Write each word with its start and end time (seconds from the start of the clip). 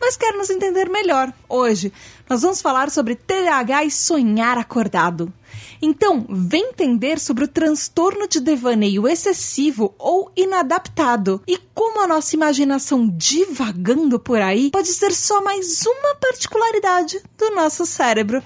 mas 0.00 0.16
quer 0.16 0.32
nos 0.32 0.50
entender 0.50 0.88
melhor. 0.88 1.32
Hoje 1.48 1.92
nós 2.28 2.42
vamos 2.42 2.60
falar 2.60 2.90
sobre 2.90 3.14
TDAH 3.14 3.84
e 3.84 3.90
sonhar 3.90 4.58
acordado. 4.58 5.32
Então, 5.80 6.26
vem 6.28 6.70
entender 6.70 7.18
sobre 7.18 7.44
o 7.44 7.48
transtorno 7.48 8.28
de 8.28 8.40
devaneio 8.40 9.06
excessivo 9.08 9.94
ou 9.98 10.30
inadaptado 10.36 11.40
e 11.46 11.58
como 11.74 12.00
a 12.00 12.06
nossa 12.06 12.34
imaginação 12.34 13.08
divagando 13.08 14.18
por 14.18 14.40
aí 14.40 14.70
pode 14.70 14.88
ser 14.88 15.12
só 15.12 15.40
mais 15.40 15.84
uma 15.86 16.14
particularidade 16.16 17.22
do 17.36 17.50
nosso 17.54 17.86
cérebro. 17.86 18.42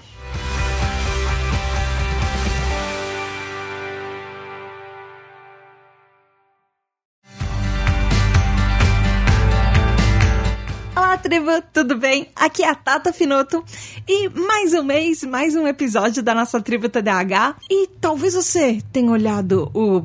Tribo, 11.17 11.61
tudo 11.71 11.95
bem? 11.95 12.27
Aqui 12.35 12.63
é 12.63 12.69
a 12.69 12.75
Tata 12.75 13.13
Finoto 13.13 13.63
e 14.07 14.29
mais 14.29 14.73
um 14.73 14.83
mês, 14.83 15.23
mais 15.23 15.55
um 15.55 15.67
episódio 15.67 16.23
da 16.23 16.33
nossa 16.33 16.59
tribo 16.59 16.89
TDAH. 16.89 17.55
E 17.69 17.87
talvez 18.01 18.33
você 18.33 18.81
tenha 18.91 19.11
olhado 19.11 19.69
o 19.75 20.03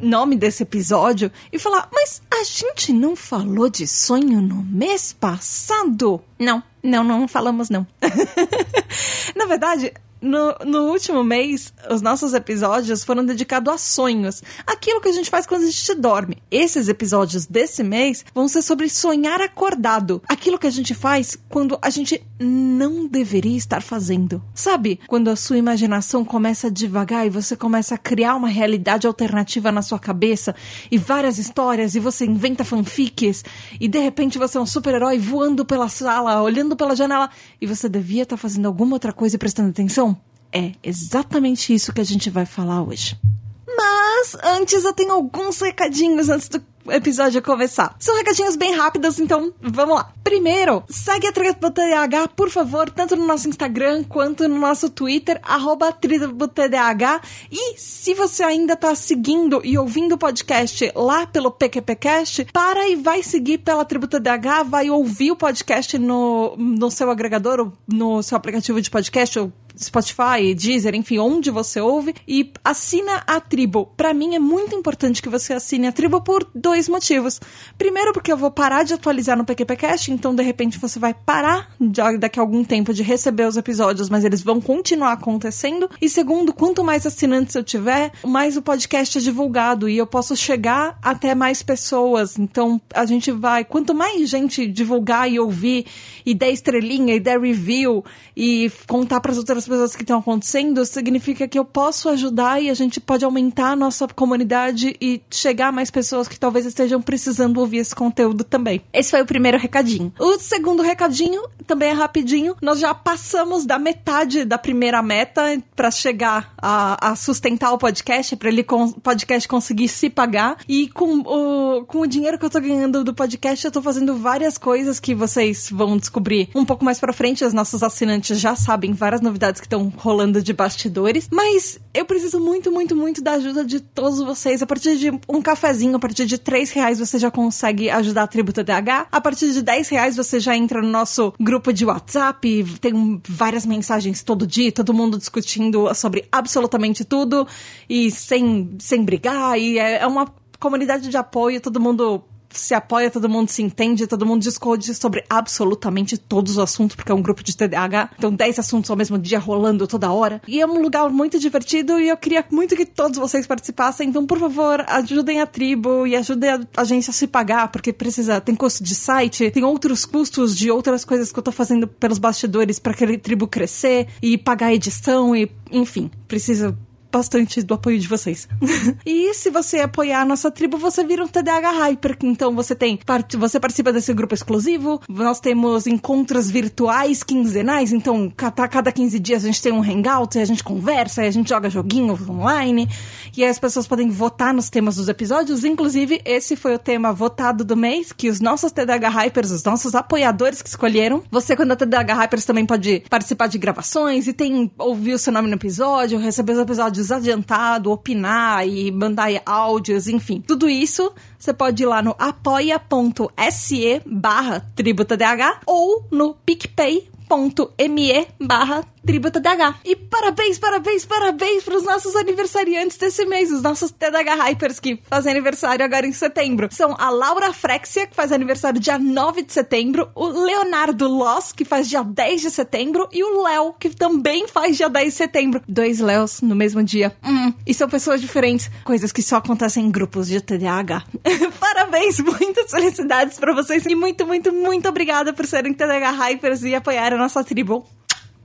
nome 0.00 0.36
desse 0.36 0.64
episódio 0.64 1.30
e 1.52 1.58
falar, 1.58 1.88
mas 1.92 2.20
a 2.30 2.42
gente 2.42 2.92
não 2.92 3.14
falou 3.14 3.70
de 3.70 3.86
sonho 3.86 4.40
no 4.40 4.62
mês 4.64 5.12
passado? 5.12 6.20
Não, 6.38 6.62
não, 6.82 7.04
não 7.04 7.28
falamos 7.28 7.70
não. 7.70 7.86
Na 9.36 9.46
verdade, 9.46 9.92
no, 10.20 10.54
no 10.64 10.90
último 10.90 11.22
mês, 11.22 11.72
os 11.90 12.02
nossos 12.02 12.34
episódios 12.34 13.04
foram 13.04 13.24
dedicados 13.24 13.72
a 13.72 13.78
sonhos, 13.78 14.42
aquilo 14.66 15.00
que 15.00 15.08
a 15.08 15.12
gente 15.12 15.30
faz 15.30 15.46
quando 15.46 15.62
a 15.62 15.70
gente 15.70 15.94
dorme. 15.94 16.38
Esses 16.50 16.88
episódios 16.88 17.46
desse 17.46 17.82
mês 17.82 18.24
vão 18.34 18.48
ser 18.48 18.62
sobre 18.62 18.88
sonhar 18.88 19.40
acordado, 19.40 20.22
aquilo 20.28 20.58
que 20.58 20.66
a 20.66 20.70
gente 20.70 20.94
faz 20.94 21.38
quando 21.48 21.78
a 21.80 21.90
gente 21.90 22.22
não 22.38 23.06
deveria 23.06 23.56
estar 23.56 23.82
fazendo. 23.82 24.42
Sabe, 24.54 25.00
quando 25.06 25.28
a 25.28 25.36
sua 25.36 25.58
imaginação 25.58 26.24
começa 26.24 26.68
a 26.68 26.70
devagar 26.70 27.26
e 27.26 27.30
você 27.30 27.56
começa 27.56 27.94
a 27.94 27.98
criar 27.98 28.34
uma 28.36 28.48
realidade 28.48 29.06
alternativa 29.06 29.72
na 29.72 29.82
sua 29.82 29.98
cabeça 29.98 30.54
e 30.90 30.98
várias 30.98 31.38
histórias 31.38 31.94
e 31.94 32.00
você 32.00 32.24
inventa 32.24 32.64
fanfics 32.64 33.44
e 33.80 33.88
de 33.88 33.98
repente 33.98 34.38
você 34.38 34.58
é 34.58 34.60
um 34.60 34.66
super-herói 34.66 35.18
voando 35.18 35.64
pela 35.64 35.88
sala, 35.88 36.42
olhando 36.42 36.76
pela 36.76 36.96
janela 36.96 37.30
e 37.60 37.66
você 37.66 37.88
devia 37.88 38.22
estar 38.22 38.36
fazendo 38.36 38.66
alguma 38.66 38.94
outra 38.94 39.12
coisa 39.12 39.36
e 39.36 39.38
prestando 39.38 39.70
atenção? 39.70 40.07
É 40.52 40.72
exatamente 40.82 41.74
isso 41.74 41.92
que 41.92 42.00
a 42.00 42.04
gente 42.04 42.30
vai 42.30 42.46
falar 42.46 42.82
hoje. 42.82 43.18
Mas 43.66 44.36
antes 44.42 44.84
eu 44.84 44.92
tenho 44.92 45.12
alguns 45.12 45.60
recadinhos 45.60 46.28
antes 46.28 46.48
do 46.48 46.62
episódio 46.90 47.42
começar. 47.42 47.94
São 47.98 48.16
recadinhos 48.16 48.56
bem 48.56 48.74
rápidos, 48.74 49.18
então 49.18 49.52
vamos 49.60 49.96
lá. 49.96 50.12
Primeiro, 50.24 50.82
segue 50.88 51.26
a 51.26 51.32
TribuTDH, 51.32 52.28
por 52.34 52.50
favor, 52.50 52.90
tanto 52.90 53.16
no 53.16 53.26
nosso 53.26 53.48
Instagram 53.48 54.04
quanto 54.04 54.48
no 54.48 54.58
nosso 54.58 54.90
Twitter, 54.90 55.40
arroba 55.42 55.92
TribuTDH. 55.92 57.20
E 57.50 57.78
se 57.78 58.14
você 58.14 58.42
ainda 58.42 58.76
tá 58.76 58.94
seguindo 58.94 59.60
e 59.64 59.78
ouvindo 59.78 60.14
o 60.14 60.18
podcast 60.18 60.90
lá 60.94 61.26
pelo 61.26 61.50
PQPcast, 61.50 62.46
para 62.52 62.88
e 62.88 62.96
vai 62.96 63.22
seguir 63.22 63.58
pela 63.58 63.84
TribuTDH, 63.84 64.64
vai 64.66 64.90
ouvir 64.90 65.30
o 65.30 65.36
podcast 65.36 65.98
no, 65.98 66.56
no 66.56 66.90
seu 66.90 67.10
agregador, 67.10 67.72
no 67.86 68.22
seu 68.22 68.36
aplicativo 68.36 68.80
de 68.80 68.90
podcast, 68.90 69.38
ou 69.38 69.52
Spotify, 69.78 70.54
Deezer, 70.54 70.94
enfim, 70.94 71.18
onde 71.18 71.50
você 71.50 71.80
ouve 71.80 72.14
e 72.26 72.52
assina 72.64 73.22
a 73.26 73.40
tribo. 73.40 73.86
Para 73.96 74.12
mim 74.12 74.34
é 74.34 74.38
muito 74.38 74.74
importante 74.74 75.22
que 75.22 75.28
você 75.28 75.52
assine 75.52 75.86
a 75.86 75.92
tribo 75.92 76.20
por 76.20 76.46
dois 76.54 76.88
motivos. 76.88 77.40
Primeiro, 77.76 78.12
porque 78.12 78.32
eu 78.32 78.36
vou 78.36 78.50
parar 78.50 78.82
de 78.82 78.94
atualizar 78.94 79.36
no 79.36 79.44
PQPcast, 79.44 80.12
então 80.12 80.34
de 80.34 80.42
repente 80.42 80.78
você 80.78 80.98
vai 80.98 81.14
parar 81.14 81.70
de, 81.80 82.00
daqui 82.18 82.38
a 82.38 82.42
algum 82.42 82.64
tempo 82.64 82.92
de 82.92 83.02
receber 83.02 83.46
os 83.46 83.56
episódios, 83.56 84.08
mas 84.08 84.24
eles 84.24 84.42
vão 84.42 84.60
continuar 84.60 85.12
acontecendo. 85.12 85.88
E 86.00 86.08
segundo, 86.08 86.52
quanto 86.52 86.82
mais 86.82 87.06
assinantes 87.06 87.54
eu 87.54 87.62
tiver, 87.62 88.12
mais 88.24 88.56
o 88.56 88.62
podcast 88.62 89.18
é 89.18 89.20
divulgado 89.20 89.88
e 89.88 89.96
eu 89.96 90.06
posso 90.06 90.36
chegar 90.36 90.98
até 91.02 91.34
mais 91.34 91.62
pessoas. 91.62 92.38
Então 92.38 92.80
a 92.92 93.06
gente 93.06 93.30
vai, 93.30 93.64
quanto 93.64 93.94
mais 93.94 94.28
gente 94.28 94.66
divulgar 94.66 95.30
e 95.30 95.38
ouvir 95.38 95.86
e 96.26 96.34
der 96.34 96.50
estrelinha 96.50 97.14
e 97.14 97.20
der 97.20 97.40
review 97.40 98.04
e 98.36 98.70
contar 98.86 99.20
para 99.20 99.32
as 99.32 99.38
outras 99.38 99.67
pessoas 99.68 99.94
que 99.94 100.02
estão 100.02 100.18
acontecendo, 100.18 100.84
significa 100.84 101.46
que 101.46 101.58
eu 101.58 101.64
posso 101.64 102.08
ajudar 102.08 102.60
e 102.62 102.70
a 102.70 102.74
gente 102.74 103.00
pode 103.00 103.24
aumentar 103.24 103.72
a 103.72 103.76
nossa 103.76 104.06
comunidade 104.08 104.96
e 105.00 105.20
chegar 105.30 105.68
a 105.68 105.72
mais 105.72 105.90
pessoas 105.90 106.26
que 106.26 106.38
talvez 106.38 106.66
estejam 106.66 107.00
precisando 107.00 107.58
ouvir 107.58 107.78
esse 107.78 107.94
conteúdo 107.94 108.44
também. 108.44 108.82
Esse 108.92 109.10
foi 109.10 109.22
o 109.22 109.26
primeiro 109.26 109.58
recadinho. 109.58 110.12
O 110.18 110.38
segundo 110.38 110.82
recadinho 110.82 111.42
também 111.66 111.90
é 111.90 111.92
rapidinho. 111.92 112.56
Nós 112.62 112.80
já 112.80 112.94
passamos 112.94 113.66
da 113.66 113.78
metade 113.78 114.44
da 114.44 114.58
primeira 114.58 115.02
meta 115.02 115.62
para 115.76 115.90
chegar 115.90 116.52
a, 116.56 117.10
a, 117.10 117.16
sustentar 117.16 117.72
o 117.72 117.78
podcast, 117.78 118.34
para 118.36 118.48
ele 118.48 118.64
o 118.68 119.00
podcast 119.00 119.46
conseguir 119.46 119.88
se 119.88 120.08
pagar. 120.08 120.56
E 120.68 120.88
com 120.88 121.18
o, 121.18 121.84
com 121.84 122.00
o 122.00 122.06
dinheiro 122.06 122.38
que 122.38 122.44
eu 122.44 122.50
tô 122.50 122.60
ganhando 122.60 123.04
do 123.04 123.14
podcast, 123.14 123.64
eu 123.64 123.70
tô 123.70 123.82
fazendo 123.82 124.16
várias 124.16 124.56
coisas 124.56 124.98
que 124.98 125.14
vocês 125.14 125.68
vão 125.70 125.96
descobrir 125.96 126.48
um 126.54 126.64
pouco 126.64 126.84
mais 126.84 126.98
para 126.98 127.12
frente. 127.12 127.44
Os 127.44 127.52
nossos 127.52 127.82
assinantes 127.82 128.40
já 128.40 128.56
sabem 128.56 128.92
várias 128.92 129.20
novidades 129.20 129.57
que 129.60 129.66
estão 129.66 129.92
rolando 129.96 130.42
de 130.42 130.52
bastidores. 130.52 131.28
Mas 131.30 131.78
eu 131.92 132.04
preciso 132.04 132.40
muito, 132.40 132.70
muito, 132.70 132.94
muito 132.94 133.22
da 133.22 133.32
ajuda 133.32 133.64
de 133.64 133.80
todos 133.80 134.20
vocês. 134.20 134.62
A 134.62 134.66
partir 134.66 134.96
de 134.96 135.10
um 135.28 135.42
cafezinho, 135.42 135.96
a 135.96 135.98
partir 135.98 136.26
de 136.26 136.38
3 136.38 136.70
reais, 136.70 136.98
você 136.98 137.18
já 137.18 137.30
consegue 137.30 137.90
ajudar 137.90 138.24
a 138.24 138.26
tribo 138.26 138.52
TDAH. 138.52 139.08
A 139.10 139.20
partir 139.20 139.52
de 139.52 139.62
10 139.62 139.88
reais, 139.88 140.16
você 140.16 140.40
já 140.40 140.56
entra 140.56 140.80
no 140.82 140.88
nosso 140.88 141.32
grupo 141.40 141.72
de 141.72 141.84
WhatsApp. 141.84 142.64
Tem 142.80 143.20
várias 143.28 143.64
mensagens 143.66 144.22
todo 144.22 144.46
dia, 144.46 144.72
todo 144.72 144.94
mundo 144.94 145.18
discutindo 145.18 145.92
sobre 145.94 146.26
absolutamente 146.30 147.04
tudo 147.04 147.46
e 147.88 148.10
sem, 148.10 148.76
sem 148.78 149.04
brigar. 149.04 149.58
E 149.58 149.78
é, 149.78 149.98
é 149.98 150.06
uma 150.06 150.32
comunidade 150.58 151.08
de 151.08 151.16
apoio, 151.16 151.60
todo 151.60 151.80
mundo 151.80 152.24
se 152.50 152.74
apoia, 152.74 153.10
todo 153.10 153.28
mundo 153.28 153.48
se 153.48 153.62
entende, 153.62 154.06
todo 154.06 154.26
mundo 154.26 154.42
discute 154.42 154.94
sobre 154.94 155.24
absolutamente 155.28 156.16
todos 156.16 156.52
os 156.52 156.58
assuntos, 156.58 156.96
porque 156.96 157.12
é 157.12 157.14
um 157.14 157.22
grupo 157.22 157.42
de 157.42 157.56
TDAH. 157.56 158.10
Então, 158.18 158.32
10 158.32 158.58
assuntos 158.58 158.90
ao 158.90 158.96
mesmo 158.96 159.18
dia 159.18 159.38
rolando 159.38 159.86
toda 159.86 160.10
hora. 160.10 160.40
E 160.46 160.60
é 160.60 160.66
um 160.66 160.80
lugar 160.80 161.08
muito 161.10 161.38
divertido 161.38 162.00
e 162.00 162.08
eu 162.08 162.16
queria 162.16 162.44
muito 162.50 162.76
que 162.76 162.86
todos 162.86 163.18
vocês 163.18 163.46
participassem. 163.46 164.08
Então, 164.08 164.26
por 164.26 164.38
favor, 164.38 164.84
ajudem 164.88 165.40
a 165.40 165.46
tribo 165.46 166.06
e 166.06 166.16
ajudem 166.16 166.50
a 166.50 166.60
agência 166.76 167.10
a 167.10 167.14
se 167.14 167.26
pagar, 167.26 167.70
porque 167.70 167.92
precisa, 167.92 168.40
tem 168.40 168.54
custo 168.54 168.82
de 168.82 168.94
site, 168.94 169.50
tem 169.50 169.64
outros 169.64 170.04
custos 170.04 170.56
de 170.56 170.70
outras 170.70 171.04
coisas 171.04 171.32
que 171.32 171.38
eu 171.38 171.42
tô 171.42 171.52
fazendo 171.52 171.86
pelos 171.86 172.18
bastidores 172.18 172.78
para 172.78 172.92
aquele 172.92 173.18
tribo 173.18 173.46
crescer 173.46 174.08
e 174.22 174.38
pagar 174.38 174.66
a 174.66 174.74
edição 174.74 175.34
e, 175.34 175.50
enfim, 175.70 176.10
precisa 176.26 176.76
bastante 177.10 177.62
do 177.62 177.74
apoio 177.74 177.98
de 177.98 178.08
vocês. 178.08 178.48
e 179.04 179.32
se 179.34 179.50
você 179.50 179.80
apoiar 179.80 180.22
a 180.22 180.24
nossa 180.24 180.50
tribo, 180.50 180.78
você 180.78 181.04
vira 181.04 181.24
um 181.24 181.28
TDAH 181.28 181.70
Hyper. 181.70 182.16
Então 182.22 182.54
você 182.54 182.74
tem, 182.74 182.98
você 183.38 183.58
participa 183.58 183.92
desse 183.92 184.12
grupo 184.12 184.34
exclusivo. 184.34 185.00
Nós 185.08 185.40
temos 185.40 185.86
encontros 185.86 186.50
virtuais 186.50 187.22
quinzenais. 187.22 187.92
Então, 187.92 188.32
cada, 188.34 188.68
cada 188.68 188.92
15 188.92 189.18
dias 189.18 189.44
a 189.44 189.46
gente 189.46 189.62
tem 189.62 189.72
um 189.72 189.82
hangout, 189.82 190.38
a 190.38 190.44
gente 190.44 190.62
conversa, 190.62 191.22
a 191.22 191.30
gente 191.30 191.48
joga 191.48 191.70
joguinho 191.70 192.18
online. 192.28 192.88
E 193.36 193.44
as 193.44 193.58
pessoas 193.58 193.86
podem 193.86 194.10
votar 194.10 194.52
nos 194.52 194.68
temas 194.68 194.96
dos 194.96 195.08
episódios. 195.08 195.64
Inclusive, 195.64 196.20
esse 196.24 196.56
foi 196.56 196.74
o 196.74 196.78
tema 196.78 197.12
votado 197.12 197.64
do 197.64 197.76
mês, 197.76 198.12
que 198.12 198.28
os 198.28 198.40
nossos 198.40 198.72
TDAH 198.72 199.08
Hypers, 199.08 199.50
os 199.50 199.64
nossos 199.64 199.94
apoiadores 199.94 200.62
que 200.62 200.68
escolheram. 200.68 201.22
Você, 201.30 201.56
quando 201.56 201.72
é 201.72 201.76
TDAH 201.76 202.14
Hypers, 202.14 202.44
também 202.44 202.66
pode 202.66 203.02
participar 203.08 203.46
de 203.46 203.58
gravações 203.58 204.26
e 204.26 204.32
tem 204.32 204.70
ouvir 204.78 205.14
o 205.14 205.18
seu 205.18 205.32
nome 205.32 205.48
no 205.48 205.54
episódio, 205.54 206.18
receber 206.18 206.52
os 206.52 206.58
episódios 206.58 206.97
episódios 206.98 207.12
adiantado, 207.12 207.90
opinar 207.90 208.66
e 208.66 208.90
mandar 208.90 209.30
áudios, 209.46 210.08
enfim. 210.08 210.40
Tudo 210.40 210.68
isso 210.68 211.12
você 211.38 211.52
pode 211.52 211.82
ir 211.82 211.86
lá 211.86 212.02
no 212.02 212.14
apoia.se 212.18 214.02
barra 214.04 214.60
tributadh 214.74 215.60
ou 215.64 216.04
no 216.10 216.34
picpay.me 216.34 218.26
barra 218.40 218.84
Tribo 219.08 219.30
TDAH. 219.30 219.76
E 219.86 219.96
parabéns, 219.96 220.58
parabéns, 220.58 221.06
parabéns 221.06 221.64
para 221.64 221.78
os 221.78 221.82
nossos 221.82 222.14
aniversariantes 222.14 222.98
desse 222.98 223.24
mês, 223.24 223.50
os 223.50 223.62
nossos 223.62 223.90
TDAH 223.90 224.34
Hypers 224.34 224.78
que 224.78 225.00
fazem 225.08 225.32
aniversário 225.32 225.82
agora 225.82 226.06
em 226.06 226.12
setembro. 226.12 226.68
São 226.70 226.94
a 226.98 227.08
Laura 227.08 227.50
Frexia, 227.54 228.06
que 228.06 228.14
faz 228.14 228.32
aniversário 228.32 228.78
dia 228.78 228.98
9 228.98 229.44
de 229.44 229.52
setembro, 229.54 230.10
o 230.14 230.26
Leonardo 230.26 231.08
Loss, 231.08 231.52
que 231.52 231.64
faz 231.64 231.88
dia 231.88 232.04
10 232.04 232.42
de 232.42 232.50
setembro, 232.50 233.08
e 233.10 233.24
o 233.24 233.42
Léo, 233.42 233.72
que 233.80 233.88
também 233.88 234.46
faz 234.46 234.76
dia 234.76 234.90
10 234.90 235.06
de 235.06 235.14
setembro. 235.14 235.62
Dois 235.66 236.00
Léos 236.00 236.42
no 236.42 236.54
mesmo 236.54 236.84
dia. 236.84 237.16
Hum, 237.24 237.54
e 237.66 237.72
são 237.72 237.88
pessoas 237.88 238.20
diferentes, 238.20 238.70
coisas 238.84 239.10
que 239.10 239.22
só 239.22 239.36
acontecem 239.36 239.86
em 239.86 239.90
grupos 239.90 240.28
de 240.28 240.38
TDAH. 240.42 241.04
parabéns, 241.58 242.20
muitas 242.20 242.70
felicidades 242.70 243.38
para 243.38 243.54
vocês 243.54 243.86
e 243.86 243.94
muito, 243.94 244.26
muito, 244.26 244.52
muito 244.52 244.86
obrigada 244.86 245.32
por 245.32 245.46
serem 245.46 245.72
TDAH 245.72 246.10
Hypers 246.10 246.62
e 246.62 246.74
apoiar 246.74 247.14
a 247.14 247.16
nossa 247.16 247.42
tribo. 247.42 247.86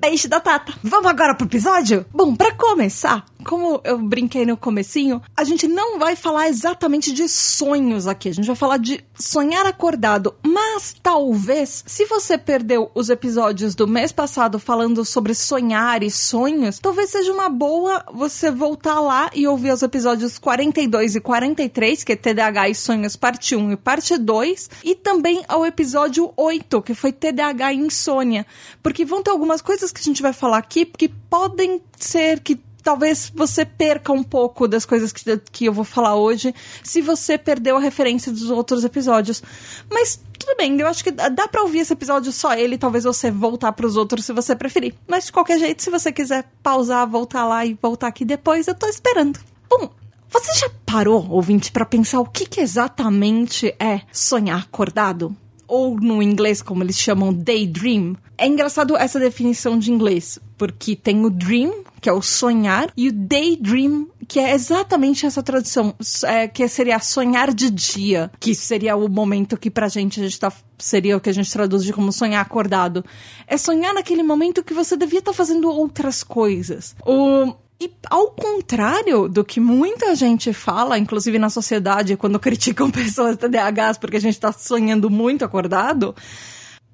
Beijo 0.04 0.28
da 0.28 0.42
Tata. 0.42 0.74
Vamos 0.84 1.10
agora 1.10 1.34
pro 1.34 1.48
episódio? 1.48 2.06
Bom, 2.12 2.36
para 2.36 2.54
começar, 2.56 3.24
como 3.44 3.82
eu 3.84 4.00
brinquei 4.00 4.46
no 4.46 4.58
comecinho, 4.58 5.22
a 5.36 5.44
gente 5.44 5.68
não 5.68 6.00
vai 6.00 6.16
falar 6.16 6.48
exatamente 6.48 7.12
de 7.12 7.28
sonhos 7.28 8.08
aqui. 8.08 8.30
A 8.30 8.34
gente 8.34 8.48
vai 8.48 8.56
falar 8.56 8.78
de 8.78 9.04
sonhar 9.18 9.66
acordado. 9.66 10.36
Mas 10.44 10.96
talvez, 11.02 11.84
se 11.86 12.06
você 12.06 12.38
perdeu 12.38 12.90
os 12.96 13.10
episódios 13.10 13.76
do 13.76 13.88
mês 13.88 14.12
passado 14.12 14.60
falando 14.60 15.04
sobre 15.04 15.34
sonhar 15.34 16.04
e 16.04 16.10
sonhos, 16.10 16.80
talvez 16.80 17.10
seja 17.10 17.32
uma 17.32 17.50
boa 17.50 18.04
você 18.14 18.50
voltar 18.50 19.00
lá 19.00 19.30
e 19.34 19.48
ouvir 19.48 19.72
os 19.72 19.82
episódios 19.82 20.38
42 20.38 21.16
e 21.16 21.22
43, 21.22 22.04
que 22.04 22.14
é 22.14 22.16
TDAH 22.16 22.70
e 22.70 22.76
sonhos 22.76 23.16
parte 23.16 23.56
1 23.56 23.72
e 23.74 23.78
parte 23.78 24.18
2, 24.18 24.70
e 24.84 24.96
também 24.96 25.44
ao 25.48 25.66
episódio 25.66 26.32
8, 26.36 26.82
que 26.82 26.94
foi 26.94 27.12
TDAH 27.12 27.74
e 27.74 27.78
insônia, 27.78 28.46
porque 28.82 29.06
vão 29.06 29.22
ter 29.22 29.32
algumas 29.32 29.62
coisas 29.62 29.92
que 29.92 30.00
a 30.00 30.04
gente 30.04 30.22
vai 30.22 30.34
falar 30.34 30.58
aqui 30.58 30.86
que 30.86 31.08
podem 31.08 31.82
ser 31.98 32.40
que 32.40 32.60
talvez 32.84 33.32
você 33.34 33.66
perca 33.66 34.12
um 34.12 34.24
pouco 34.24 34.68
das 34.68 34.86
coisas 34.86 35.12
que, 35.12 35.38
que 35.52 35.66
eu 35.66 35.74
vou 35.74 35.86
falar 35.86 36.16
hoje 36.16 36.54
se 36.84 37.02
você 37.02 37.38
perdeu 37.38 37.78
a 37.78 37.80
referência 37.80 38.32
dos 38.32 38.52
outros 38.52 38.84
episódios. 38.84 39.42
Mas 39.90 40.20
tudo 40.38 40.58
bem, 40.58 40.80
eu 40.80 40.88
acho 40.88 41.04
que 41.04 41.12
dá 41.12 41.48
pra 41.48 41.62
ouvir 41.62 41.80
esse 41.80 41.94
episódio 41.94 42.32
só 42.32 42.54
ele, 42.54 42.78
talvez 42.78 43.06
você 43.06 43.32
voltar 43.32 43.72
para 43.72 43.88
os 43.88 43.96
outros 43.96 44.26
se 44.26 44.34
você 44.34 44.56
preferir. 44.56 44.94
Mas 45.08 45.26
de 45.26 45.32
qualquer 45.32 45.58
jeito, 45.58 45.82
se 45.82 45.90
você 45.90 46.12
quiser 46.12 46.52
pausar, 46.62 47.10
voltar 47.10 47.46
lá 47.46 47.66
e 47.66 47.78
voltar 47.82 48.08
aqui 48.08 48.26
depois, 48.26 48.68
eu 48.68 48.76
tô 48.76 48.88
esperando. 48.88 49.40
Bom, 49.70 49.90
você 50.30 50.52
já 50.60 50.70
parou, 50.86 51.30
ouvinte, 51.30 51.72
para 51.72 51.86
pensar 51.86 52.20
o 52.20 52.26
que, 52.26 52.46
que 52.46 52.60
exatamente 52.60 53.74
é 53.80 54.02
sonhar 54.12 54.62
acordado? 54.62 55.36
Ou 55.68 55.96
no 55.96 56.22
inglês, 56.22 56.62
como 56.62 56.84
eles 56.84 56.98
chamam, 56.98 57.34
daydream? 57.34 58.18
É 58.38 58.48
engraçado 58.48 58.98
essa 58.98 59.20
definição 59.20 59.80
de 59.80 59.92
inglês, 59.92 60.40
porque 60.58 60.96
tem 60.96 61.24
o 61.24 61.30
dream, 61.30 61.84
que 62.04 62.10
é 62.10 62.14
o 62.14 62.22
sonhar, 62.22 62.92
e 62.98 63.08
o 63.08 63.14
daydream, 63.14 64.10
que 64.28 64.38
é 64.38 64.54
exatamente 64.54 65.26
essa 65.26 65.42
tradução, 65.42 65.96
é, 66.26 66.50
que 66.50 66.68
seria 66.68 67.00
sonhar 67.00 67.54
de 67.54 67.70
dia, 67.70 68.30
que 68.42 68.54
seria 68.54 68.94
o 68.98 69.08
momento 69.08 69.56
que 69.56 69.72
pra 69.72 69.88
gente 69.88 70.20
a 70.20 70.24
gente 70.24 70.38
tá, 70.38 70.52
seria 70.78 71.16
o 71.16 71.22
que 71.22 71.30
a 71.30 71.34
gente 71.34 71.50
traduz 71.50 71.82
de 71.82 71.94
como 71.94 72.12
sonhar 72.12 72.42
acordado. 72.42 73.06
É 73.48 73.56
sonhar 73.56 73.94
naquele 73.94 74.22
momento 74.22 74.66
que 74.66 74.74
você 74.74 74.98
devia 74.98 75.20
estar 75.20 75.32
tá 75.32 75.38
fazendo 75.38 75.70
outras 75.70 76.24
coisas. 76.26 76.94
O, 77.06 77.54
e 77.80 77.90
ao 78.10 78.32
contrário 78.32 79.30
do 79.30 79.46
que 79.46 79.62
muita 79.62 80.14
gente 80.14 80.52
fala, 80.52 81.00
inclusive 81.00 81.40
na 81.40 81.50
sociedade, 81.50 82.18
quando 82.18 82.38
criticam 82.38 82.92
pessoas 82.92 83.38
TDAHs 83.38 83.98
porque 83.98 84.18
a 84.18 84.22
gente 84.22 84.34
está 84.34 84.52
sonhando 84.52 85.10
muito 85.10 85.46
acordado, 85.46 86.14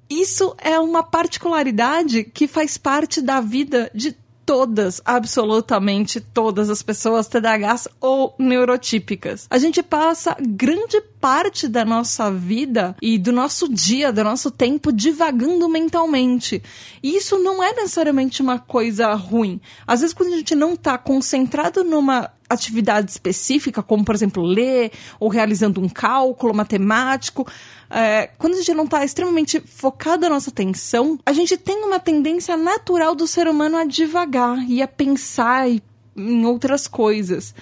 isso 0.08 0.54
é 0.56 0.78
uma 0.78 1.02
particularidade 1.02 2.22
que 2.22 2.46
faz 2.46 2.78
parte 2.78 3.20
da 3.20 3.40
vida 3.40 3.90
de 3.92 4.14
todas, 4.50 5.00
absolutamente 5.04 6.20
todas 6.20 6.68
as 6.70 6.82
pessoas 6.82 7.28
TDAHs 7.28 7.86
ou 8.00 8.34
neurotípicas. 8.36 9.46
A 9.48 9.58
gente 9.58 9.80
passa 9.80 10.36
grande 10.40 11.00
parte 11.20 11.68
da 11.68 11.84
nossa 11.84 12.32
vida 12.32 12.96
e 13.00 13.16
do 13.16 13.30
nosso 13.30 13.72
dia, 13.72 14.12
do 14.12 14.24
nosso 14.24 14.50
tempo 14.50 14.92
divagando 14.92 15.68
mentalmente. 15.68 16.60
E 17.00 17.14
isso 17.16 17.38
não 17.38 17.62
é 17.62 17.72
necessariamente 17.74 18.42
uma 18.42 18.58
coisa 18.58 19.14
ruim. 19.14 19.60
Às 19.86 20.00
vezes 20.00 20.12
quando 20.12 20.32
a 20.32 20.36
gente 20.38 20.56
não 20.56 20.74
está 20.74 20.98
concentrado 20.98 21.84
numa 21.84 22.32
atividade 22.48 23.08
específica, 23.08 23.80
como 23.80 24.04
por 24.04 24.16
exemplo 24.16 24.42
ler 24.42 24.90
ou 25.20 25.28
realizando 25.28 25.80
um 25.80 25.88
cálculo 25.88 26.52
matemático, 26.52 27.46
é, 27.90 28.28
quando 28.38 28.54
a 28.54 28.56
gente 28.58 28.72
não 28.72 28.84
está 28.84 29.04
extremamente 29.04 29.60
focado 29.60 30.24
a 30.24 30.28
nossa 30.28 30.50
atenção, 30.50 31.18
a 31.26 31.32
gente 31.32 31.56
tem 31.56 31.84
uma 31.84 31.98
tendência 31.98 32.56
natural 32.56 33.14
do 33.14 33.26
ser 33.26 33.48
humano 33.48 33.76
a 33.76 33.84
divagar 33.84 34.58
e 34.68 34.80
a 34.80 34.86
pensar 34.86 35.68
em 36.16 36.46
outras 36.46 36.86
coisas. 36.86 37.52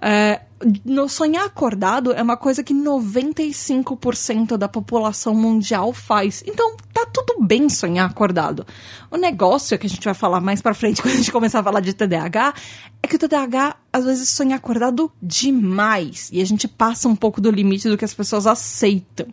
É, 0.00 0.40
no 0.84 1.08
sonhar 1.08 1.44
acordado 1.44 2.12
é 2.12 2.22
uma 2.22 2.36
coisa 2.36 2.62
que 2.62 2.74
95% 2.74 4.56
da 4.56 4.68
população 4.68 5.34
mundial 5.34 5.92
faz. 5.92 6.42
Então, 6.46 6.76
tá 6.92 7.06
tudo 7.06 7.36
bem 7.40 7.68
sonhar 7.68 8.08
acordado. 8.08 8.66
O 9.10 9.16
negócio 9.16 9.78
que 9.78 9.86
a 9.86 9.90
gente 9.90 10.04
vai 10.04 10.14
falar 10.14 10.40
mais 10.40 10.60
para 10.60 10.74
frente 10.74 11.00
quando 11.02 11.14
a 11.14 11.18
gente 11.18 11.32
começar 11.32 11.60
a 11.60 11.64
falar 11.64 11.80
de 11.80 11.92
TDAH 11.92 12.54
é 13.02 13.06
que 13.06 13.16
o 13.16 13.18
TDAH 13.18 13.76
às 13.92 14.04
vezes 14.04 14.28
sonha 14.28 14.56
acordado 14.56 15.10
demais 15.22 16.28
e 16.32 16.40
a 16.40 16.44
gente 16.44 16.66
passa 16.66 17.08
um 17.08 17.16
pouco 17.16 17.40
do 17.40 17.50
limite 17.50 17.88
do 17.88 17.96
que 17.96 18.04
as 18.04 18.14
pessoas 18.14 18.46
aceitam. 18.46 19.26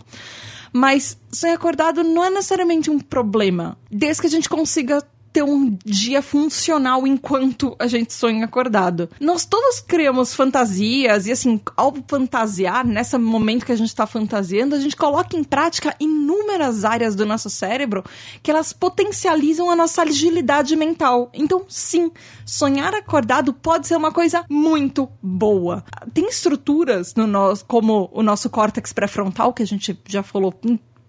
Mas 0.71 1.17
sonhar 1.31 1.55
acordado 1.55 2.03
não 2.03 2.23
é 2.23 2.29
necessariamente 2.29 2.89
um 2.89 2.99
problema, 2.99 3.77
desde 3.89 4.21
que 4.21 4.27
a 4.27 4.31
gente 4.31 4.49
consiga 4.49 5.01
ter 5.35 5.43
um 5.43 5.77
dia 5.83 6.21
funcional 6.21 7.05
enquanto 7.05 7.75
a 7.77 7.87
gente 7.87 8.13
sonha 8.13 8.45
acordado. 8.45 9.09
Nós 9.19 9.43
todos 9.43 9.81
criamos 9.81 10.33
fantasias 10.33 11.27
e 11.27 11.31
assim, 11.33 11.59
ao 11.75 11.93
fantasiar, 12.07 12.87
nesse 12.87 13.17
momento 13.17 13.65
que 13.65 13.73
a 13.73 13.75
gente 13.75 13.89
está 13.89 14.07
fantasiando, 14.07 14.75
a 14.75 14.79
gente 14.79 14.95
coloca 14.95 15.35
em 15.35 15.43
prática 15.43 15.93
inúmeras 15.99 16.85
áreas 16.85 17.15
do 17.15 17.25
nosso 17.25 17.49
cérebro 17.49 18.01
que 18.41 18.49
elas 18.49 18.71
potencializam 18.71 19.69
a 19.69 19.75
nossa 19.75 20.03
agilidade 20.03 20.73
mental. 20.77 21.29
Então, 21.33 21.65
sim, 21.67 22.09
sonhar 22.45 22.93
acordado 22.95 23.51
pode 23.51 23.87
ser 23.87 23.97
uma 23.97 24.13
coisa 24.13 24.45
muito 24.49 25.09
boa. 25.21 25.83
Tem 26.13 26.29
estruturas 26.29 27.13
no 27.13 27.27
nosso, 27.27 27.65
como 27.65 28.09
o 28.13 28.23
nosso 28.23 28.49
córtex 28.49 28.93
pré-frontal, 28.93 29.51
que 29.51 29.63
a 29.63 29.67
gente 29.67 29.99
já 30.07 30.23
falou 30.23 30.53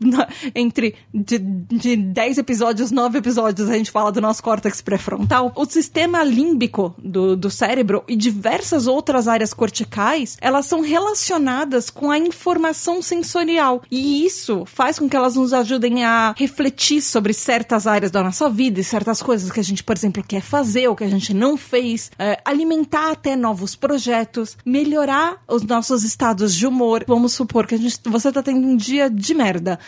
entre 0.54 0.94
de, 1.12 1.38
de 1.38 1.96
10 1.96 2.38
episódios, 2.38 2.90
9 2.90 3.19
episódios, 3.19 3.68
a 3.68 3.76
gente 3.76 3.90
fala 3.90 4.12
do 4.12 4.20
nosso 4.20 4.42
córtex 4.42 4.80
pré-frontal, 4.80 5.52
o 5.54 5.64
sistema 5.64 6.23
límbico 6.23 6.94
do, 6.99 7.37
do 7.37 7.50
cérebro 7.50 8.04
e 8.09 8.16
diversas 8.16 8.87
outras 8.87 9.28
áreas 9.28 9.54
corticais, 9.54 10.37
elas 10.40 10.66
são 10.66 10.80
relacionadas 10.80 11.90
com 11.90 12.11
a 12.11 12.18
informação 12.18 13.00
sensorial. 13.00 13.82
E 13.90 14.25
isso 14.25 14.64
faz 14.66 14.99
com 14.99 15.09
que 15.09 15.16
elas 15.16 15.37
nos 15.37 15.52
ajudem 15.52 16.04
a 16.04 16.35
refletir 16.37 17.00
sobre 17.00 17.32
certas 17.32 17.87
áreas 17.87 18.11
da 18.11 18.23
nossa 18.23 18.49
vida 18.49 18.80
e 18.80 18.85
certas 18.85 19.23
coisas 19.23 19.50
que 19.50 19.61
a 19.61 19.64
gente, 19.64 19.82
por 19.82 19.97
exemplo, 19.97 20.23
quer 20.26 20.42
fazer 20.42 20.88
ou 20.88 20.97
que 20.97 21.04
a 21.04 21.09
gente 21.09 21.32
não 21.32 21.56
fez, 21.56 22.11
é, 22.18 22.40
alimentar 22.44 23.12
até 23.12 23.37
novos 23.37 23.75
projetos, 23.75 24.56
melhorar 24.64 25.42
os 25.49 25.62
nossos 25.62 26.04
estados 26.04 26.54
de 26.54 26.66
humor. 26.66 27.04
Vamos 27.06 27.32
supor 27.32 27.66
que 27.66 27.75
a 27.75 27.78
gente, 27.78 27.99
você 28.04 28.30
tá 28.30 28.42
tendo 28.42 28.66
um 28.66 28.76
dia 28.76 29.09
de 29.09 29.35
merda. 29.35 29.78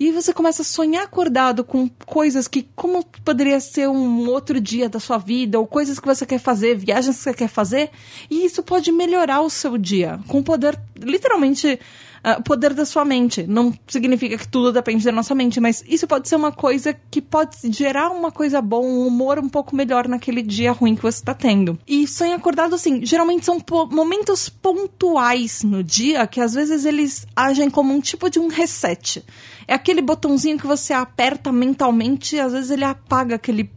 E 0.00 0.12
você 0.12 0.32
começa 0.32 0.62
a 0.62 0.64
sonhar 0.64 1.02
acordado 1.04 1.64
com 1.64 1.88
coisas 2.06 2.46
que, 2.46 2.68
como 2.76 3.04
poderia 3.24 3.58
ser 3.58 3.88
um 3.88 4.28
outro 4.28 4.60
dia 4.60 4.88
da 4.88 5.00
sua 5.00 5.18
vida, 5.18 5.58
ou 5.58 5.66
coisas 5.66 5.98
que 5.98 6.06
você 6.06 6.24
quer 6.24 6.38
fazer, 6.38 6.76
viagens 6.76 7.16
que 7.16 7.22
você 7.22 7.34
quer 7.34 7.48
fazer, 7.48 7.90
e 8.30 8.44
isso 8.44 8.62
pode 8.62 8.92
melhorar 8.92 9.40
o 9.40 9.50
seu 9.50 9.76
dia, 9.76 10.20
com 10.28 10.38
o 10.38 10.44
poder, 10.44 10.78
literalmente, 11.02 11.78
uh, 12.24 12.42
poder 12.42 12.74
da 12.74 12.84
sua 12.84 13.04
mente. 13.04 13.46
Não 13.46 13.72
significa 13.86 14.36
que 14.36 14.48
tudo 14.48 14.72
depende 14.72 15.04
da 15.04 15.12
nossa 15.12 15.34
mente, 15.34 15.60
mas 15.60 15.84
isso 15.86 16.06
pode 16.06 16.28
ser 16.28 16.36
uma 16.36 16.52
coisa 16.52 16.94
que 17.10 17.20
pode 17.20 17.56
gerar 17.72 18.10
uma 18.10 18.30
coisa 18.30 18.60
boa, 18.60 18.86
um 18.86 19.06
humor 19.06 19.38
um 19.38 19.48
pouco 19.48 19.74
melhor 19.74 20.08
naquele 20.08 20.42
dia 20.42 20.72
ruim 20.72 20.94
que 20.94 21.02
você 21.02 21.18
está 21.18 21.34
tendo. 21.34 21.78
E 21.86 22.06
sonhar 22.06 22.36
acordado, 22.36 22.74
assim, 22.74 23.04
geralmente 23.04 23.44
são 23.44 23.60
po 23.60 23.86
momentos 23.86 24.48
pontuais 24.48 25.62
no 25.62 25.82
dia 25.82 26.26
que 26.26 26.40
às 26.40 26.54
vezes 26.54 26.84
eles 26.84 27.26
agem 27.34 27.70
como 27.70 27.92
um 27.92 28.00
tipo 28.00 28.28
de 28.30 28.38
um 28.38 28.48
reset. 28.48 29.24
É 29.66 29.74
aquele 29.74 30.00
botãozinho 30.00 30.58
que 30.58 30.66
você 30.66 30.92
aperta 30.92 31.52
mentalmente 31.52 32.36
e 32.36 32.40
às 32.40 32.52
vezes 32.52 32.70
ele 32.70 32.84
apaga 32.84 33.34
aquele. 33.36 33.70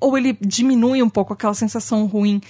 ou 0.00 0.16
ele 0.16 0.36
diminui 0.40 1.02
um 1.02 1.08
pouco 1.08 1.32
aquela 1.32 1.54
sensação 1.54 2.06
ruim. 2.06 2.40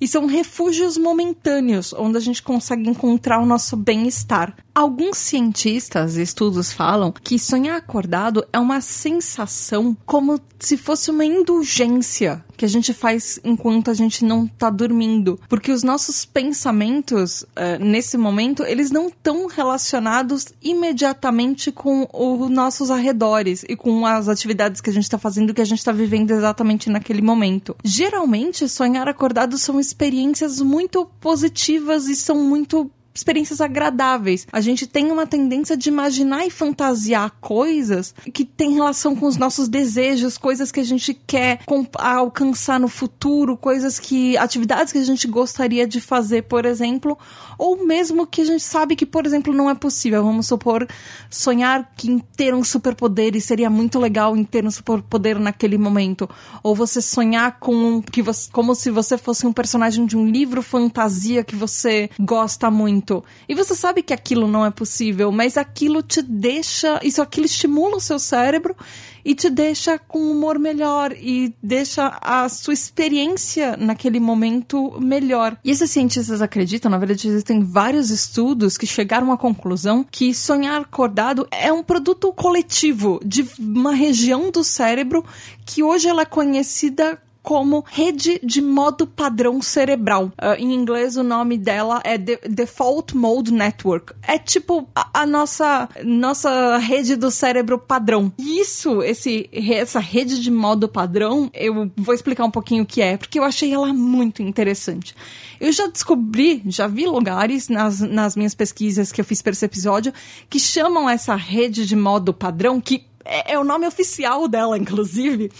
E 0.00 0.08
são 0.08 0.26
refúgios 0.26 0.96
momentâneos, 0.96 1.92
onde 1.92 2.16
a 2.16 2.20
gente 2.20 2.42
consegue 2.42 2.88
encontrar 2.88 3.38
o 3.38 3.46
nosso 3.46 3.76
bem-estar. 3.76 4.56
Alguns 4.74 5.18
cientistas 5.18 6.16
e 6.16 6.22
estudos 6.22 6.72
falam 6.72 7.12
que 7.12 7.38
sonhar 7.38 7.76
acordado 7.76 8.46
é 8.52 8.58
uma 8.58 8.80
sensação 8.80 9.96
como 10.06 10.40
se 10.60 10.76
fosse 10.76 11.10
uma 11.10 11.24
indulgência 11.24 12.44
que 12.56 12.64
a 12.64 12.68
gente 12.68 12.92
faz 12.92 13.40
enquanto 13.42 13.90
a 13.90 13.94
gente 13.94 14.24
não 14.24 14.46
tá 14.46 14.70
dormindo. 14.70 15.40
Porque 15.48 15.72
os 15.72 15.82
nossos 15.82 16.24
pensamentos, 16.24 17.42
uh, 17.42 17.82
nesse 17.82 18.16
momento, 18.16 18.62
eles 18.62 18.90
não 18.90 19.08
estão 19.08 19.46
relacionados 19.46 20.46
imediatamente 20.62 21.72
com 21.72 22.06
os 22.12 22.50
nossos 22.50 22.90
arredores 22.90 23.64
e 23.68 23.74
com 23.74 24.06
as 24.06 24.28
atividades 24.28 24.80
que 24.80 24.90
a 24.90 24.92
gente 24.92 25.08
tá 25.08 25.18
fazendo, 25.18 25.54
que 25.54 25.62
a 25.62 25.66
gente 25.66 25.84
tá 25.84 25.92
vivendo 25.92 26.30
exatamente 26.30 26.90
naquele 26.90 27.22
momento. 27.22 27.74
Geralmente, 27.82 28.68
sonhar 28.68 29.08
acordado 29.08 29.58
são 29.58 29.80
experiências 29.80 30.60
muito 30.60 31.06
positivas 31.18 32.08
e 32.08 32.14
são 32.14 32.36
muito 32.36 32.90
experiências 33.12 33.60
agradáveis. 33.60 34.46
A 34.52 34.60
gente 34.60 34.86
tem 34.86 35.10
uma 35.10 35.26
tendência 35.26 35.76
de 35.76 35.88
imaginar 35.88 36.46
e 36.46 36.50
fantasiar 36.50 37.32
coisas 37.40 38.14
que 38.32 38.44
têm 38.44 38.74
relação 38.74 39.16
com 39.16 39.26
os 39.26 39.36
nossos 39.36 39.68
desejos, 39.68 40.38
coisas 40.38 40.70
que 40.70 40.80
a 40.80 40.84
gente 40.84 41.14
quer 41.14 41.60
alcançar 41.94 42.78
no 42.78 42.88
futuro, 42.88 43.56
coisas 43.56 43.98
que 43.98 44.36
atividades 44.36 44.92
que 44.92 44.98
a 44.98 45.04
gente 45.04 45.26
gostaria 45.26 45.86
de 45.86 46.00
fazer, 46.00 46.42
por 46.42 46.64
exemplo, 46.64 47.18
ou 47.58 47.84
mesmo 47.84 48.26
que 48.26 48.42
a 48.42 48.44
gente 48.44 48.62
sabe 48.62 48.94
que, 48.94 49.06
por 49.06 49.26
exemplo, 49.26 49.52
não 49.52 49.68
é 49.68 49.74
possível. 49.74 50.22
Vamos 50.22 50.46
supor 50.46 50.86
sonhar 51.28 51.92
que 51.96 52.22
ter 52.36 52.54
um 52.54 52.62
superpoder 52.62 53.34
e 53.34 53.40
seria 53.40 53.68
muito 53.68 53.98
legal 53.98 54.36
em 54.36 54.44
ter 54.44 54.64
um 54.64 54.70
superpoder 54.70 55.38
naquele 55.38 55.76
momento, 55.76 56.28
ou 56.62 56.74
você 56.74 57.00
sonhar 57.02 57.58
com 57.58 58.02
que 58.02 58.22
você, 58.22 58.48
como 58.52 58.74
se 58.74 58.90
você 58.90 59.18
fosse 59.18 59.46
um 59.46 59.52
personagem 59.52 60.06
de 60.06 60.16
um 60.16 60.26
livro 60.26 60.62
fantasia 60.62 61.42
que 61.42 61.56
você 61.56 62.08
gosta 62.18 62.70
muito 62.70 62.99
muito. 63.00 63.24
E 63.48 63.54
você 63.54 63.74
sabe 63.74 64.02
que 64.02 64.12
aquilo 64.12 64.46
não 64.46 64.64
é 64.64 64.70
possível, 64.70 65.32
mas 65.32 65.56
aquilo 65.56 66.02
te 66.02 66.22
deixa, 66.22 67.00
isso 67.02 67.22
aquilo 67.22 67.46
estimula 67.46 67.96
o 67.96 68.00
seu 68.00 68.18
cérebro 68.18 68.76
e 69.24 69.34
te 69.34 69.50
deixa 69.50 69.98
com 69.98 70.18
um 70.18 70.32
humor 70.32 70.58
melhor 70.58 71.12
e 71.12 71.54
deixa 71.62 72.18
a 72.20 72.48
sua 72.48 72.74
experiência 72.74 73.76
naquele 73.76 74.20
momento 74.20 74.98
melhor. 75.00 75.56
E 75.64 75.70
esses 75.70 75.90
cientistas 75.90 76.40
acreditam, 76.40 76.90
na 76.90 76.98
verdade, 76.98 77.28
existem 77.28 77.62
vários 77.62 78.10
estudos 78.10 78.78
que 78.78 78.86
chegaram 78.86 79.32
à 79.32 79.36
conclusão 79.36 80.06
que 80.10 80.32
sonhar 80.34 80.80
acordado 80.80 81.46
é 81.50 81.72
um 81.72 81.82
produto 81.82 82.32
coletivo 82.32 83.20
de 83.24 83.46
uma 83.58 83.94
região 83.94 84.50
do 84.50 84.62
cérebro 84.62 85.24
que 85.66 85.82
hoje 85.82 86.08
ela 86.08 86.22
é 86.22 86.26
conhecida 86.26 87.18
como 87.42 87.84
rede 87.86 88.40
de 88.42 88.60
modo 88.60 89.06
padrão 89.06 89.60
cerebral. 89.62 90.26
Uh, 90.26 90.54
em 90.58 90.74
inglês, 90.74 91.16
o 91.16 91.22
nome 91.22 91.56
dela 91.56 92.00
é 92.04 92.18
de 92.18 92.38
Default 92.48 93.16
Mode 93.16 93.52
Network. 93.52 94.12
É 94.22 94.38
tipo 94.38 94.88
a, 94.94 95.22
a, 95.22 95.26
nossa, 95.26 95.88
nossa 96.04 96.78
rede 96.78 97.16
do 97.16 97.30
cérebro 97.30 97.78
padrão. 97.78 98.32
Isso, 98.38 99.02
esse, 99.02 99.48
essa 99.52 100.00
rede 100.00 100.40
de 100.40 100.50
modo 100.50 100.88
padrão, 100.88 101.50
eu 101.54 101.90
vou 101.96 102.14
explicar 102.14 102.44
um 102.44 102.50
pouquinho 102.50 102.84
o 102.84 102.86
que 102.86 103.00
é, 103.00 103.16
porque 103.16 103.38
eu 103.38 103.44
achei 103.44 103.72
ela 103.72 103.92
muito 103.92 104.42
interessante. 104.42 105.14
Eu 105.60 105.72
já 105.72 105.86
descobri, 105.86 106.62
já 106.66 106.86
vi 106.86 107.06
lugares 107.06 107.68
nas, 107.68 108.00
nas 108.00 108.36
minhas 108.36 108.54
pesquisas 108.54 109.12
que 109.12 109.20
eu 109.20 109.24
fiz 109.24 109.42
para 109.42 109.52
esse 109.52 109.64
episódio 109.64 110.12
que 110.48 110.58
chamam 110.58 111.08
essa 111.08 111.34
rede 111.34 111.86
de 111.86 111.96
modo 111.96 112.32
padrão, 112.32 112.80
que 112.80 113.09
é, 113.24 113.54
é 113.54 113.58
o 113.58 113.64
nome 113.64 113.86
oficial 113.86 114.48
dela, 114.48 114.78
inclusive, 114.78 115.50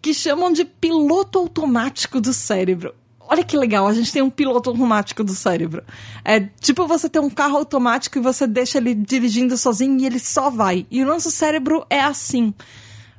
que 0.00 0.12
chamam 0.12 0.52
de 0.52 0.64
piloto 0.64 1.38
automático 1.38 2.20
do 2.20 2.32
cérebro. 2.32 2.94
Olha 3.20 3.44
que 3.44 3.56
legal, 3.56 3.86
a 3.86 3.94
gente 3.94 4.12
tem 4.12 4.20
um 4.20 4.28
piloto 4.28 4.68
automático 4.70 5.24
do 5.24 5.32
cérebro. 5.32 5.82
É 6.24 6.40
tipo 6.60 6.86
você 6.86 7.08
ter 7.08 7.20
um 7.20 7.30
carro 7.30 7.56
automático 7.56 8.18
e 8.18 8.20
você 8.20 8.46
deixa 8.46 8.78
ele 8.78 8.94
dirigindo 8.94 9.56
sozinho 9.56 9.98
e 9.98 10.04
ele 10.04 10.18
só 10.18 10.50
vai. 10.50 10.86
E 10.90 11.02
o 11.02 11.06
nosso 11.06 11.30
cérebro 11.30 11.86
é 11.88 12.00
assim. 12.00 12.48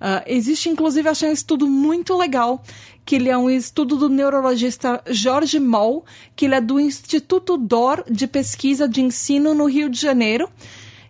Uh, 0.04 0.22
existe, 0.28 0.70
inclusive, 0.70 1.08
achei 1.08 1.30
um 1.30 1.34
estudo 1.34 1.66
muito 1.66 2.16
legal, 2.18 2.62
que 3.06 3.16
ele 3.16 3.30
é 3.30 3.38
um 3.38 3.50
estudo 3.50 3.96
do 3.96 4.10
neurologista 4.10 5.02
Jorge 5.08 5.60
Moll, 5.60 6.04
que 6.36 6.46
ele 6.46 6.56
é 6.56 6.62
do 6.62 6.80
Instituto 6.80 7.58
DOR 7.58 8.04
de 8.12 8.28
Pesquisa 8.28 8.88
de 8.88 9.02
Ensino 9.02 9.54
no 9.54 9.66
Rio 9.66 9.90
de 9.90 10.00
Janeiro. 10.00 10.50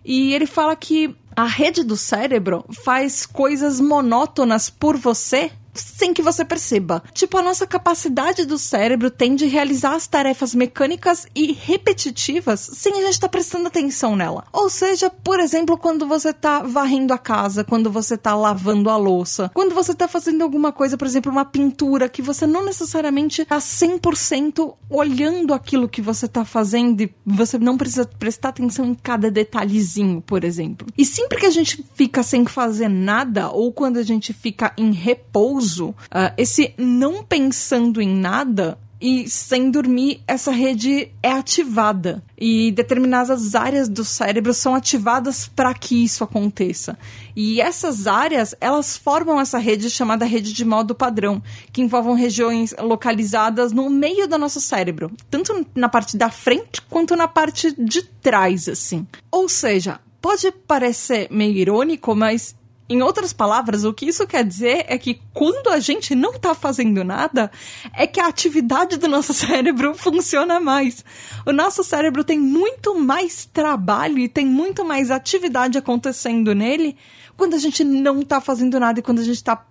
E 0.06 0.34
ele 0.34 0.46
fala 0.46 0.75
que 0.75 1.16
a 1.36 1.46
rede 1.46 1.84
do 1.84 1.98
cérebro 1.98 2.66
faz 2.84 3.25
coisas 3.25 3.80
monótonas 3.80 4.70
por 4.70 4.98
você 4.98 5.52
sem 5.74 6.13
que 6.13 6.22
você 6.22 6.46
perceba. 6.46 7.03
Tipo, 7.13 7.38
a 7.38 7.42
nossa 7.42 7.65
capacidade 7.65 8.46
do 8.46 8.58
cérebro 8.58 9.10
tem 9.10 9.36
de 9.36 9.46
realizar 9.46 9.96
as 9.96 10.08
tarefas 10.08 10.53
mecânicas 10.53 11.27
e 11.36 11.51
repetitivas 11.51 12.60
sem 12.60 12.94
a 12.94 13.01
gente 13.01 13.13
estar 13.13 13.27
tá 13.27 13.32
prestando 13.32 13.68
atenção 13.68 14.15
nela. 14.15 14.46
Ou 14.51 14.70
seja, 14.70 15.10
por 15.10 15.39
exemplo, 15.39 15.77
quando 15.77 16.08
você 16.08 16.30
está 16.30 16.62
varrendo 16.62 17.13
a 17.13 17.18
casa, 17.18 17.63
quando 17.63 17.89
você 17.89 18.15
está 18.15 18.36
lavando 18.36 18.89
a 18.89 18.98
louça, 18.98 19.50
quando 19.53 19.74
você 19.74 19.92
está 19.92 20.08
fazendo 20.08 20.44
alguma 20.44 20.72
coisa, 20.72 20.98
por 20.98 21.08
exemplo, 21.08 21.32
uma 21.32 21.46
pintura 21.46 22.10
que 22.10 22.22
você 22.22 22.46
não 22.46 22.65
necessariamente 22.65 23.42
está 23.42 23.58
100% 23.58 24.75
olhando 24.89 25.53
aquilo 25.53 25.89
que 25.89 26.01
você 26.01 26.25
está 26.25 26.46
fazendo 26.46 27.01
e 27.01 27.13
você 27.25 27.58
não 27.58 27.77
precisa 27.77 28.06
prestar 28.06 28.50
atenção 28.50 28.86
em 28.86 28.94
cada 28.94 29.32
detalhezinho, 29.32 30.22
por 30.22 30.44
exemplo. 30.44 30.88
E 30.98 31.06
sempre 31.06 31.39
que 31.39 31.46
a 31.46 31.51
gente 31.51 31.84
fica 31.96 32.22
sem 32.22 32.46
fazer 32.46 32.88
nada 32.88 33.50
ou 33.50 33.72
quando 33.72 33.98
a 33.98 34.03
gente 34.03 34.34
fica 34.34 34.74
em 34.77 34.92
repouso, 34.92 35.62
uh, 35.72 35.96
esse 36.38 36.74
não 36.77 37.24
pensando 37.24 38.01
em 38.01 38.10
nada 38.10 38.77
e 39.03 39.29
sem 39.29 39.70
dormir, 39.70 40.22
essa 40.25 40.50
rede 40.50 41.12
é 41.22 41.29
ativada 41.29 42.24
e 42.38 42.72
determinadas 42.72 43.53
áreas 43.53 43.89
do 43.89 44.05
cérebro 44.05 44.53
são 44.53 44.74
ativadas 44.74 45.46
para 45.46 45.74
que 45.74 46.05
isso 46.05 46.24
aconteça. 46.24 46.98
E 47.36 47.60
essas 47.60 48.08
áreas, 48.08 48.55
elas 48.62 48.96
formam 48.96 49.41
essa 49.41 49.58
rede 49.58 49.89
chamada 49.89 50.24
rede 50.24 50.53
de 50.53 50.63
modo 50.63 50.96
padrão, 50.96 51.43
que 51.74 51.82
envolvem 51.82 52.15
regiões 52.15 52.74
localizadas 52.79 53.74
no 53.74 53.89
meio 53.89 54.25
do 54.25 54.38
nosso 54.38 54.62
cérebro, 54.62 55.12
tanto 55.29 55.67
na 55.75 55.89
parte 55.89 56.15
da 56.15 56.29
frente 56.29 56.82
quanto 56.89 57.13
na 57.13 57.27
parte 57.27 57.75
de 57.77 58.03
trás, 58.03 58.70
assim. 58.70 59.05
Ou 59.29 59.50
seja, 59.50 60.00
pode 60.22 60.50
parecer 60.65 61.27
meio 61.29 61.58
irônico, 61.58 62.15
mas 62.15 62.55
em 62.90 63.02
outras 63.02 63.32
palavras, 63.32 63.86
o 63.86 63.94
que 63.94 64.06
isso 64.06 64.28
quer 64.28 64.44
dizer 64.44 64.86
é 64.88 64.98
que 64.98 65.22
quando 65.34 65.70
a 65.70 65.80
gente 65.80 66.13
não 66.13 66.32
está 66.32 66.54
fazendo 66.54 67.04
nada, 67.04 67.50
é 67.94 68.06
que 68.06 68.20
a 68.20 68.28
atividade 68.28 68.98
do 68.98 69.08
nosso 69.08 69.32
cérebro 69.34 69.96
funciona 69.96 70.60
mais. 70.60 71.04
O 71.46 71.54
nosso 71.54 71.84
cérebro 71.84 72.24
tem 72.24 72.40
muito 72.40 73.00
mais 73.00 73.46
trabalho 73.46 74.20
e 74.20 74.28
tem 74.28 74.46
muito 74.46 74.84
mais 74.84 75.12
atividade 75.12 75.78
acontecendo 75.78 76.54
nele 76.54 76.98
quando 77.38 77.56
a 77.56 77.58
gente 77.58 77.84
não 77.84 78.20
está 78.20 78.40
fazendo 78.40 78.80
nada 78.80 79.00
e 79.00 79.04
quando 79.04 79.20
a 79.20 79.24
gente 79.24 79.38
está 79.38 79.66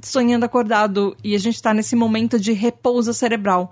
sonhando 0.00 0.44
acordado 0.44 1.16
e 1.22 1.34
a 1.34 1.38
gente 1.38 1.56
está 1.56 1.74
nesse 1.74 1.94
momento 1.94 2.38
de 2.38 2.52
repouso 2.52 3.12
cerebral 3.12 3.70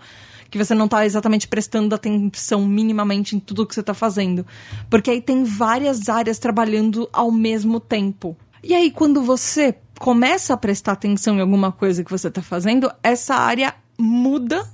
que 0.51 0.59
você 0.59 0.75
não 0.75 0.87
está 0.87 1.07
exatamente 1.07 1.47
prestando 1.47 1.95
atenção 1.95 2.67
minimamente 2.67 3.37
em 3.37 3.39
tudo 3.39 3.65
que 3.65 3.73
você 3.73 3.81
está 3.81 3.95
fazendo. 3.95 4.45
Porque 4.91 5.09
aí 5.09 5.23
tem 5.23 5.45
várias 5.45 6.09
áreas 6.09 6.41
trabalhando 6.41 7.09
ao 7.13 7.31
mesmo 7.31 7.79
tempo. 7.79 8.37
E 8.63 8.75
aí, 8.75 8.91
quando 8.91 9.23
você 9.23 9.77
começa 9.99 10.55
a 10.55 10.57
prestar 10.57 10.93
atenção 10.93 11.37
em 11.37 11.41
alguma 11.41 11.71
coisa 11.73 12.03
que 12.05 12.11
você 12.11 12.29
está 12.29 12.43
fazendo, 12.43 12.91
essa 13.03 13.35
área 13.35 13.75
muda 13.99 14.67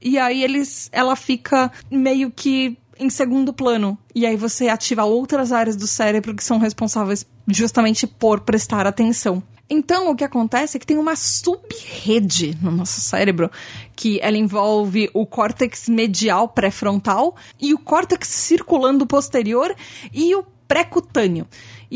e 0.00 0.18
aí 0.18 0.44
eles, 0.44 0.90
ela 0.92 1.16
fica 1.16 1.72
meio 1.90 2.30
que 2.30 2.76
em 2.98 3.08
segundo 3.08 3.52
plano. 3.52 3.98
E 4.14 4.26
aí 4.26 4.36
você 4.36 4.68
ativa 4.68 5.04
outras 5.04 5.50
áreas 5.50 5.76
do 5.76 5.86
cérebro 5.86 6.34
que 6.34 6.44
são 6.44 6.58
responsáveis 6.58 7.26
justamente 7.48 8.06
por 8.06 8.40
prestar 8.40 8.86
atenção. 8.86 9.42
Então, 9.68 10.10
o 10.10 10.14
que 10.14 10.22
acontece 10.22 10.76
é 10.76 10.80
que 10.80 10.86
tem 10.86 10.98
uma 10.98 11.16
subrede 11.16 12.56
no 12.60 12.70
nosso 12.70 13.00
cérebro, 13.00 13.50
que 13.96 14.20
ela 14.20 14.36
envolve 14.36 15.10
o 15.14 15.24
córtex 15.24 15.88
medial 15.88 16.48
pré-frontal 16.48 17.34
e 17.58 17.72
o 17.72 17.78
córtex 17.78 18.28
circulando 18.28 19.06
posterior 19.06 19.74
e 20.12 20.34
o 20.34 20.44
pré-cutâneo. 20.68 21.46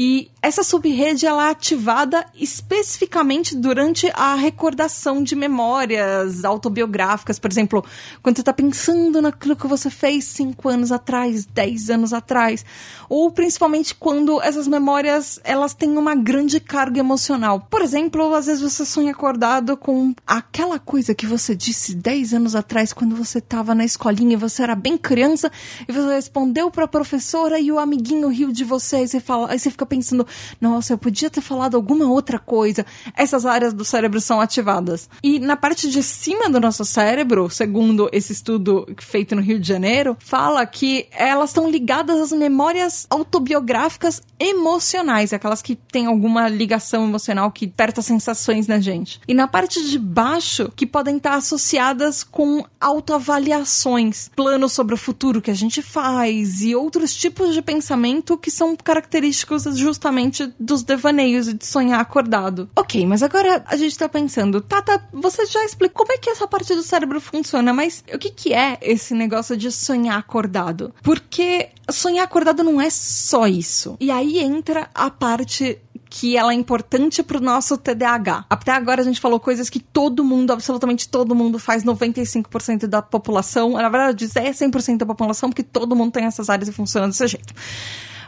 E 0.00 0.30
essa 0.40 0.62
subrede 0.62 1.26
ela 1.26 1.48
é 1.48 1.50
ativada 1.50 2.24
especificamente 2.32 3.56
durante 3.56 4.08
a 4.14 4.36
recordação 4.36 5.24
de 5.24 5.34
memórias 5.34 6.44
autobiográficas. 6.44 7.36
Por 7.40 7.50
exemplo, 7.50 7.84
quando 8.22 8.36
você 8.36 8.42
está 8.42 8.52
pensando 8.52 9.20
naquilo 9.20 9.56
que 9.56 9.66
você 9.66 9.90
fez 9.90 10.24
cinco 10.26 10.68
anos 10.68 10.92
atrás, 10.92 11.44
dez 11.46 11.90
anos 11.90 12.12
atrás. 12.12 12.64
Ou 13.08 13.32
principalmente 13.32 13.92
quando 13.92 14.40
essas 14.40 14.68
memórias 14.68 15.40
elas 15.42 15.74
têm 15.74 15.98
uma 15.98 16.14
grande 16.14 16.60
carga 16.60 17.00
emocional. 17.00 17.66
Por 17.68 17.82
exemplo, 17.82 18.32
às 18.36 18.46
vezes 18.46 18.62
você 18.62 18.86
sonha 18.86 19.10
acordado 19.10 19.76
com 19.76 20.14
aquela 20.24 20.78
coisa 20.78 21.12
que 21.12 21.26
você 21.26 21.56
disse 21.56 21.96
dez 21.96 22.32
anos 22.32 22.54
atrás 22.54 22.92
quando 22.92 23.16
você 23.16 23.38
estava 23.38 23.74
na 23.74 23.84
escolinha 23.84 24.34
e 24.34 24.36
você 24.36 24.62
era 24.62 24.76
bem 24.76 24.96
criança 24.96 25.50
e 25.88 25.92
você 25.92 26.14
respondeu 26.14 26.70
para 26.70 26.84
a 26.84 26.88
professora 26.88 27.58
e 27.58 27.72
o 27.72 27.80
amiguinho 27.80 28.28
riu 28.28 28.52
de 28.52 28.62
você, 28.62 28.96
aí 28.96 29.08
você 29.08 29.18
fala, 29.18 29.50
aí 29.50 29.58
você 29.58 29.72
fica 29.72 29.87
pensando, 29.88 30.26
nossa, 30.60 30.92
eu 30.92 30.98
podia 30.98 31.30
ter 31.30 31.40
falado 31.40 31.76
alguma 31.76 32.06
outra 32.06 32.38
coisa. 32.38 32.84
Essas 33.16 33.46
áreas 33.46 33.72
do 33.72 33.84
cérebro 33.84 34.20
são 34.20 34.40
ativadas. 34.40 35.08
E 35.22 35.40
na 35.40 35.56
parte 35.56 35.88
de 35.90 36.02
cima 36.02 36.48
do 36.48 36.60
nosso 36.60 36.84
cérebro, 36.84 37.50
segundo 37.50 38.08
esse 38.12 38.32
estudo 38.32 38.86
feito 38.98 39.34
no 39.34 39.42
Rio 39.42 39.58
de 39.58 39.66
Janeiro, 39.66 40.16
fala 40.20 40.64
que 40.66 41.06
elas 41.12 41.50
estão 41.50 41.70
ligadas 41.70 42.20
às 42.20 42.32
memórias 42.32 43.06
autobiográficas 43.10 44.22
emocionais, 44.38 45.32
aquelas 45.32 45.62
que 45.62 45.74
têm 45.74 46.06
alguma 46.06 46.48
ligação 46.48 47.04
emocional 47.04 47.50
que 47.50 47.66
aperta 47.66 48.02
sensações 48.02 48.66
na 48.66 48.78
gente. 48.78 49.20
E 49.26 49.34
na 49.34 49.48
parte 49.48 49.84
de 49.88 49.98
baixo, 49.98 50.70
que 50.76 50.86
podem 50.86 51.16
estar 51.16 51.34
associadas 51.34 52.22
com 52.22 52.64
autoavaliações, 52.80 54.30
planos 54.36 54.72
sobre 54.72 54.94
o 54.94 54.98
futuro 54.98 55.42
que 55.42 55.50
a 55.50 55.54
gente 55.54 55.82
faz 55.82 56.60
e 56.60 56.74
outros 56.74 57.14
tipos 57.14 57.54
de 57.54 57.62
pensamento 57.62 58.38
que 58.38 58.50
são 58.50 58.76
característicos 58.76 59.66
justamente 59.76 60.52
dos 60.58 60.82
devaneios 60.82 61.48
e 61.48 61.54
de 61.54 61.66
sonhar 61.66 62.00
acordado. 62.00 62.68
Ok, 62.76 63.04
mas 63.06 63.22
agora 63.22 63.64
a 63.66 63.76
gente 63.76 63.98
tá 63.98 64.08
pensando, 64.08 64.60
Tata, 64.60 65.02
você 65.12 65.46
já 65.46 65.64
explicou 65.64 65.98
como 65.98 66.12
é 66.12 66.18
que 66.18 66.30
essa 66.30 66.46
parte 66.46 66.74
do 66.74 66.82
cérebro 66.82 67.20
funciona, 67.20 67.72
mas 67.72 68.04
o 68.12 68.18
que, 68.18 68.30
que 68.30 68.54
é 68.54 68.78
esse 68.80 69.14
negócio 69.14 69.56
de 69.56 69.70
sonhar 69.72 70.18
acordado? 70.18 70.94
Porque 71.02 71.70
sonhar 71.90 72.24
acordado 72.24 72.62
não 72.62 72.80
é 72.80 72.88
só 72.88 73.46
isso. 73.46 73.96
E 73.98 74.10
aí 74.10 74.38
entra 74.38 74.88
a 74.94 75.10
parte 75.10 75.80
que 76.10 76.36
ela 76.36 76.52
é 76.52 76.54
importante 76.54 77.22
pro 77.22 77.40
nosso 77.40 77.76
TDAH. 77.76 78.46
Até 78.48 78.72
agora 78.72 79.02
a 79.02 79.04
gente 79.04 79.20
falou 79.20 79.38
coisas 79.38 79.68
que 79.68 79.80
todo 79.80 80.24
mundo, 80.24 80.52
absolutamente 80.52 81.08
todo 81.08 81.34
mundo 81.34 81.58
faz, 81.58 81.84
95% 81.84 82.86
da 82.86 83.02
população. 83.02 83.72
Na 83.72 83.88
verdade, 83.88 84.24
é 84.34 84.50
100% 84.50 84.98
da 84.98 85.06
população, 85.06 85.50
porque 85.50 85.62
todo 85.62 85.94
mundo 85.94 86.12
tem 86.12 86.24
essas 86.24 86.48
áreas 86.48 86.68
e 86.68 86.72
funciona 86.72 87.08
desse 87.08 87.26
jeito. 87.26 87.52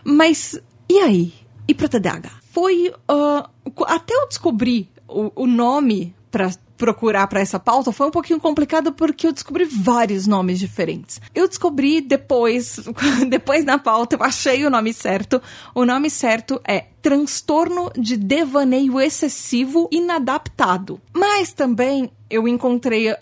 Mas, 0.05 0.59
e 0.91 0.99
aí? 0.99 1.33
E 1.69 1.73
pro 1.73 1.89
TDAH? 1.89 2.33
Foi. 2.51 2.93
Uh, 3.09 3.85
até 3.87 4.13
eu 4.13 4.27
descobrir 4.27 4.91
o, 5.07 5.45
o 5.45 5.47
nome 5.47 6.13
para 6.33 6.51
procurar 6.77 7.29
para 7.29 7.39
essa 7.39 7.61
pauta 7.61 7.93
foi 7.93 8.09
um 8.09 8.11
pouquinho 8.11 8.41
complicado 8.41 8.93
porque 8.93 9.27
eu 9.27 9.33
descobri 9.33 9.65
vários 9.67 10.27
nomes 10.27 10.59
diferentes. 10.59 11.21
Eu 11.33 11.47
descobri 11.47 12.01
depois, 12.01 12.81
depois 13.29 13.65
na 13.65 13.79
pauta, 13.79 14.17
eu 14.17 14.23
achei 14.25 14.67
o 14.67 14.71
nome 14.71 14.93
certo. 14.93 15.41
O 15.75 15.85
nome 15.85 16.11
certo 16.11 16.61
é 16.67 16.87
transtorno 17.03 17.91
de 17.97 18.17
devaneio 18.17 19.01
excessivo 19.01 19.89
inadaptado. 19.91 21.01
Mas 21.13 21.53
também 21.53 22.11
eu 22.31 22.47
encontrei 22.47 23.11
uh, 23.11 23.17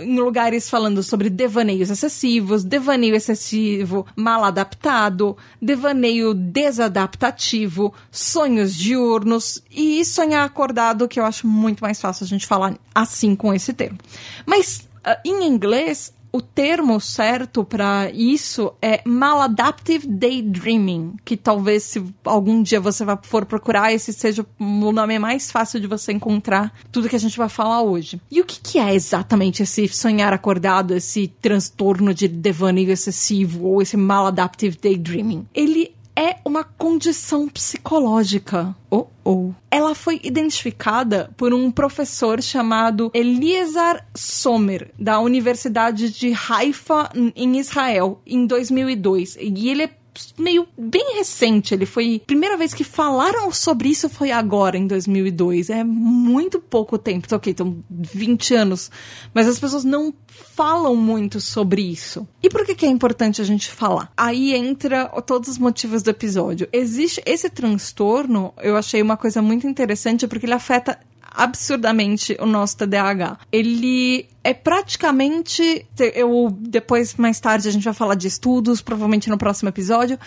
em 0.00 0.18
lugares 0.18 0.68
falando 0.68 1.02
sobre 1.02 1.30
devaneios 1.30 1.90
excessivos, 1.90 2.64
devaneio 2.64 3.14
excessivo 3.14 4.04
mal 4.16 4.42
adaptado, 4.42 5.36
devaneio 5.62 6.34
desadaptativo, 6.34 7.94
sonhos 8.10 8.74
diurnos 8.74 9.62
e 9.70 10.04
sonhar 10.04 10.44
acordado, 10.44 11.06
que 11.06 11.20
eu 11.20 11.24
acho 11.24 11.46
muito 11.46 11.80
mais 11.80 12.00
fácil 12.00 12.24
a 12.24 12.28
gente 12.28 12.46
falar 12.46 12.76
assim 12.92 13.36
com 13.36 13.54
esse 13.54 13.72
termo. 13.72 13.98
Mas 14.44 14.88
uh, 15.06 15.20
em 15.24 15.44
inglês, 15.44 16.12
o 16.32 16.40
termo 16.40 17.00
certo 17.00 17.64
para 17.64 18.10
isso 18.12 18.72
é 18.82 19.00
maladaptive 19.04 20.06
daydreaming, 20.06 21.16
que 21.24 21.36
talvez 21.36 21.84
se 21.84 22.04
algum 22.24 22.62
dia 22.62 22.80
você 22.80 23.04
for 23.22 23.44
procurar, 23.44 23.92
esse 23.92 24.12
seja 24.12 24.44
o 24.58 24.92
nome 24.92 25.18
mais 25.18 25.50
fácil 25.50 25.80
de 25.80 25.86
você 25.86 26.12
encontrar 26.12 26.72
tudo 26.92 27.08
que 27.08 27.16
a 27.16 27.20
gente 27.20 27.38
vai 27.38 27.48
falar 27.48 27.82
hoje. 27.82 28.20
E 28.30 28.40
o 28.40 28.44
que, 28.44 28.60
que 28.60 28.78
é 28.78 28.94
exatamente 28.94 29.62
esse 29.62 29.88
sonhar 29.88 30.32
acordado, 30.32 30.94
esse 30.94 31.28
transtorno 31.40 32.12
de 32.12 32.28
devaneio 32.28 32.90
excessivo 32.90 33.66
ou 33.66 33.82
esse 33.82 33.96
maladaptive 33.96 34.78
daydreaming? 34.80 35.46
Ele 35.54 35.92
é 36.18 36.36
uma 36.44 36.64
condição 36.64 37.48
psicológica. 37.48 38.74
Oh, 38.90 39.06
oh. 39.24 39.52
Ela 39.70 39.94
foi 39.94 40.18
identificada 40.24 41.30
por 41.36 41.54
um 41.54 41.70
professor 41.70 42.42
chamado 42.42 43.12
Eliezer 43.14 44.04
Sommer, 44.16 44.90
da 44.98 45.20
Universidade 45.20 46.10
de 46.10 46.34
Haifa, 46.50 47.08
em 47.36 47.56
Israel, 47.56 48.20
em 48.26 48.46
2002. 48.46 49.36
E 49.40 49.68
ele 49.68 49.84
é 49.84 49.90
meio 50.38 50.66
bem 50.76 51.16
recente. 51.16 51.74
Ele 51.74 51.86
foi. 51.86 52.22
Primeira 52.26 52.56
vez 52.56 52.74
que 52.74 52.84
falaram 52.84 53.50
sobre 53.52 53.88
isso 53.88 54.08
foi 54.08 54.30
agora, 54.30 54.76
em 54.76 54.86
2002. 54.86 55.70
É 55.70 55.84
muito 55.84 56.58
pouco 56.58 56.98
tempo. 56.98 57.26
Então, 57.26 57.36
ok, 57.36 57.52
então 57.52 57.84
20 57.90 58.54
anos. 58.54 58.90
Mas 59.32 59.46
as 59.46 59.58
pessoas 59.58 59.84
não 59.84 60.14
falam 60.54 60.94
muito 60.96 61.40
sobre 61.40 61.82
isso. 61.82 62.26
E 62.42 62.48
por 62.48 62.64
que, 62.64 62.74
que 62.74 62.86
é 62.86 62.88
importante 62.88 63.40
a 63.40 63.44
gente 63.44 63.70
falar? 63.70 64.12
Aí 64.16 64.54
entra 64.54 65.06
todos 65.22 65.48
os 65.48 65.58
motivos 65.58 66.02
do 66.02 66.10
episódio. 66.10 66.68
Existe 66.72 67.22
esse 67.24 67.48
transtorno, 67.48 68.52
eu 68.60 68.76
achei 68.76 69.00
uma 69.02 69.16
coisa 69.16 69.40
muito 69.42 69.66
interessante 69.66 70.26
porque 70.26 70.46
ele 70.46 70.54
afeta 70.54 70.98
absurdamente 71.38 72.36
o 72.40 72.46
nosso 72.46 72.76
TDAH. 72.78 73.38
Ele 73.52 74.26
é 74.42 74.52
praticamente. 74.52 75.86
Eu 76.14 76.50
depois, 76.58 77.14
mais 77.14 77.38
tarde, 77.38 77.68
a 77.68 77.70
gente 77.70 77.84
vai 77.84 77.94
falar 77.94 78.16
de 78.16 78.26
estudos, 78.26 78.82
provavelmente 78.82 79.30
no 79.30 79.38
próximo 79.38 79.68
episódio. 79.68 80.18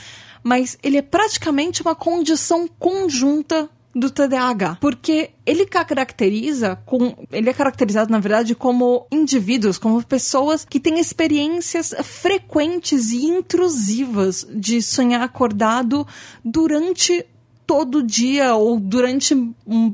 Mas 0.42 0.78
ele 0.82 0.98
é 0.98 1.02
praticamente 1.02 1.82
uma 1.82 1.94
condição 1.94 2.68
conjunta 2.80 3.70
do 3.94 4.10
TDAH, 4.10 4.78
porque 4.80 5.32
ele 5.46 5.66
caracteriza 5.66 6.78
com, 6.86 7.14
ele 7.30 7.50
é 7.50 7.54
caracterizado 7.54 8.10
na 8.10 8.20
verdade 8.20 8.56
como 8.56 9.06
indivíduos, 9.12 9.78
como 9.78 10.02
pessoas 10.02 10.64
que 10.64 10.80
têm 10.80 10.98
experiências 10.98 11.94
frequentes 12.02 13.12
e 13.12 13.26
intrusivas 13.26 14.48
de 14.50 14.82
sonhar 14.82 15.22
acordado 15.22 16.08
durante 16.44 17.26
todo 17.68 18.02
dia 18.02 18.56
ou 18.56 18.80
durante 18.80 19.34
um 19.68 19.94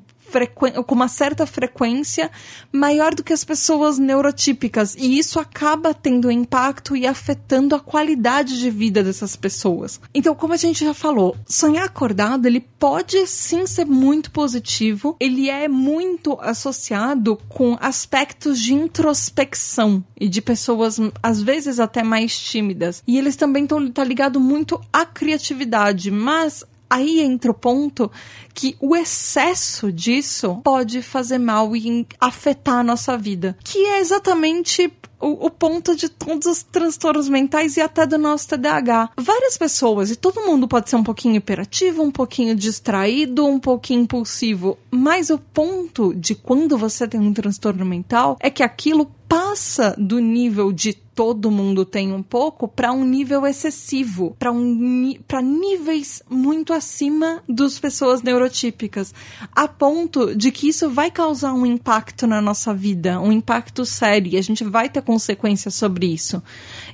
com 0.86 0.96
uma 0.96 1.08
certa 1.08 1.46
frequência 1.46 2.30
maior 2.72 3.14
do 3.14 3.24
que 3.24 3.34
as 3.34 3.44
pessoas 3.44 3.98
neurotípicas. 3.98 4.96
E 4.96 5.18
isso 5.18 5.40
acaba 5.40 5.94
tendo 5.94 6.32
impacto 6.32 6.96
e 6.96 7.06
afetando 7.06 7.76
a 7.76 7.80
qualidade 7.80 8.60
de 8.60 8.70
vida 8.70 9.04
dessas 9.04 9.36
pessoas. 9.36 10.00
Então, 10.14 10.36
como 10.36 10.54
a 10.54 10.58
gente 10.58 10.84
já 10.84 10.94
falou, 10.94 11.36
sonhar 11.46 11.86
acordado, 11.86 12.46
ele 12.46 12.60
pode 12.60 13.26
sim 13.28 13.66
ser 13.66 13.86
muito 13.86 14.32
positivo, 14.32 15.16
ele 15.20 15.50
é 15.50 15.68
muito 15.68 16.38
associado 16.42 17.38
com 17.50 17.78
aspectos 17.80 18.60
de 18.60 18.74
introspecção 18.74 20.04
e 20.20 20.28
de 20.28 20.42
pessoas, 20.42 20.98
às 21.22 21.42
vezes, 21.42 21.80
até 21.80 22.04
mais 22.04 22.38
tímidas. 22.38 23.04
E 23.08 23.18
eles 23.18 23.36
também 23.36 23.64
estão 23.64 23.90
tá 23.92 24.04
ligado 24.04 24.40
muito 24.40 24.80
à 24.92 25.06
criatividade, 25.06 26.12
mas 26.12 26.64
aí 26.90 27.20
entra 27.22 27.52
o 27.52 27.54
ponto 27.54 28.12
que 28.54 28.76
o 28.80 28.96
excesso 28.96 29.92
disso 29.92 30.62
pode 30.64 31.02
fazer 31.02 31.38
mal 31.38 31.76
e 31.76 32.08
afetar 32.20 32.80
a 32.80 32.84
nossa 32.84 33.18
vida. 33.18 33.58
Que 33.64 33.86
é 33.86 34.00
exatamente 34.00 34.92
o, 35.20 35.46
o, 35.46 35.50
ponto 35.50 35.96
de 35.96 36.10
todos 36.10 36.48
os 36.48 36.64
transtornos 36.64 37.28
mentais 37.30 37.78
e 37.78 37.82
até 37.82 38.06
do 38.06 38.18
nosso 38.18 38.48
TDAH. 38.50 39.12
Várias 39.18 39.58
pessoas, 39.58 40.12
e 40.12 40.16
todo 40.16 40.46
mundo 40.46 40.68
pode 40.68 40.90
ser 40.90 40.96
um 40.96 41.04
pouquinho 41.04 41.36
hiperativo, 41.36 42.04
um 42.04 42.12
pouquinho 42.12 42.56
distraído, 42.56 43.46
um 43.46 43.60
pouquinho 43.60 44.02
impulsivo, 44.02 44.78
mas 44.92 45.30
o 45.30 45.38
ponto 45.38 46.14
de 46.14 46.36
quando 46.36 46.78
você 46.78 47.08
tem 47.08 47.20
um 47.20 47.34
transtorno 47.34 47.86
mental 47.86 48.38
é 48.40 48.50
que 48.50 48.64
aquilo 48.64 49.12
passa 49.28 49.94
do 49.98 50.20
nível 50.20 50.72
de 50.72 50.94
todo 50.94 51.50
mundo 51.50 51.84
tem 51.84 52.14
um 52.14 52.22
pouco 52.22 52.68
para 52.68 52.92
um 52.94 53.04
nível 53.04 53.46
excessivo, 53.48 54.36
para 54.38 54.52
um, 54.52 55.16
para 55.28 55.42
níveis 55.42 56.22
muito 56.30 56.72
acima 56.72 57.42
das 57.50 57.80
pessoas 57.80 58.22
neurotípicas, 58.22 59.16
a 59.52 59.68
ponto 59.68 60.36
de 60.36 60.52
que 60.52 60.70
isso 60.70 60.92
vai 60.92 61.10
causar 61.10 61.54
um 61.54 61.66
impacto 61.66 62.28
na 62.28 62.40
nossa 62.40 62.72
vida, 62.72 63.20
um 63.20 63.32
impacto 63.32 63.84
sério, 63.84 64.32
e 64.32 64.38
a 64.38 64.44
gente 64.44 64.64
vai 64.64 64.90
ter 64.90 65.02
consequências 65.08 65.74
sobre 65.74 66.06
isso. 66.06 66.44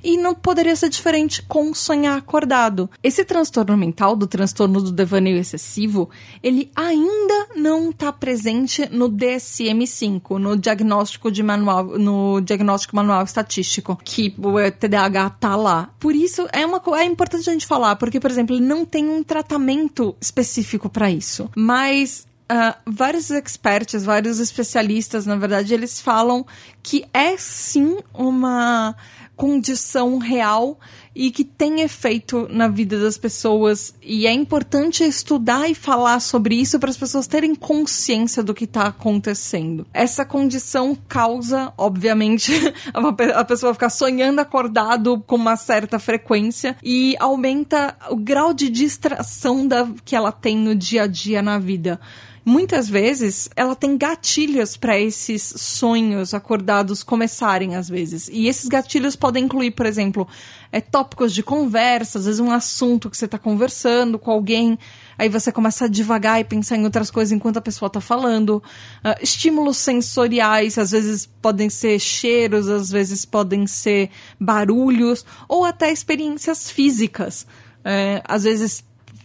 E 0.04 0.18
não 0.18 0.36
poderia 0.36 0.76
ser 0.76 0.88
diferente 0.88 1.42
com 1.42 1.74
sonhar 1.74 2.16
acordado. 2.16 2.88
Esse 3.02 3.26
transtorno 3.26 3.76
mental, 3.76 4.16
do 4.16 4.28
transtorno 4.28 4.80
do 4.80 4.92
devaneio 4.92 5.38
excessivo, 5.38 6.12
ele 6.44 6.70
ainda 6.76 7.48
não 7.56 7.90
está 7.90 8.14
presente 8.14 8.88
no 8.92 9.10
DSM-5, 9.10 10.38
no 10.38 10.56
diagnóstico 10.56 11.32
de 11.32 11.42
manual, 11.42 11.98
no 11.98 12.40
diagnóstico 12.40 12.96
manual 12.96 13.24
estatístico, 13.24 14.00
que 14.04 14.36
o 14.38 14.72
TDAH 14.72 15.32
tá 15.32 15.56
lá. 15.56 15.90
Por 16.00 16.16
isso 16.16 16.48
é 16.54 16.64
uma 16.64 16.80
é 16.96 17.06
importante 17.06 17.50
a 17.50 17.54
gente 17.54 17.66
falar, 17.66 17.96
porque 17.96 18.20
por 18.20 18.30
exemplo, 18.30 18.56
ele 18.56 18.64
não 18.64 18.86
tem 18.86 19.10
um 19.10 19.24
tratamento 19.24 20.16
específico 20.22 20.88
para 20.88 21.10
isso. 21.10 21.50
Mas 21.56 22.28
Uh, 22.44 22.76
vários 22.86 23.32
experts, 23.32 24.04
vários 24.04 24.40
especialistas, 24.40 25.26
na 25.26 25.36
verdade, 25.36 25.74
eles 25.74 26.02
falam 26.02 26.46
que 26.82 27.06
é 27.14 27.38
sim 27.38 27.98
uma 28.14 28.96
condição 29.36 30.20
real 30.20 30.80
e 31.16 31.32
que 31.32 31.44
tem 31.44 31.82
efeito 31.82 32.48
na 32.50 32.68
vida 32.68 33.00
das 33.00 33.18
pessoas. 33.18 33.94
E 34.02 34.28
é 34.28 34.32
importante 34.32 35.04
estudar 35.04 35.70
e 35.70 35.76
falar 35.76 36.20
sobre 36.20 36.56
isso 36.56 36.80
para 36.80 36.90
as 36.90 36.98
pessoas 36.98 37.28
terem 37.28 37.56
consciência 37.56 38.44
do 38.44 38.54
que 38.54 38.66
está 38.66 38.88
acontecendo. 38.88 39.86
Essa 39.94 40.26
condição 40.26 40.98
causa, 41.08 41.74
obviamente, 41.78 42.52
a 43.36 43.44
pessoa 43.44 43.74
ficar 43.74 43.90
sonhando 43.90 44.40
acordado 44.40 45.24
com 45.26 45.36
uma 45.36 45.56
certa 45.56 46.00
frequência 46.00 46.76
e 46.84 47.16
aumenta 47.20 47.96
o 48.10 48.16
grau 48.16 48.54
de 48.54 48.70
distração 48.70 49.68
da, 49.68 49.88
que 50.04 50.16
ela 50.16 50.32
tem 50.32 50.58
no 50.58 50.76
dia 50.76 51.04
a 51.04 51.08
dia 51.08 51.42
na 51.42 51.60
vida 51.60 52.00
muitas 52.46 52.90
vezes 52.90 53.50
ela 53.56 53.76
tem 53.76 53.98
gatilhos 53.98 54.76
para 54.76 55.00
esses 55.00 55.42
sonhos 55.42 56.34
acordados 56.34 57.04
começarem 57.04 57.76
às 57.76 57.88
vezes. 57.88 58.30
E 58.32 58.48
esses 58.48 58.68
gatilhos 58.68 59.16
podem 59.16 59.46
incluir, 59.46 59.72
por 59.72 59.86
exemplo, 59.86 60.28
é, 60.72 60.82
tópicos 60.82 61.34
de 61.34 61.42
conversa, 61.42 62.20
às 62.20 62.26
vezes 62.26 62.40
um 62.40 62.52
assunto 62.52 63.10
que 63.10 63.16
você 63.16 63.26
está 63.26 63.38
conversando 63.38 64.20
com 64.20 64.32
alguém, 64.32 64.78
aí 65.18 65.30
você 65.30 65.52
começa 65.52 65.86
a 65.86 65.88
devagar 65.88 66.40
e 66.40 66.44
pensar 66.44 66.76
em 66.76 66.84
outras 66.84 67.10
coisas 67.10 67.32
enquanto 67.32 67.58
a 67.58 67.62
pessoa 67.62 67.88
está 67.88 68.02
falando. 68.02 68.62
Uh, 69.04 69.22
estímulos 69.22 69.78
sensoriais, 69.78 70.78
às 70.78 70.92
vezes 70.92 71.26
podem 71.26 71.70
ser 71.70 72.00
cheiros, 72.00 72.68
às 72.68 72.90
vezes 72.90 73.24
podem 73.24 73.66
ser 73.68 74.10
barulhos, 74.40 75.26
ou 75.48 75.64
até 75.64 75.92
experiências 75.92 76.70
físicas. 76.70 77.46
É, 77.86 78.22
às 78.26 78.44
vezes 78.44 78.84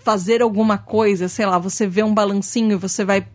fazer 0.08 0.40
alguma 0.40 0.78
coisa, 0.78 1.28
sei 1.28 1.44
lá, 1.44 1.58
você 1.58 1.86
vê 1.86 2.02
um 2.02 2.14
balancinho, 2.14 2.78
você 2.78 3.04
vai 3.04 3.26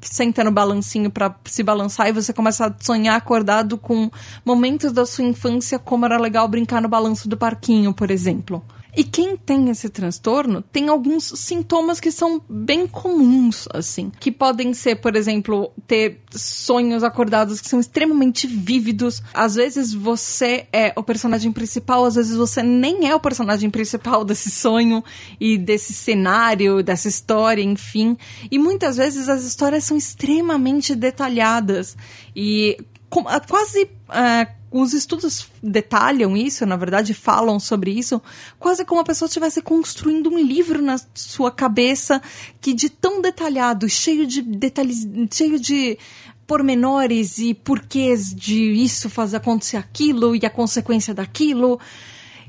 senta 0.00 0.44
no 0.44 0.52
balancinho 0.52 1.10
para 1.10 1.34
se 1.44 1.60
balançar 1.60 2.06
e 2.06 2.12
você 2.12 2.32
começa 2.32 2.66
a 2.68 2.74
sonhar 2.78 3.16
acordado 3.16 3.76
com 3.76 4.08
momentos 4.44 4.92
da 4.92 5.04
sua 5.04 5.24
infância, 5.24 5.76
como 5.76 6.06
era 6.06 6.16
legal 6.20 6.46
brincar 6.46 6.80
no 6.80 6.88
balanço 6.88 7.28
do 7.28 7.36
parquinho, 7.36 7.92
por 7.92 8.12
exemplo. 8.12 8.62
E 8.96 9.04
quem 9.04 9.36
tem 9.36 9.70
esse 9.70 9.88
transtorno 9.88 10.62
tem 10.62 10.88
alguns 10.88 11.24
sintomas 11.36 12.00
que 12.00 12.10
são 12.10 12.40
bem 12.48 12.86
comuns, 12.86 13.68
assim. 13.72 14.10
Que 14.18 14.30
podem 14.30 14.74
ser, 14.74 14.96
por 14.96 15.16
exemplo, 15.16 15.72
ter 15.86 16.20
sonhos 16.30 17.04
acordados 17.04 17.60
que 17.60 17.68
são 17.68 17.80
extremamente 17.80 18.46
vívidos. 18.46 19.22
Às 19.32 19.54
vezes 19.54 19.92
você 19.94 20.66
é 20.72 20.92
o 20.96 21.02
personagem 21.02 21.52
principal, 21.52 22.04
às 22.04 22.14
vezes 22.14 22.36
você 22.36 22.62
nem 22.62 23.08
é 23.08 23.14
o 23.14 23.20
personagem 23.20 23.70
principal 23.70 24.24
desse 24.24 24.50
sonho 24.50 25.04
e 25.40 25.56
desse 25.56 25.92
cenário, 25.92 26.82
dessa 26.82 27.08
história, 27.08 27.62
enfim. 27.62 28.16
E 28.50 28.58
muitas 28.58 28.96
vezes 28.96 29.28
as 29.28 29.44
histórias 29.44 29.84
são 29.84 29.96
extremamente 29.96 30.94
detalhadas 30.94 31.96
e 32.34 32.76
quase. 33.08 33.84
Uh, 33.84 34.59
os 34.70 34.94
estudos 34.94 35.48
detalham 35.60 36.36
isso, 36.36 36.64
na 36.64 36.76
verdade, 36.76 37.12
falam 37.12 37.58
sobre 37.58 37.90
isso, 37.90 38.22
quase 38.58 38.84
como 38.84 39.00
a 39.00 39.04
pessoa 39.04 39.26
estivesse 39.26 39.60
construindo 39.60 40.30
um 40.30 40.38
livro 40.38 40.80
na 40.80 40.96
sua 41.12 41.50
cabeça 41.50 42.22
que 42.60 42.72
de 42.72 42.88
tão 42.88 43.20
detalhado, 43.20 43.88
cheio 43.88 44.26
de 44.26 44.40
detalhes, 44.40 45.08
cheio 45.32 45.58
de 45.58 45.98
pormenores 46.46 47.38
e 47.38 47.52
porquês 47.52 48.32
de 48.34 48.60
isso 48.72 49.10
fazer 49.10 49.38
acontecer 49.38 49.76
aquilo 49.76 50.36
e 50.36 50.46
a 50.46 50.50
consequência 50.50 51.12
daquilo. 51.12 51.80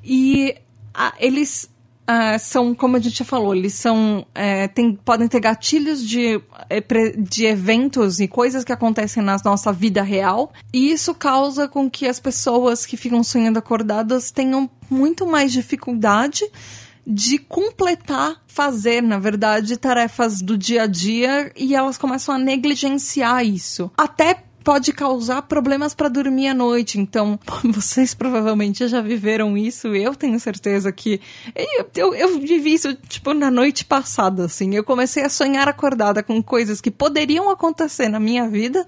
E 0.04 0.56
ah, 0.94 1.14
eles 1.18 1.71
Uh, 2.12 2.38
são, 2.40 2.76
como 2.76 2.98
a 2.98 3.00
gente 3.00 3.24
falou, 3.24 3.56
eles 3.56 3.74
são. 3.74 4.26
É, 4.36 4.68
tem, 4.68 4.94
podem 4.94 5.30
ter 5.30 5.40
gatilhos 5.40 6.06
de, 6.06 6.42
é, 6.70 6.82
de 7.18 7.46
eventos 7.46 8.20
e 8.20 8.28
coisas 8.28 8.66
que 8.66 8.74
acontecem 8.74 9.24
na 9.24 9.38
nossa 9.46 9.72
vida 9.72 10.04
real. 10.04 10.52
E 10.74 10.92
isso 10.92 11.16
causa 11.16 11.70
com 11.70 11.90
que 11.90 12.06
as 12.06 12.20
pessoas 12.20 12.86
que 12.86 12.98
ficam 12.98 13.24
sonhando 13.24 13.60
acordadas 13.60 14.30
tenham 14.30 14.70
muito 14.90 15.26
mais 15.26 15.54
dificuldade 15.54 16.44
de 17.08 17.38
completar, 17.38 18.42
fazer, 18.46 19.02
na 19.02 19.18
verdade, 19.18 19.78
tarefas 19.78 20.42
do 20.42 20.58
dia 20.58 20.84
a 20.84 20.88
dia 20.88 21.52
e 21.56 21.74
elas 21.74 21.98
começam 21.98 22.36
a 22.36 22.38
negligenciar 22.38 23.46
isso. 23.46 23.90
Até 23.98 24.44
pode 24.64 24.94
causar 24.94 25.42
problemas 25.44 25.94
para 25.94 26.10
dormir 26.10 26.48
à 26.48 26.54
noite. 26.54 27.00
Então, 27.00 27.40
vocês 27.66 28.14
provavelmente 28.14 28.88
já 28.88 29.02
viveram 29.02 29.58
isso. 29.58 29.90
Eu 29.96 30.16
tenho 30.16 30.40
certeza 30.40 30.92
que. 30.92 31.20
Eu, 31.56 31.90
eu, 31.96 32.16
eu, 32.16 32.40
vivi 32.40 32.74
isso, 32.74 32.94
tipo, 33.08 33.34
na 33.34 33.52
noite 33.52 33.86
passada, 33.86 34.46
assim. 34.46 34.74
Eu 34.76 34.84
comecei 34.84 35.24
a 35.24 35.30
sonhar 35.30 35.68
acordada 35.68 36.24
com 36.24 36.42
coisas 36.42 36.82
que 36.82 36.92
poderiam 36.92 37.50
acontecer 37.50 38.10
na 38.10 38.20
minha 38.20 38.50
vida. 38.50 38.86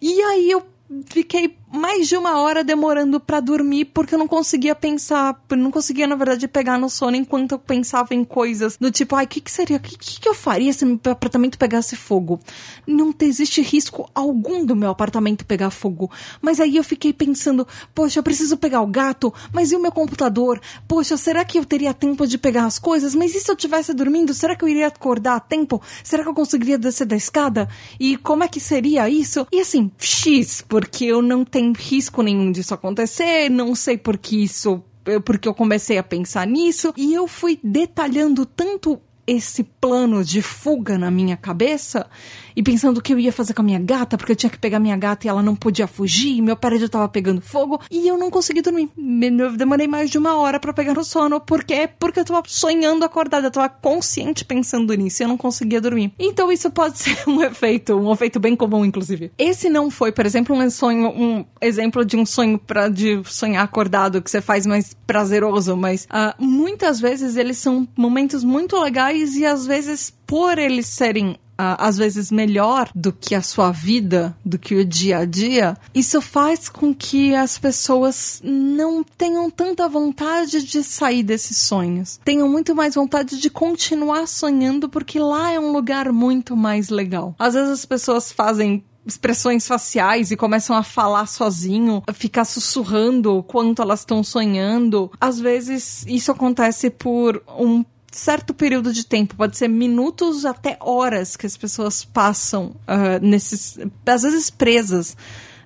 E 0.00 0.20
aí 0.22 0.50
eu 0.50 0.64
fiquei 1.06 1.56
mais 1.76 2.08
de 2.08 2.16
uma 2.16 2.40
hora 2.40 2.64
demorando 2.64 3.20
para 3.20 3.40
dormir 3.40 3.86
porque 3.86 4.14
eu 4.14 4.18
não 4.18 4.26
conseguia 4.26 4.74
pensar, 4.74 5.40
não 5.50 5.70
conseguia, 5.70 6.06
na 6.06 6.16
verdade, 6.16 6.48
pegar 6.48 6.78
no 6.78 6.88
sono 6.88 7.16
enquanto 7.16 7.52
eu 7.52 7.58
pensava 7.58 8.14
em 8.14 8.24
coisas 8.24 8.76
do 8.76 8.90
tipo, 8.90 9.14
ai, 9.14 9.24
o 9.24 9.28
que, 9.28 9.40
que 9.40 9.50
seria, 9.50 9.76
o 9.76 9.80
que, 9.80 9.96
que 9.96 10.28
eu 10.28 10.34
faria 10.34 10.72
se 10.72 10.84
meu 10.84 10.98
apartamento 11.10 11.58
pegasse 11.58 11.94
fogo? 11.96 12.40
Não 12.86 13.14
existe 13.20 13.60
risco 13.60 14.10
algum 14.14 14.64
do 14.64 14.74
meu 14.74 14.90
apartamento 14.90 15.44
pegar 15.44 15.70
fogo. 15.70 16.10
Mas 16.40 16.60
aí 16.60 16.76
eu 16.76 16.84
fiquei 16.84 17.12
pensando, 17.12 17.66
poxa, 17.94 18.18
eu 18.18 18.22
preciso 18.22 18.56
pegar 18.56 18.80
o 18.80 18.86
gato, 18.86 19.32
mas 19.52 19.72
e 19.72 19.76
o 19.76 19.80
meu 19.80 19.92
computador? 19.92 20.60
Poxa, 20.88 21.16
será 21.16 21.44
que 21.44 21.58
eu 21.58 21.64
teria 21.64 21.92
tempo 21.92 22.26
de 22.26 22.38
pegar 22.38 22.66
as 22.66 22.78
coisas? 22.78 23.14
Mas 23.14 23.34
e 23.34 23.40
se 23.40 23.50
eu 23.50 23.54
estivesse 23.54 23.92
dormindo? 23.92 24.32
Será 24.32 24.56
que 24.56 24.64
eu 24.64 24.68
iria 24.68 24.86
acordar 24.86 25.36
a 25.36 25.40
tempo? 25.40 25.82
Será 26.02 26.22
que 26.22 26.28
eu 26.28 26.34
conseguiria 26.34 26.78
descer 26.78 27.06
da 27.06 27.16
escada? 27.16 27.68
E 27.98 28.16
como 28.16 28.44
é 28.44 28.48
que 28.48 28.60
seria 28.60 29.08
isso? 29.08 29.46
E 29.52 29.60
assim, 29.60 29.90
X, 29.98 30.64
porque 30.66 31.04
eu 31.04 31.20
não 31.20 31.44
tenho 31.44 31.65
risco 31.72 32.22
nenhum 32.22 32.52
disso 32.52 32.74
acontecer, 32.74 33.48
não 33.48 33.74
sei 33.74 33.96
por 33.96 34.18
que 34.18 34.42
isso 34.42 34.82
porque 35.24 35.48
eu 35.48 35.54
comecei 35.54 35.98
a 35.98 36.02
pensar 36.02 36.46
nisso 36.46 36.92
e 36.96 37.14
eu 37.14 37.28
fui 37.28 37.60
detalhando 37.62 38.44
tanto 38.44 39.00
esse 39.26 39.64
plano 39.64 40.24
de 40.24 40.40
fuga 40.40 40.96
na 40.96 41.10
minha 41.10 41.36
cabeça 41.36 42.08
e 42.56 42.62
pensando 42.62 42.98
o 42.98 43.02
que 43.02 43.12
eu 43.12 43.18
ia 43.18 43.30
fazer 43.30 43.52
com 43.52 43.60
a 43.60 43.64
minha 43.64 43.78
gata, 43.78 44.16
porque 44.16 44.32
eu 44.32 44.36
tinha 44.36 44.48
que 44.48 44.58
pegar 44.58 44.80
minha 44.80 44.96
gata 44.96 45.26
e 45.26 45.28
ela 45.28 45.42
não 45.42 45.54
podia 45.54 45.86
fugir, 45.86 46.40
meu 46.40 46.56
prédio 46.56 46.88
tava 46.88 47.06
pegando 47.08 47.42
fogo, 47.42 47.80
e 47.90 48.08
eu 48.08 48.16
não 48.16 48.30
consegui 48.30 48.62
dormir. 48.62 48.88
Eu 48.96 49.56
demorei 49.56 49.86
mais 49.86 50.10
de 50.10 50.16
uma 50.16 50.36
hora 50.38 50.58
para 50.58 50.72
pegar 50.72 50.94
no 50.94 51.04
sono. 51.04 51.38
Por 51.38 51.62
quê? 51.62 51.88
Porque 51.98 52.20
eu 52.20 52.24
tava 52.24 52.42
sonhando 52.46 53.04
acordada, 53.04 53.48
eu 53.48 53.50
tava 53.50 53.68
consciente 53.68 54.44
pensando 54.44 54.94
nisso 54.94 55.22
e 55.22 55.24
eu 55.24 55.28
não 55.28 55.36
conseguia 55.36 55.80
dormir. 55.80 56.12
Então 56.18 56.50
isso 56.50 56.70
pode 56.70 56.96
ser 56.98 57.18
um 57.28 57.42
efeito, 57.42 57.94
um 57.94 58.10
efeito 58.10 58.40
bem 58.40 58.56
comum, 58.56 58.84
inclusive. 58.84 59.30
Esse 59.36 59.68
não 59.68 59.90
foi, 59.90 60.10
por 60.10 60.24
exemplo, 60.24 60.56
um 60.56 60.70
sonho, 60.70 61.08
um 61.08 61.44
exemplo 61.60 62.04
de 62.04 62.16
um 62.16 62.24
sonho 62.24 62.58
para 62.58 62.88
de 62.88 63.20
sonhar 63.26 63.64
acordado 63.64 64.22
que 64.22 64.30
você 64.30 64.40
faz 64.40 64.64
mais 64.64 64.96
prazeroso, 65.06 65.76
mas 65.76 66.04
uh, 66.04 66.42
muitas 66.42 67.00
vezes 67.00 67.36
eles 67.36 67.58
são 67.58 67.86
momentos 67.96 68.42
muito 68.42 68.80
legais 68.80 69.36
e 69.36 69.44
às 69.44 69.66
vezes 69.66 70.14
por 70.26 70.58
eles 70.58 70.86
serem 70.86 71.36
às 71.58 71.96
vezes 71.96 72.30
melhor 72.30 72.90
do 72.94 73.12
que 73.12 73.34
a 73.34 73.42
sua 73.42 73.70
vida, 73.70 74.36
do 74.44 74.58
que 74.58 74.74
o 74.74 74.84
dia 74.84 75.18
a 75.18 75.24
dia, 75.24 75.76
isso 75.94 76.20
faz 76.20 76.68
com 76.68 76.94
que 76.94 77.34
as 77.34 77.58
pessoas 77.58 78.40
não 78.44 79.02
tenham 79.02 79.50
tanta 79.50 79.88
vontade 79.88 80.62
de 80.62 80.82
sair 80.82 81.22
desses 81.22 81.56
sonhos. 81.58 82.20
Tenham 82.24 82.48
muito 82.48 82.74
mais 82.74 82.94
vontade 82.94 83.38
de 83.38 83.50
continuar 83.50 84.26
sonhando 84.26 84.88
porque 84.88 85.18
lá 85.18 85.50
é 85.50 85.60
um 85.60 85.72
lugar 85.72 86.12
muito 86.12 86.56
mais 86.56 86.88
legal. 86.88 87.34
Às 87.38 87.54
vezes 87.54 87.70
as 87.70 87.86
pessoas 87.86 88.32
fazem 88.32 88.84
expressões 89.06 89.66
faciais 89.66 90.30
e 90.30 90.36
começam 90.36 90.76
a 90.76 90.82
falar 90.82 91.26
sozinho, 91.26 92.02
a 92.06 92.12
ficar 92.12 92.44
sussurrando 92.44 93.42
quanto 93.44 93.80
elas 93.80 94.00
estão 94.00 94.22
sonhando. 94.24 95.10
Às 95.20 95.38
vezes 95.38 96.04
isso 96.08 96.32
acontece 96.32 96.90
por 96.90 97.42
um 97.58 97.84
certo 98.16 98.54
período 98.54 98.92
de 98.92 99.04
tempo, 99.04 99.36
pode 99.36 99.56
ser 99.56 99.68
minutos 99.68 100.44
até 100.44 100.76
horas 100.80 101.36
que 101.36 101.46
as 101.46 101.56
pessoas 101.56 102.04
passam 102.04 102.74
uh, 102.88 103.20
nesses, 103.20 103.78
às 104.04 104.22
vezes 104.22 104.50
presas. 104.50 105.16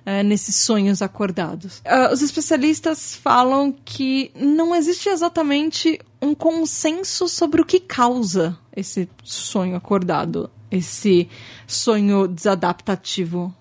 Uh, 0.03 0.23
nesses 0.25 0.55
sonhos 0.55 0.99
acordados. 1.03 1.77
Uh, 1.85 2.11
os 2.11 2.23
especialistas 2.23 3.13
falam 3.13 3.71
que 3.85 4.31
não 4.35 4.75
existe 4.75 5.07
exatamente 5.09 5.99
um 6.19 6.33
consenso 6.33 7.29
sobre 7.29 7.61
o 7.61 7.65
que 7.65 7.79
causa 7.79 8.57
esse 8.75 9.07
sonho 9.23 9.75
acordado, 9.75 10.49
esse 10.71 11.29
sonho 11.67 12.27
desadaptativo. 12.27 13.53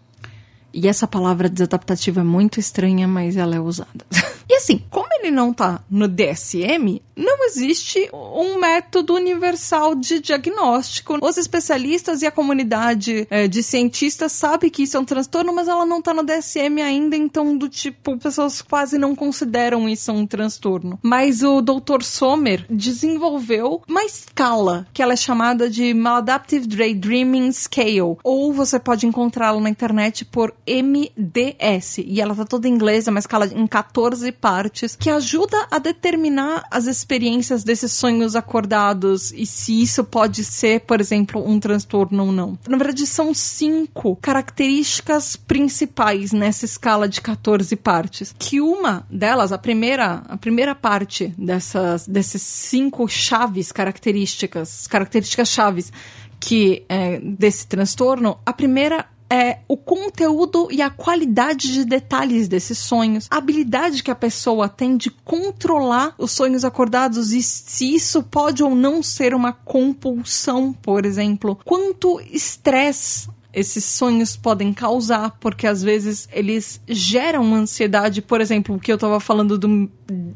E 0.73 0.89
essa 0.89 1.07
palavra 1.07 1.47
desadaptativo 1.47 2.21
é 2.21 2.25
muito 2.25 2.59
estranha, 2.59 3.07
mas 3.07 3.37
ela 3.37 3.55
é 3.55 3.61
usada. 3.61 4.07
e 4.51 4.55
assim, 4.57 4.83
como 4.91 5.07
ele 5.21 5.31
não 5.31 5.53
tá 5.53 5.81
no 5.89 6.09
DSM, 6.09 7.01
não 7.21 7.45
existe 7.47 8.11
um 8.13 8.59
método 8.59 9.15
universal 9.15 9.95
de 9.95 10.19
diagnóstico. 10.19 11.19
Os 11.23 11.37
especialistas 11.37 12.21
e 12.21 12.27
a 12.27 12.33
comunidade 12.33 13.29
é, 13.31 13.47
de 13.47 13.63
cientistas 13.63 14.33
sabe 14.33 14.69
que 14.69 14.83
isso 14.83 14.97
é 14.97 15.01
um 15.01 15.05
transtorno, 15.05 15.55
mas 15.55 15.69
ela 15.69 15.87
não 15.87 16.03
tá 16.03 16.13
no 16.13 16.25
DSM 16.25 16.83
ainda, 16.83 17.15
então 17.15 17.57
do 17.57 17.69
tipo, 17.69 18.17
pessoas 18.19 18.61
quase 18.61 18.99
não 18.99 19.15
consideram 19.15 19.89
isso 19.89 20.11
um 20.11 20.27
transtorno. 20.27 20.99
Mas 21.01 21.45
o 21.45 21.61
Dr. 21.61 22.03
Sommer 22.03 22.67
desenvolveu 22.69 23.83
uma 23.87 24.03
escala 24.03 24.85
que 24.93 25.01
ela 25.01 25.13
é 25.13 25.17
chamada 25.17 25.71
de 25.71 25.95
Maladaptive 25.95 26.67
Daydreaming 26.67 27.53
Scale, 27.53 28.17
ou 28.25 28.53
você 28.53 28.81
pode 28.81 29.07
encontrá-la 29.07 29.61
na 29.61 29.71
internet 29.71 30.25
por 30.25 30.53
MDS, 30.67 31.99
e 31.99 32.21
ela 32.21 32.35
tá 32.35 32.45
toda 32.45 32.67
em 32.67 32.73
inglês, 32.73 33.07
é 33.07 33.11
uma 33.13 33.21
escala 33.21 33.47
em 33.47 33.67
14 33.67 34.33
partes, 34.41 34.97
que 34.97 35.11
ajuda 35.11 35.67
a 35.71 35.79
determinar 35.79 36.65
as 36.71 36.87
experiências 36.87 37.63
desses 37.63 37.93
sonhos 37.93 38.35
acordados 38.35 39.33
e 39.33 39.45
se 39.45 39.83
isso 39.83 40.03
pode 40.03 40.45
ser, 40.45 40.81
por 40.81 41.01
exemplo, 41.01 41.47
um 41.47 41.61
transtorno 41.61 42.27
ou 42.27 42.33
não. 42.33 42.59
Na 42.69 42.77
verdade, 42.77 43.07
são 43.07 43.35
cinco 43.35 44.17
características 44.17 45.37
principais 45.37 46.33
nessa 46.33 46.65
escala 46.65 47.09
de 47.09 47.21
14 47.21 47.77
partes. 47.77 48.35
Que 48.39 48.61
uma 48.61 49.07
delas, 49.11 49.53
a 49.53 49.59
primeira, 49.59 50.23
a 50.29 50.37
primeira 50.37 50.75
parte 50.75 51.33
dessas, 51.37 52.07
desses 52.07 52.43
cinco 52.43 53.07
chaves 53.09 53.71
características, 53.71 54.87
características 54.87 55.49
chaves 55.49 55.93
que 56.41 56.85
é, 56.89 57.21
desse 57.21 57.67
transtorno, 57.67 58.39
a 58.47 58.53
primeira 58.53 59.07
é 59.31 59.59
o 59.69 59.77
conteúdo 59.77 60.69
e 60.71 60.83
a 60.83 60.91
qualidade 60.91 61.73
de 61.73 61.85
detalhes 61.85 62.49
desses 62.49 62.79
sonhos, 62.79 63.29
a 63.31 63.37
habilidade 63.37 64.03
que 64.03 64.11
a 64.11 64.15
pessoa 64.15 64.69
tem 64.69 64.97
de 64.97 65.11
controlar 65.11 66.15
os 66.19 66.33
sonhos 66.33 66.65
acordados 66.65 67.33
e 67.33 67.43
se 67.43 67.95
isso 67.95 68.23
pode 68.25 68.63
ou 68.63 68.75
não 68.75 69.03
ser 69.03 69.33
uma 69.33 69.53
compulsão, 69.53 70.73
por 70.73 71.07
exemplo, 71.07 71.59
quanto 71.65 72.21
estresse 72.33 73.29
esses 73.53 73.85
sonhos 73.85 74.37
podem 74.37 74.73
causar, 74.73 75.37
porque 75.41 75.67
às 75.67 75.83
vezes 75.83 76.29
eles 76.33 76.81
geram 76.87 77.55
ansiedade. 77.55 78.23
Por 78.23 78.41
exemplo, 78.41 78.77
o 78.77 78.79
que 78.79 78.93
eu 78.93 78.99
tava 78.99 79.19
falando 79.19 79.59
do 79.59 79.91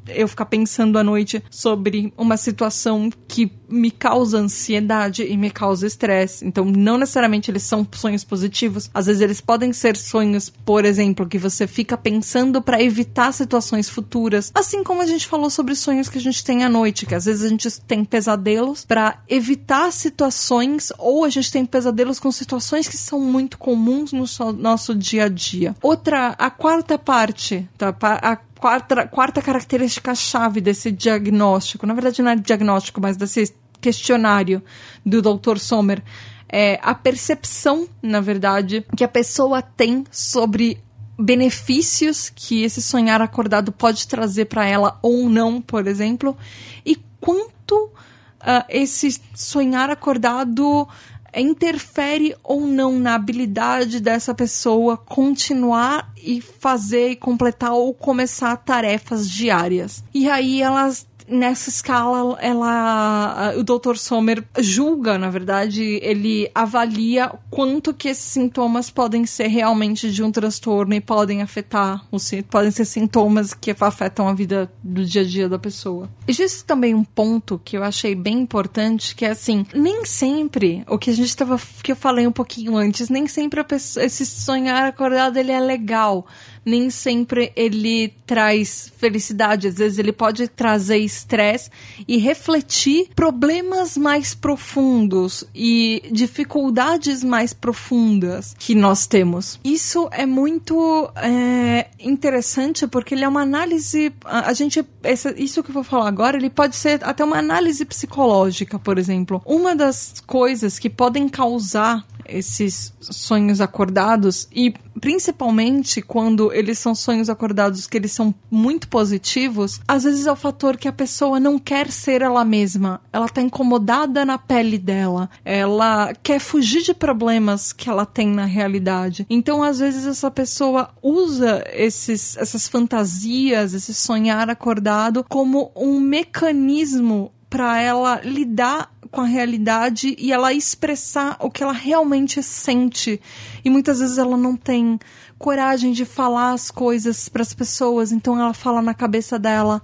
eu 0.08 0.28
ficar 0.28 0.46
pensando 0.46 0.98
à 0.98 1.04
noite 1.04 1.42
sobre 1.50 2.12
uma 2.16 2.36
situação 2.36 3.10
que 3.26 3.50
me 3.74 3.90
causa 3.90 4.38
ansiedade 4.38 5.24
e 5.24 5.36
me 5.36 5.50
causa 5.50 5.86
estresse. 5.86 6.46
Então, 6.46 6.64
não 6.64 6.96
necessariamente 6.96 7.50
eles 7.50 7.62
são 7.62 7.86
sonhos 7.92 8.24
positivos. 8.24 8.90
Às 8.94 9.06
vezes 9.06 9.20
eles 9.20 9.40
podem 9.40 9.72
ser 9.72 9.96
sonhos, 9.96 10.48
por 10.48 10.84
exemplo, 10.84 11.26
que 11.26 11.38
você 11.38 11.66
fica 11.66 11.96
pensando 11.96 12.62
para 12.62 12.82
evitar 12.82 13.32
situações 13.32 13.88
futuras. 13.88 14.50
Assim 14.54 14.82
como 14.84 15.02
a 15.02 15.06
gente 15.06 15.26
falou 15.26 15.50
sobre 15.50 15.74
sonhos 15.74 16.08
que 16.08 16.18
a 16.18 16.20
gente 16.20 16.44
tem 16.44 16.64
à 16.64 16.68
noite, 16.68 17.06
que 17.06 17.14
às 17.14 17.24
vezes 17.24 17.44
a 17.44 17.48
gente 17.48 17.80
tem 17.82 18.04
pesadelos 18.04 18.84
para 18.84 19.18
evitar 19.28 19.92
situações 19.92 20.92
ou 20.98 21.24
a 21.24 21.28
gente 21.28 21.50
tem 21.50 21.66
pesadelos 21.66 22.20
com 22.20 22.30
situações 22.30 22.88
que 22.88 22.96
são 22.96 23.20
muito 23.20 23.58
comuns 23.58 24.12
no 24.12 24.24
nosso 24.54 24.94
dia 24.94 25.24
a 25.24 25.28
dia. 25.28 25.74
Outra, 25.82 26.28
a 26.38 26.50
quarta 26.50 26.98
parte, 26.98 27.68
tá? 27.76 27.94
A 28.00 28.36
quarta, 28.36 29.06
quarta 29.06 29.42
característica-chave 29.42 30.60
desse 30.60 30.90
diagnóstico, 30.90 31.86
na 31.86 31.94
verdade 31.94 32.22
não 32.22 32.30
é 32.30 32.36
diagnóstico, 32.36 33.00
mas 33.00 33.16
desse 33.16 33.54
questionário 33.84 34.62
do 35.04 35.20
Dr. 35.20 35.58
Sommer, 35.58 36.02
é 36.48 36.78
a 36.82 36.94
percepção, 36.94 37.86
na 38.02 38.20
verdade, 38.20 38.86
que 38.96 39.04
a 39.04 39.08
pessoa 39.08 39.60
tem 39.60 40.04
sobre 40.10 40.78
benefícios 41.18 42.32
que 42.34 42.62
esse 42.62 42.80
sonhar 42.80 43.20
acordado 43.20 43.70
pode 43.70 44.08
trazer 44.08 44.46
para 44.46 44.66
ela 44.66 44.98
ou 45.02 45.28
não, 45.28 45.60
por 45.60 45.86
exemplo, 45.86 46.36
e 46.84 46.96
quanto 47.20 47.84
uh, 47.84 48.64
esse 48.68 49.20
sonhar 49.34 49.90
acordado 49.90 50.88
interfere 51.36 52.34
ou 52.42 52.60
não 52.60 52.98
na 52.98 53.16
habilidade 53.16 54.00
dessa 54.00 54.32
pessoa 54.32 54.96
continuar 54.96 56.12
e 56.16 56.40
fazer 56.40 57.10
e 57.10 57.16
completar 57.16 57.72
ou 57.72 57.92
começar 57.92 58.56
tarefas 58.56 59.28
diárias. 59.28 60.04
E 60.14 60.30
aí 60.30 60.62
elas 60.62 61.06
nessa 61.28 61.68
escala, 61.68 62.38
ela, 62.40 63.54
o 63.56 63.62
Dr. 63.62 63.96
Sommer 63.96 64.44
julga, 64.58 65.18
na 65.18 65.30
verdade, 65.30 65.98
ele 66.02 66.50
avalia 66.54 67.32
quanto 67.50 67.92
que 67.92 68.08
esses 68.08 68.24
sintomas 68.24 68.90
podem 68.90 69.26
ser 69.26 69.48
realmente 69.48 70.10
de 70.10 70.22
um 70.22 70.30
transtorno 70.30 70.94
e 70.94 71.00
podem 71.00 71.42
afetar, 71.42 72.04
os, 72.10 72.30
podem 72.48 72.70
ser 72.70 72.84
sintomas 72.84 73.54
que 73.54 73.74
afetam 73.78 74.28
a 74.28 74.34
vida 74.34 74.70
do 74.82 75.04
dia 75.04 75.22
a 75.22 75.24
dia 75.24 75.48
da 75.48 75.58
pessoa. 75.58 76.08
Existe 76.26 76.64
também 76.64 76.94
um 76.94 77.04
ponto 77.04 77.60
que 77.64 77.76
eu 77.76 77.82
achei 77.82 78.14
bem 78.14 78.40
importante, 78.40 79.14
que 79.14 79.24
é 79.24 79.30
assim, 79.30 79.66
nem 79.74 80.04
sempre, 80.04 80.84
o 80.88 80.98
que 80.98 81.10
a 81.10 81.14
gente 81.14 81.28
estava, 81.28 81.60
que 81.82 81.92
eu 81.92 81.96
falei 81.96 82.26
um 82.26 82.32
pouquinho 82.32 82.76
antes, 82.76 83.08
nem 83.08 83.26
sempre 83.26 83.64
pessoa, 83.64 84.04
esse 84.04 84.24
sonhar 84.24 84.86
acordado 84.86 85.36
ele 85.36 85.50
é 85.50 85.60
legal 85.60 86.26
nem 86.64 86.90
sempre 86.90 87.52
ele 87.54 88.14
traz 88.26 88.92
felicidade. 88.96 89.68
Às 89.68 89.76
vezes 89.76 89.98
ele 89.98 90.12
pode 90.12 90.48
trazer 90.48 90.98
estresse 90.98 91.70
e 92.06 92.16
refletir 92.18 93.08
problemas 93.14 93.96
mais 93.96 94.34
profundos 94.34 95.44
e 95.54 96.02
dificuldades 96.10 97.22
mais 97.22 97.52
profundas 97.52 98.54
que 98.58 98.74
nós 98.74 99.06
temos. 99.06 99.58
Isso 99.64 100.08
é 100.10 100.26
muito 100.26 101.10
é, 101.16 101.88
interessante 102.00 102.86
porque 102.86 103.14
ele 103.14 103.24
é 103.24 103.28
uma 103.28 103.42
análise. 103.42 104.12
A, 104.24 104.50
a 104.50 104.52
gente. 104.52 104.84
Essa, 105.02 105.34
isso 105.36 105.62
que 105.62 105.70
eu 105.70 105.74
vou 105.74 105.84
falar 105.84 106.08
agora, 106.08 106.36
ele 106.36 106.50
pode 106.50 106.76
ser 106.76 107.00
até 107.04 107.24
uma 107.24 107.38
análise 107.38 107.84
psicológica, 107.84 108.78
por 108.78 108.98
exemplo. 108.98 109.42
Uma 109.44 109.74
das 109.74 110.22
coisas 110.26 110.78
que 110.78 110.88
podem 110.88 111.28
causar 111.28 112.06
esses 112.26 112.92
sonhos 113.00 113.60
acordados 113.60 114.48
e 114.52 114.74
principalmente 115.00 116.00
quando 116.00 116.52
eles 116.52 116.78
são 116.78 116.94
sonhos 116.94 117.28
acordados 117.28 117.86
que 117.86 117.96
eles 117.96 118.12
são 118.12 118.34
muito 118.50 118.88
positivos, 118.88 119.80
às 119.86 120.04
vezes 120.04 120.26
é 120.26 120.32
o 120.32 120.36
fator 120.36 120.76
que 120.76 120.88
a 120.88 120.92
pessoa 120.92 121.40
não 121.40 121.58
quer 121.58 121.90
ser 121.90 122.22
ela 122.22 122.44
mesma, 122.44 123.00
ela 123.12 123.28
tá 123.28 123.42
incomodada 123.42 124.24
na 124.24 124.38
pele 124.38 124.78
dela, 124.78 125.28
ela 125.44 126.12
quer 126.22 126.38
fugir 126.38 126.82
de 126.82 126.94
problemas 126.94 127.72
que 127.72 127.90
ela 127.90 128.06
tem 128.06 128.28
na 128.28 128.44
realidade. 128.44 129.26
Então, 129.28 129.62
às 129.62 129.78
vezes 129.78 130.06
essa 130.06 130.30
pessoa 130.30 130.90
usa 131.02 131.64
esses 131.72 132.36
essas 132.36 132.68
fantasias, 132.68 133.74
esse 133.74 133.92
sonhar 133.92 134.48
acordado 134.48 135.24
como 135.28 135.70
um 135.76 136.00
mecanismo 136.00 137.32
para 137.54 137.80
ela 137.80 138.20
lidar 138.24 138.92
com 139.14 139.20
a 139.20 139.26
realidade 139.26 140.16
e 140.18 140.32
ela 140.32 140.52
expressar 140.52 141.36
o 141.40 141.48
que 141.48 141.62
ela 141.62 141.72
realmente 141.72 142.42
sente. 142.42 143.20
E 143.64 143.70
muitas 143.70 144.00
vezes 144.00 144.18
ela 144.18 144.36
não 144.36 144.56
tem 144.56 144.98
coragem 145.38 145.92
de 145.92 146.04
falar 146.04 146.52
as 146.52 146.70
coisas 146.70 147.28
para 147.28 147.42
as 147.42 147.54
pessoas, 147.54 148.10
então 148.10 148.38
ela 148.38 148.52
fala 148.52 148.82
na 148.82 148.92
cabeça 148.92 149.38
dela. 149.38 149.80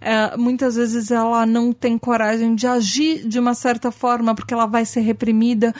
É, 0.00 0.36
muitas 0.36 0.74
vezes 0.74 1.12
ela 1.12 1.46
não 1.46 1.72
tem 1.72 1.96
coragem 1.96 2.56
de 2.56 2.66
agir 2.66 3.26
de 3.26 3.38
uma 3.38 3.54
certa 3.54 3.92
forma 3.92 4.34
porque 4.34 4.52
ela 4.52 4.66
vai 4.66 4.84
ser 4.84 5.00
reprimida. 5.00 5.72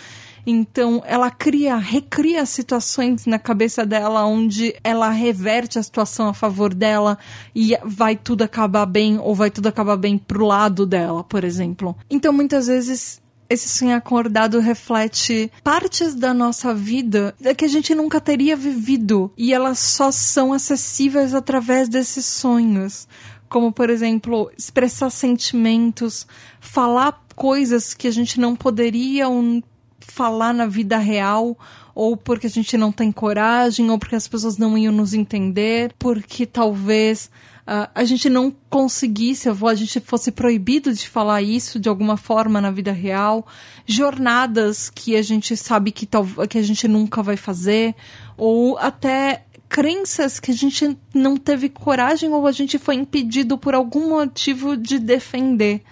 Então, 0.47 1.03
ela 1.07 1.31
cria, 1.31 1.77
recria 1.77 2.45
situações 2.45 3.27
na 3.27 3.39
cabeça 3.39 3.87
dela 3.87 4.25
onde 4.27 4.75
ela 4.83 5.11
reverte 5.11 5.79
a 5.79 5.83
situação 5.83 6.29
a 6.29 6.35
favor 6.35 6.75
dela 6.75 7.19
e 7.55 7.77
vai 7.85 8.17
tudo 8.17 8.43
acabar 8.43 8.87
bem 8.87 9.19
ou 9.19 9.35
vai 9.35 9.51
tudo 9.51 9.69
acabar 9.69 9.97
bem 9.97 10.19
pro 10.19 10.45
lado 10.45 10.85
dela, 10.85 11.23
por 11.23 11.45
exemplo. 11.45 11.97
Então, 12.11 12.33
muitas 12.33 12.67
vezes 12.67 13.23
esse 13.49 13.69
sonho 13.69 13.95
acordado 13.95 14.59
reflete 14.61 15.53
partes 15.63 16.15
da 16.15 16.33
nossa 16.33 16.75
vida 16.75 17.35
que 17.57 17.67
a 17.67 17.69
gente 17.69 17.95
nunca 17.95 18.19
teria 18.21 18.57
vivido 18.57 19.31
e 19.37 19.53
elas 19.53 19.79
só 19.79 20.11
são 20.11 20.53
acessíveis 20.53 21.35
através 21.35 21.89
desses 21.89 22.25
sonhos. 22.25 23.07
Como, 23.51 23.71
por 23.71 23.91
exemplo, 23.91 24.51
expressar 24.57 25.11
sentimentos, 25.11 26.27
falar 26.59 27.23
coisas 27.37 27.93
que 27.93 28.09
a 28.09 28.11
gente 28.11 28.41
não 28.41 28.57
poderia 28.57 29.29
falar 30.13 30.53
na 30.53 30.67
vida 30.67 30.99
real, 30.99 31.59
ou 31.95 32.17
porque 32.17 32.47
a 32.47 32.51
gente 32.51 32.77
não 32.77 32.93
tem 32.93 33.11
coragem, 33.11 33.91
ou 33.91 33.99
porque 33.99 34.15
as 34.15 34.29
pessoas 34.29 34.59
não 34.59 34.77
iam 34.77 34.93
nos 34.93 35.15
entender, 35.15 35.95
porque 35.99 36.45
talvez 36.45 37.31
uh, 37.63 37.89
a 37.95 38.05
gente 38.05 38.29
não 38.29 38.55
conseguisse, 38.69 39.49
a 39.49 39.75
gente 39.75 40.01
fosse 40.01 40.31
proibido 40.31 40.93
de 40.93 41.09
falar 41.09 41.41
isso 41.41 41.81
de 41.81 41.89
alguma 41.89 42.19
forma 42.19 42.61
na 42.61 42.71
vida 42.71 42.93
real, 42.93 43.47
jornadas 43.87 44.91
que 44.91 45.17
a 45.17 45.23
gente 45.23 45.57
sabe 45.57 45.91
que, 45.91 46.07
que 46.49 46.59
a 46.59 46.63
gente 46.63 46.87
nunca 46.87 47.23
vai 47.23 47.39
fazer, 47.39 47.95
ou 48.37 48.77
até 48.77 49.45
crenças 49.67 50.39
que 50.39 50.51
a 50.51 50.55
gente 50.55 50.95
não 51.15 51.39
teve 51.39 51.71
coragem 51.71 52.29
ou 52.31 52.47
a 52.47 52.53
gente 52.53 52.79
foi 52.79 52.97
impedido 52.97 53.57
por 53.57 53.75
algum 53.75 54.11
motivo 54.11 54.77
de 54.77 54.99
defender 54.99 55.83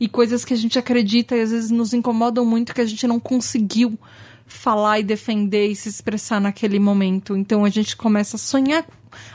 e 0.00 0.08
coisas 0.08 0.44
que 0.44 0.54
a 0.54 0.56
gente 0.56 0.78
acredita 0.78 1.36
e 1.36 1.40
às 1.40 1.50
vezes 1.50 1.70
nos 1.70 1.92
incomodam 1.92 2.44
muito 2.44 2.74
que 2.74 2.80
a 2.80 2.86
gente 2.86 3.06
não 3.06 3.18
conseguiu 3.18 3.98
falar 4.46 4.98
e 4.98 5.02
defender 5.02 5.68
e 5.68 5.76
se 5.76 5.88
expressar 5.88 6.40
naquele 6.40 6.78
momento. 6.78 7.36
Então 7.36 7.64
a 7.64 7.68
gente 7.68 7.96
começa 7.96 8.36
a 8.36 8.38
sonhar 8.38 8.86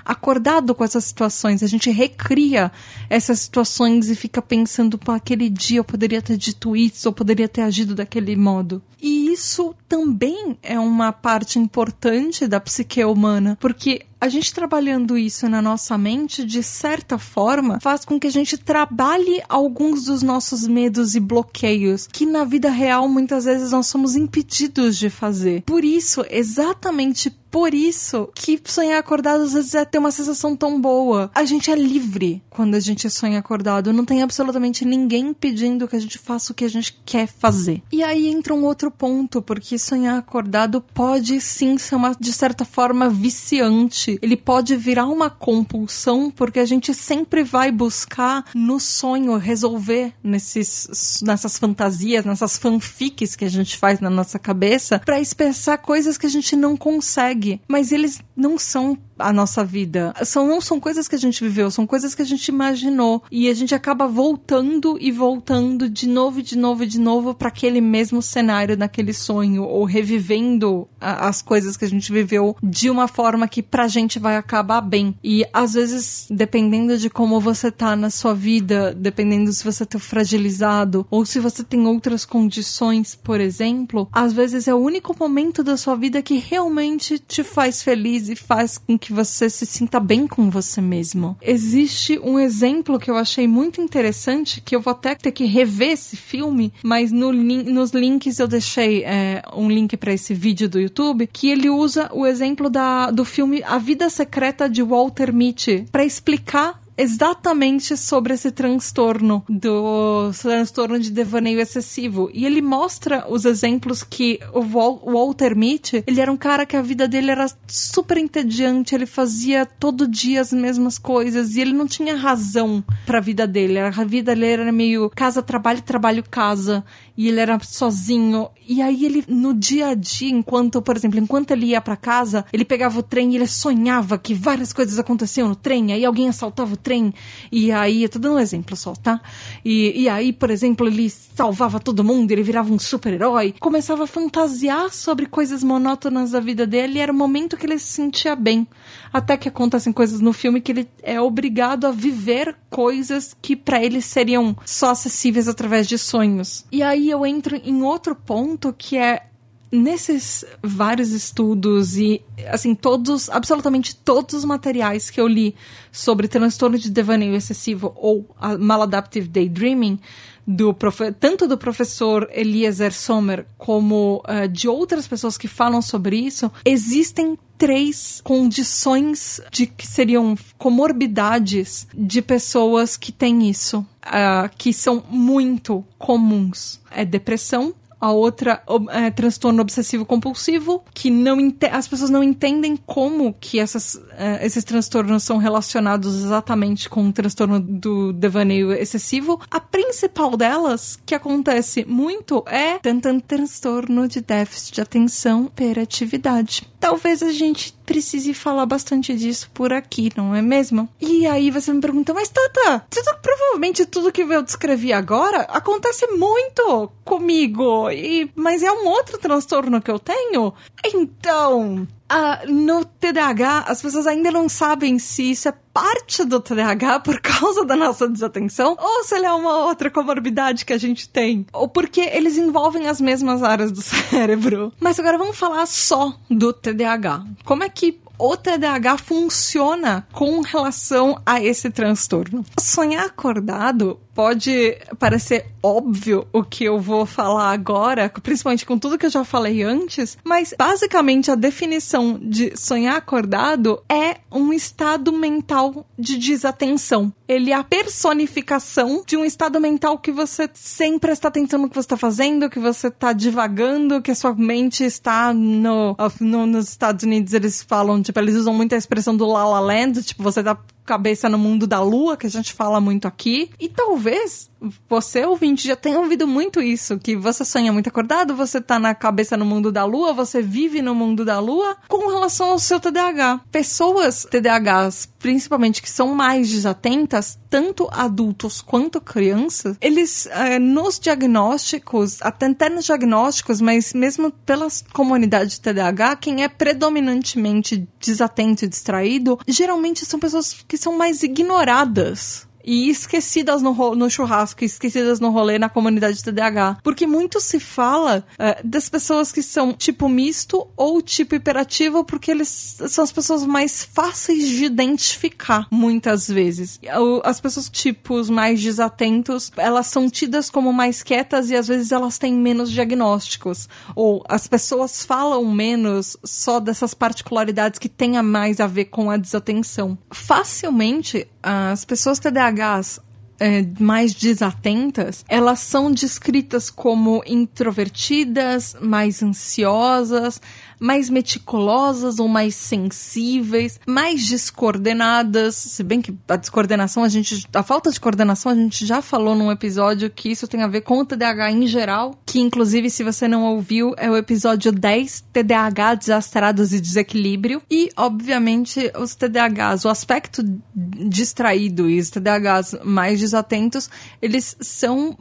acordado 0.06 0.74
com 0.76 0.84
essas 0.84 1.06
situações, 1.06 1.64
a 1.64 1.68
gente 1.68 1.90
recria 1.90 2.72
essas 3.10 3.40
situações 3.40 4.10
e 4.10 4.16
fica 4.16 4.42
pensando, 4.42 4.98
pô, 4.98 5.12
aquele 5.12 5.50
dia 5.50 5.80
eu 5.80 5.84
poderia 5.84 6.22
ter 6.22 6.38
dito 6.38 6.76
isso, 6.76 7.10
ou 7.10 7.14
poderia 7.14 7.48
ter 7.48 7.62
agido 7.62 7.96
daquele 7.96 8.36
modo. 8.36 8.82
E 9.02 9.32
isso 9.32 9.76
também 9.88 10.58
é 10.62 10.80
uma 10.80 11.12
parte 11.12 11.60
importante 11.60 12.48
da 12.48 12.60
psique 12.60 13.04
humana, 13.04 13.58
porque 13.60 14.06
a 14.24 14.30
gente 14.30 14.54
trabalhando 14.54 15.18
isso 15.18 15.50
na 15.50 15.62
nossa 15.62 15.98
mente, 15.98 16.46
de 16.46 16.64
certa 16.64 17.18
forma, 17.18 17.78
faz 17.82 18.06
com 18.06 18.18
que 18.18 18.26
a 18.26 18.32
gente 18.32 18.58
trabalhe 18.58 19.44
alguns 19.50 20.06
dos 20.06 20.24
nossos 20.24 20.66
medos 20.66 21.14
e 21.14 21.20
bloqueios, 21.20 22.08
que 22.08 22.26
na 22.26 22.46
vida 22.46 22.70
real 22.70 23.10
muitas 23.10 23.44
vezes 23.44 23.72
nós 23.72 23.88
somos 23.88 24.16
impedidos 24.16 24.98
de 24.98 25.10
fazer. 25.10 25.64
Por 25.64 25.84
isso, 25.84 26.26
exatamente 26.30 27.36
por 27.54 27.72
isso 27.72 28.28
que 28.34 28.60
sonhar 28.66 28.98
acordado 28.98 29.44
às 29.44 29.54
vezes 29.54 29.76
é 29.76 29.86
ter 29.86 30.00
uma 30.00 30.10
sensação 30.10 30.56
tão 30.56 30.82
boa. 30.82 31.30
A 31.36 31.46
gente 31.46 31.70
é 31.70 31.76
livre 31.76 32.42
quando 32.50 32.74
a 32.74 32.80
gente 32.80 33.08
sonha 33.12 33.38
acordado. 33.38 33.94
Não 33.94 34.06
tem 34.06 34.24
absolutamente 34.24 34.84
ninguém 34.84 35.36
pedindo 35.36 35.88
que 35.88 35.96
a 35.96 36.00
gente 36.00 36.18
faça 36.18 36.52
o 36.52 36.56
que 36.56 36.66
a 36.66 36.70
gente 36.70 37.00
quer 37.06 37.28
fazer. 37.28 37.84
E 37.92 38.02
aí 38.02 38.28
entra 38.28 38.56
um 38.56 38.64
outro 38.64 38.90
ponto, 38.90 39.40
porque 39.40 39.78
sonhar 39.78 40.18
acordado 40.18 40.82
pode 40.82 41.40
sim 41.42 41.78
ser 41.78 41.94
uma, 41.94 42.16
de 42.20 42.34
certa 42.34 42.66
forma, 42.66 43.08
viciante. 43.08 44.18
Ele 44.20 44.36
pode 44.36 44.76
virar 44.76 45.06
uma 45.06 45.30
compulsão, 45.30 46.32
porque 46.32 46.60
a 46.60 46.66
gente 46.66 46.92
sempre 46.92 47.44
vai 47.44 47.72
buscar 47.72 48.46
no 48.56 48.80
sonho 48.80 49.38
resolver 49.38 50.12
nesses, 50.24 51.22
nessas 51.22 51.60
fantasias, 51.60 52.26
nessas 52.26 52.58
fanfics 52.58 53.36
que 53.36 53.46
a 53.46 53.50
gente 53.50 53.78
faz 53.78 54.00
na 54.00 54.10
nossa 54.10 54.40
cabeça, 54.40 54.98
para 54.98 55.22
expressar 55.22 55.78
coisas 55.78 56.18
que 56.18 56.26
a 56.26 56.30
gente 56.30 56.56
não 56.56 56.76
consegue 56.76 57.43
mas 57.68 57.92
eles 57.92 58.22
não 58.36 58.58
são 58.58 58.98
a 59.18 59.32
nossa 59.32 59.64
vida. 59.64 60.14
São, 60.24 60.48
não 60.48 60.60
são 60.60 60.80
coisas 60.80 61.08
que 61.08 61.16
a 61.16 61.20
gente 61.20 61.44
viveu, 61.44 61.70
são 61.70 61.86
coisas 61.86 62.16
que 62.16 62.22
a 62.22 62.26
gente 62.26 62.48
imaginou. 62.48 63.24
E 63.32 63.50
a 63.50 63.54
gente 63.54 63.76
acaba 63.76 64.08
voltando 64.08 64.98
e 65.00 65.12
voltando 65.12 65.90
de 65.90 66.08
novo 66.08 66.40
e 66.40 66.44
de 66.44 66.58
novo 66.58 66.86
de 66.86 67.00
novo 67.00 67.34
para 67.34 67.48
aquele 67.48 67.82
mesmo 67.82 68.22
cenário, 68.22 68.78
naquele 68.78 69.14
sonho, 69.14 69.64
ou 69.64 69.86
revivendo 69.86 70.88
a, 71.00 71.28
as 71.28 71.42
coisas 71.42 71.78
que 71.78 71.86
a 71.86 71.90
gente 71.90 72.12
viveu 72.12 72.56
de 72.62 72.90
uma 72.90 73.08
forma 73.08 73.48
que 73.48 73.62
pra 73.62 73.88
gente 73.88 74.20
vai 74.20 74.36
acabar 74.36 74.82
bem. 74.82 75.16
E 75.24 75.46
às 75.54 75.74
vezes, 75.74 76.28
dependendo 76.30 76.98
de 76.98 77.10
como 77.10 77.40
você 77.40 77.72
tá 77.72 77.96
na 77.96 78.10
sua 78.10 78.34
vida, 78.34 78.94
dependendo 78.94 79.52
se 79.54 79.64
você 79.64 79.86
tá 79.86 80.00
fragilizado 80.00 81.06
ou 81.10 81.26
se 81.26 81.40
você 81.40 81.64
tem 81.64 81.86
outras 81.86 82.26
condições, 82.26 83.16
por 83.16 83.40
exemplo, 83.40 84.08
às 84.12 84.34
vezes 84.34 84.68
é 84.68 84.74
o 84.74 84.78
único 84.78 85.16
momento 85.18 85.64
da 85.64 85.78
sua 85.78 85.96
vida 85.96 86.22
que 86.22 86.38
realmente 86.38 87.20
te 87.20 87.44
faz 87.44 87.82
feliz 87.82 88.23
e 88.30 88.36
faz 88.36 88.78
com 88.78 88.98
que 88.98 89.14
você 89.14 89.50
se 89.50 89.66
sinta 89.66 90.00
bem 90.00 90.28
com 90.28 90.50
você 90.50 90.82
mesmo. 90.82 91.38
Existe 91.42 92.20
um 92.20 92.40
exemplo 92.40 93.00
que 93.00 93.10
eu 93.10 93.16
achei 93.16 93.48
muito 93.48 93.82
interessante, 93.82 94.62
que 94.62 94.76
eu 94.76 94.82
vou 94.82 94.92
até 94.92 95.16
ter 95.16 95.32
que 95.32 95.46
rever 95.46 95.92
esse 95.92 96.16
filme, 96.16 96.74
mas 96.84 97.12
no 97.12 97.32
nos 97.34 97.92
links 97.92 98.40
eu 98.40 98.48
deixei 98.48 99.04
é, 99.04 99.42
um 99.56 99.70
link 99.70 99.98
para 99.98 100.14
esse 100.14 100.34
vídeo 100.34 100.70
do 100.70 100.80
YouTube, 100.80 101.28
que 101.28 101.50
ele 101.50 101.70
usa 101.70 102.10
o 102.14 102.26
exemplo 102.26 102.70
da, 102.70 103.12
do 103.12 103.26
filme 103.26 103.64
A 103.64 103.78
Vida 103.78 104.10
Secreta 104.10 104.70
de 104.70 104.82
Walter 104.82 105.34
Mitty 105.34 105.86
para 105.92 106.06
explicar 106.06 106.83
exatamente 106.98 107.96
sobre 107.98 108.34
esse 108.34 108.52
transtorno 108.52 109.44
do 109.50 110.32
transtorno 110.42 111.00
de 111.00 111.12
devaneio 111.12 111.60
excessivo. 111.60 112.30
E 112.34 112.46
ele 112.46 112.62
mostra 112.62 113.26
os 113.30 113.46
exemplos 113.46 114.04
que 114.04 114.40
o 114.54 114.62
Walter 114.62 115.56
Mitty 115.56 116.04
ele 116.06 116.22
era 116.22 116.32
um 116.32 116.38
cara 116.38 116.66
que 116.66 116.76
a 116.76 116.82
vida 116.82 117.08
dele 117.08 117.32
era 117.32 117.48
super 117.68 118.18
entediante 118.18 118.94
ele 118.94 119.06
fazia 119.06 119.66
todo 119.66 120.08
dia 120.08 120.42
as 120.42 120.52
mesmas 120.54 120.98
coisas 120.98 121.56
e 121.56 121.62
ele 121.62 121.74
não 121.74 121.88
tinha 121.88 122.16
razão 122.16 122.84
para 123.06 123.18
a 123.18 123.22
vida 123.22 123.48
dele. 123.48 123.80
A 123.80 123.90
vida 124.04 124.34
dele 124.34 124.46
era 124.46 124.72
meio 124.72 125.10
casa 125.10 125.42
trabalho 125.42 125.82
trabalho 125.82 126.24
casa. 126.30 126.84
E 127.16 127.28
ele 127.28 127.40
era 127.40 127.60
sozinho. 127.60 128.50
E 128.68 128.82
aí 128.82 129.06
ele, 129.06 129.24
no 129.28 129.54
dia 129.54 129.90
a 129.90 129.94
dia, 129.94 130.30
enquanto, 130.30 130.82
por 130.82 130.96
exemplo, 130.96 131.20
enquanto 131.20 131.52
ele 131.52 131.68
ia 131.68 131.82
para 131.82 131.96
casa, 131.96 132.46
ele 132.52 132.66
pegava 132.66 133.00
o 133.00 133.04
trem 133.04 133.32
e 133.32 133.36
ele 133.36 133.48
sonhava 133.48 134.18
que 134.18 134.34
várias 134.34 134.74
coisas 134.74 134.98
aconteciam 134.98 135.48
no 135.48 135.56
trem, 135.56 135.94
aí 135.94 136.04
alguém 136.04 136.30
assaltava 136.30 136.74
o 136.74 136.78
trem, 136.84 137.14
e 137.52 137.72
aí, 137.72 138.04
eu 138.04 138.10
tô 138.10 138.20
dando 138.20 138.36
um 138.36 138.40
exemplo 138.40 138.76
só, 138.76 138.94
tá? 138.94 139.22
E, 139.64 140.04
e 140.04 140.10
aí, 140.10 140.34
por 140.34 140.50
exemplo, 140.50 140.88
ele 140.88 141.10
salvava 141.10 141.80
todo 141.80 142.04
mundo, 142.04 142.32
ele 142.32 142.44
virava 142.44 142.72
um 142.72 142.78
super-herói, 142.78 143.56
começava 143.60 144.04
a 144.04 144.08
fantasiar 144.08 144.92
sobre 144.94 145.26
coisas 145.26 145.64
monótonas 145.64 146.32
da 146.32 146.40
vida 146.40 146.68
dele, 146.68 147.00
e 147.00 147.02
era 147.02 147.12
o 147.12 147.16
momento 147.16 147.58
que 147.58 147.66
ele 147.66 147.80
se 147.80 147.94
sentia 147.94 148.36
bem. 148.36 148.68
Até 149.12 149.38
que 149.38 149.48
acontecem 149.48 149.94
coisas 149.94 150.20
no 150.20 150.34
filme 150.34 150.60
que 150.60 150.72
ele 150.72 150.88
é 151.02 151.22
obrigado 151.22 151.86
a 151.86 151.92
viver 151.92 152.56
coisas 152.70 153.36
que 153.42 153.56
para 153.56 153.84
ele 153.84 154.02
seriam 154.02 154.56
só 154.66 154.90
acessíveis 154.90 155.48
através 155.48 155.88
de 155.88 155.98
sonhos. 155.98 156.66
E 156.72 156.82
aí 156.84 157.10
eu 157.10 157.26
entro 157.26 157.56
em 157.56 157.84
outro 157.84 158.16
ponto 158.16 158.74
que 158.78 158.98
é 158.98 159.28
nesses 159.74 160.46
vários 160.62 161.12
estudos 161.12 161.98
e 161.98 162.22
assim 162.48 162.76
todos 162.76 163.28
absolutamente 163.30 163.96
todos 163.96 164.36
os 164.36 164.46
materiais 164.46 165.10
que 165.10 165.20
eu 165.20 165.28
li 165.28 165.56
sobre 165.92 166.28
transtorno 166.28 166.78
de 166.78 166.92
devaneio 166.92 167.34
excessivo 167.34 167.92
ou 167.96 168.30
maladaptive 168.60 169.28
daydreaming 169.28 170.00
do 170.46 170.76
tanto 171.20 171.48
do 171.48 171.58
professor 171.58 172.30
Eliezer 172.32 172.94
Sommer 172.94 173.46
como 173.58 174.22
uh, 174.28 174.48
de 174.48 174.68
outras 174.68 175.08
pessoas 175.08 175.38
que 175.38 175.48
falam 175.48 175.82
sobre 175.82 176.18
isso, 176.18 176.52
existem 176.66 177.38
três 177.58 178.20
condições 178.24 179.40
de 179.50 179.66
que 179.66 179.88
seriam 179.88 180.38
comorbidades 180.58 181.88
de 181.94 182.22
pessoas 182.22 182.98
que 182.98 183.12
têm 183.12 183.50
isso, 183.50 183.80
uh, 184.06 184.50
que 184.58 184.74
são 184.74 185.02
muito 185.10 185.84
comuns. 185.98 186.82
É 186.92 187.06
depressão, 187.06 187.74
a 188.04 188.12
outra 188.12 188.62
é 188.92 189.10
transtorno 189.10 189.62
obsessivo 189.62 190.06
compulsivo, 190.06 190.84
que 190.94 191.10
não 191.10 191.38
as 191.72 191.88
pessoas 191.88 192.10
não 192.10 192.22
entendem 192.22 192.76
como 192.76 193.34
que 193.40 193.62
essas, 193.62 193.98
é, 194.18 194.46
esses 194.46 194.66
transtornos 194.66 195.24
são 195.24 195.38
relacionados 195.38 196.14
exatamente 196.14 196.90
com 196.90 197.08
o 197.08 197.14
transtorno 197.14 197.62
do 197.62 198.12
devaneio 198.12 198.74
excessivo. 198.74 199.40
A 199.50 199.58
principal 199.58 200.36
delas, 200.36 201.00
que 201.06 201.16
acontece 201.16 201.86
muito, 201.86 202.44
é 202.46 202.78
tanto 202.80 203.22
transtorno 203.22 204.06
de 204.06 204.20
déficit 204.20 204.76
de 204.76 204.82
atenção 204.82 205.46
hiperatividade. 205.46 206.73
Talvez 206.84 207.24
a 207.24 207.32
gente 207.32 207.74
precise 207.86 208.34
falar 208.34 208.66
bastante 208.66 209.16
disso 209.16 209.50
por 209.54 209.72
aqui, 209.72 210.12
não 210.18 210.36
é 210.36 210.42
mesmo? 210.42 210.90
E 211.00 211.26
aí 211.26 211.50
você 211.50 211.72
me 211.72 211.80
pergunta, 211.80 212.14
mas 212.14 212.28
Tata, 212.28 212.86
tudo, 212.90 213.18
provavelmente 213.22 213.86
tudo 213.86 214.12
que 214.12 214.22
eu 214.22 214.44
descrevi 214.44 214.92
agora 214.92 215.44
acontece 215.44 216.06
muito 216.08 216.92
comigo, 217.06 217.90
e, 217.90 218.30
mas 218.36 218.64
é 218.64 218.72
um 218.72 218.86
outro 218.86 219.18
transtorno 219.18 219.82
que 219.82 219.90
eu 219.90 219.98
tenho? 219.98 220.54
Então, 220.86 221.88
Uh, 222.12 222.52
no 222.52 222.86
TDAH, 222.86 223.66
as 223.68 223.82
pessoas 223.82 224.06
ainda 224.06 224.30
não 224.30 224.48
sabem 224.48 225.00
se 225.00 225.32
isso 225.32 225.50
é 225.50 225.54
parte 225.74 226.24
do 226.24 226.40
TDAH 226.40 227.00
por 227.02 227.20
causa 227.20 227.66
da 227.66 227.76
nossa 227.76 228.08
desatenção 228.08 228.78
ou 228.80 229.04
se 229.04 229.16
ele 229.16 229.26
é 229.26 229.32
uma 229.32 229.66
outra 229.66 229.90
comorbidade 229.90 230.66
que 230.66 230.74
a 230.74 230.78
gente 230.78 231.10
tem. 231.10 231.46
Ou 231.52 231.68
porque 231.68 232.02
eles 232.02 232.38
envolvem 232.38 232.88
as 232.88 233.02
mesmas 233.02 233.42
áreas 233.42 233.72
do 233.72 233.82
cérebro. 233.82 234.72
Mas 234.80 235.00
agora 235.00 235.18
vamos 235.18 235.38
falar 235.38 235.66
só 235.66 236.16
do 236.30 236.54
TDAH. 236.54 237.26
Como 237.44 237.64
é 237.64 237.70
que 237.70 238.00
o 238.18 238.38
TDAH 238.38 238.98
funciona 238.98 240.08
com 240.12 240.42
relação 240.42 241.20
a 241.26 241.42
esse 241.42 241.70
transtorno? 241.70 242.46
Sonhar 242.60 243.06
acordado 243.06 244.00
pode 244.14 244.78
parecer 245.00 245.46
óbvio 245.62 246.28
o 246.34 246.44
que 246.44 246.66
eu 246.66 246.80
vou 246.80 247.06
falar 247.06 247.52
agora, 247.52 248.10
principalmente 248.22 248.66
com 248.66 248.78
tudo 248.78 248.98
que 248.98 249.06
eu 249.06 249.10
já 249.10 249.24
falei 249.24 249.64
antes, 249.64 250.18
mas 250.24 250.54
basicamente 250.58 251.32
a 251.32 251.36
definição 251.36 252.20
de 252.22 252.56
sonhar 252.56 252.96
acordado 252.96 253.82
é 253.90 254.18
um 254.32 254.52
estado 254.52 255.12
mental 255.12 255.86
de 255.98 256.18
desatenção. 256.18 257.14
Ele 257.28 257.52
é 257.52 257.56
a 257.56 257.64
personificação 257.64 259.04
de 259.06 259.16
um 259.16 259.24
estado 259.24 259.60
mental 259.60 259.98
que 259.98 260.12
você 260.12 260.50
sempre 260.54 261.12
está 261.12 261.30
atenção 261.30 261.60
no 261.60 261.70
que 261.70 261.76
você 261.76 261.86
está 261.86 261.98
fazendo, 261.98 262.50
que 262.50 262.60
você 262.60 262.88
está 262.88 263.14
divagando, 263.14 264.02
que 264.02 264.12
a 264.12 264.16
sua 264.16 264.34
mente 264.36 264.84
está 264.84 265.34
no, 265.34 265.96
no, 266.20 266.46
nos 266.46 266.70
Estados 266.70 267.04
Unidos 267.04 267.34
eles 267.34 267.64
falam, 267.64 268.02
tipo, 268.02 268.20
eles 268.20 268.36
usam 268.36 268.54
muito 268.54 268.76
a 268.76 268.78
expressão 268.78 269.16
do 269.16 269.26
la 269.26 269.48
la 269.48 269.60
land, 269.60 270.04
tipo, 270.04 270.22
você 270.22 270.42
está 270.42 270.58
cabeça 270.86 271.30
no 271.30 271.38
mundo 271.38 271.66
da 271.66 271.82
lua, 271.82 272.18
que 272.18 272.28
a 272.28 272.30
gente 272.30 272.54
fala 272.54 272.80
muito 272.80 273.08
aqui. 273.08 273.50
E 273.60 273.70
talvez 273.70 274.52
você, 274.90 275.26
ouvinte, 275.26 275.68
já 275.68 275.76
tenha 275.76 276.00
ouvido 276.00 276.28
muito 276.28 276.62
isso, 276.62 276.98
que 276.98 277.16
você 277.16 277.44
sonha 277.44 277.74
muito 277.74 277.88
acordado, 277.88 278.36
você 278.36 278.62
tá 278.62 278.80
na 278.80 278.96
cabeça 278.96 279.36
no 279.36 279.46
mundo 279.46 279.72
da 279.72 279.84
lua, 279.84 280.14
você 280.14 280.42
vive 280.42 280.82
no 280.82 280.96
mundo 280.96 281.26
da 281.26 281.40
lua, 281.40 281.76
com 281.88 282.08
relação 282.08 282.52
ao 282.52 282.60
seu 282.60 282.80
TDAH. 282.80 283.42
Pessoas 283.52 284.26
TDAHs, 284.30 285.10
principalmente 285.20 285.82
que 285.82 285.90
são 285.90 286.14
mais 286.14 286.50
desatentas, 286.50 287.38
tanto 287.50 287.88
adultos 287.92 288.62
quanto 288.62 289.02
crianças, 289.02 289.78
eles 289.82 290.28
é, 290.28 290.58
nos 290.60 291.00
diagnósticos, 291.00 292.22
até 292.22 292.70
nos 292.70 292.86
diagnósticos, 292.86 293.60
mas 293.60 293.94
mesmo 293.94 294.32
pela 294.32 294.68
comunidade 294.94 295.60
TDAH, 295.60 296.16
quem 296.18 296.44
é 296.44 296.48
predominantemente 296.48 297.88
desatento 298.00 298.66
e 298.66 298.68
distraído, 298.68 299.40
geralmente 299.48 300.06
são 300.06 300.20
pessoas 300.20 300.54
que 300.74 300.78
são 300.80 300.98
mais 300.98 301.22
ignoradas 301.22 302.48
e 302.64 302.90
esquecidas 302.90 303.62
no, 303.62 303.96
no 303.96 304.10
churrasco, 304.10 304.64
esquecidas 304.64 305.20
no 305.20 305.30
rolê 305.30 305.60
na 305.60 305.70
comunidade 305.70 306.24
TDAH. 306.24 306.78
Porque 306.84 307.06
muito 307.06 307.40
se 307.40 307.60
fala 307.60 308.26
é, 308.38 308.62
das 308.64 308.90
pessoas 308.90 309.32
que 309.32 309.42
são 309.42 309.74
tipo 309.74 310.08
misto 310.08 310.68
ou 310.78 311.02
tipo 311.02 311.36
hiperativo, 311.36 312.04
porque 312.04 312.32
eles 312.32 312.78
são 312.88 313.04
as 313.04 313.12
pessoas 313.12 313.46
mais 313.46 313.84
fáceis 313.84 314.48
de 314.48 314.66
identificar, 314.66 315.68
muitas 315.70 316.28
vezes. 316.28 316.80
As 317.24 317.42
pessoas 317.42 317.70
tipos 317.70 318.30
mais 318.30 318.62
desatentos, 318.62 319.52
elas 319.58 319.88
são 319.88 320.10
tidas 320.10 320.50
como 320.50 320.72
mais 320.72 321.04
quietas 321.04 321.50
e 321.50 321.56
às 321.56 321.68
vezes 321.68 321.92
elas 321.92 322.18
têm 322.18 322.34
menos 322.34 322.72
diagnósticos. 322.72 323.68
Ou 323.96 324.24
as 324.28 324.48
pessoas 324.48 325.06
falam 325.06 325.46
menos 325.46 326.18
só 326.24 326.60
dessas 326.60 326.94
particularidades 326.94 327.80
que 327.80 327.90
tenha 327.90 328.24
mais 328.24 328.60
a 328.60 328.68
ver 328.68 328.86
com 328.86 329.10
a 329.10 329.18
desatenção. 329.18 329.98
Facilmente, 330.12 331.28
as 331.44 331.84
pessoas 331.84 332.20
TDAHs 332.20 333.00
é, 333.40 333.66
mais 333.78 334.14
desatentas, 334.14 335.26
elas 335.28 335.60
são 335.60 335.92
descritas 335.92 336.70
como 336.70 337.22
introvertidas, 337.26 338.76
mais 338.80 339.22
ansiosas, 339.22 340.42
mais 340.84 341.10
meticulosas 341.10 342.20
ou 342.20 342.28
mais 342.28 342.56
sensíveis, 342.56 343.80
mais 343.88 344.28
descoordenadas, 344.28 345.56
se 345.56 345.82
bem 345.82 346.02
que 346.02 346.14
a 346.28 346.36
descoordenação 346.36 347.04
a 347.06 347.08
gente, 347.08 347.48
a 347.54 347.64
falta 347.64 347.90
de 347.90 348.00
coordenação 348.00 348.52
a 348.52 348.56
gente 348.56 348.86
já 348.86 349.02
falou 349.02 349.34
num 349.34 349.50
episódio 349.50 350.10
que 350.10 350.30
isso 350.30 350.46
tem 350.46 350.62
a 350.62 350.68
ver 350.68 350.82
com 350.82 351.00
o 351.00 351.06
TDAH 351.06 351.52
em 351.52 351.68
geral, 351.68 352.20
que 352.26 352.40
inclusive 352.40 352.90
se 352.90 353.02
você 353.02 353.30
não 353.30 353.44
ouviu 353.46 353.94
é 353.98 354.12
o 354.12 354.18
episódio 354.18 354.74
10, 354.74 355.24
TDAH 355.32 355.96
desastrados 355.96 356.74
e 356.74 356.82
desequilíbrio, 356.82 357.62
e 357.72 357.90
obviamente 357.96 358.92
os 359.00 359.16
TDAHs, 359.16 359.86
o 359.86 359.90
aspecto 359.90 360.44
distraído 360.76 361.90
e 361.90 361.98
os 361.98 362.10
TDAHs 362.10 362.76
mais 362.84 363.22
desatentos, 363.22 363.90
eles 364.22 364.58
são 364.60 365.18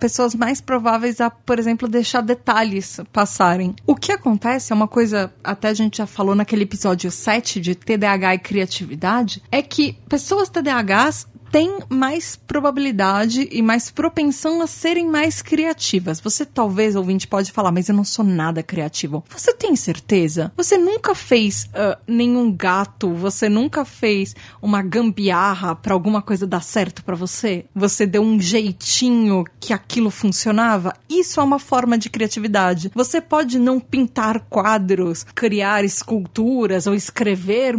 pessoas 0.00 0.34
mais 0.34 0.60
prováveis 0.60 1.20
a, 1.20 1.30
por 1.30 1.60
exemplo, 1.60 1.86
deixar 1.86 2.20
detalhes 2.20 2.98
passarem. 3.12 3.76
O 3.86 3.94
que 3.94 4.10
acontece 4.10 4.71
é 4.72 4.74
uma 4.74 4.88
coisa, 4.88 5.32
até 5.44 5.68
a 5.68 5.74
gente 5.74 5.98
já 5.98 6.06
falou 6.06 6.34
naquele 6.34 6.62
episódio 6.62 7.10
7 7.10 7.60
de 7.60 7.74
TDAH 7.74 8.34
e 8.34 8.38
criatividade, 8.38 9.42
é 9.50 9.62
que 9.62 9.94
pessoas 10.08 10.48
TDAHs 10.48 11.26
têm 11.52 11.80
mais 11.90 12.34
probabilidade 12.34 13.46
e 13.52 13.60
mais 13.60 13.90
propensão 13.90 14.62
a 14.62 14.66
serem 14.66 15.06
mais 15.06 15.42
criativas. 15.42 16.18
Você 16.18 16.46
talvez, 16.46 16.96
ouvinte, 16.96 17.28
pode 17.28 17.52
falar, 17.52 17.70
mas 17.70 17.90
eu 17.90 17.94
não 17.94 18.04
sou 18.04 18.24
nada 18.24 18.62
criativo. 18.62 19.22
Você 19.28 19.52
tem 19.52 19.76
certeza? 19.76 20.50
Você 20.56 20.78
nunca 20.78 21.14
fez 21.14 21.64
uh, 21.64 22.00
nenhum 22.06 22.50
gato? 22.50 23.12
Você 23.14 23.50
nunca 23.50 23.84
fez 23.84 24.34
uma 24.62 24.80
gambiarra 24.80 25.76
para 25.76 25.92
alguma 25.92 26.22
coisa 26.22 26.46
dar 26.46 26.62
certo 26.62 27.04
para 27.04 27.14
você? 27.14 27.66
Você 27.74 28.06
deu 28.06 28.22
um 28.22 28.40
jeitinho 28.40 29.44
que 29.60 29.74
aquilo 29.74 30.10
funcionava? 30.10 30.94
Isso 31.06 31.38
é 31.38 31.42
uma 31.42 31.58
forma 31.58 31.98
de 31.98 32.08
criatividade. 32.08 32.90
Você 32.94 33.20
pode 33.20 33.58
não 33.58 33.78
pintar 33.78 34.40
quadros, 34.48 35.26
criar 35.34 35.84
esculturas 35.84 36.86
ou 36.86 36.94
escrever 36.94 37.74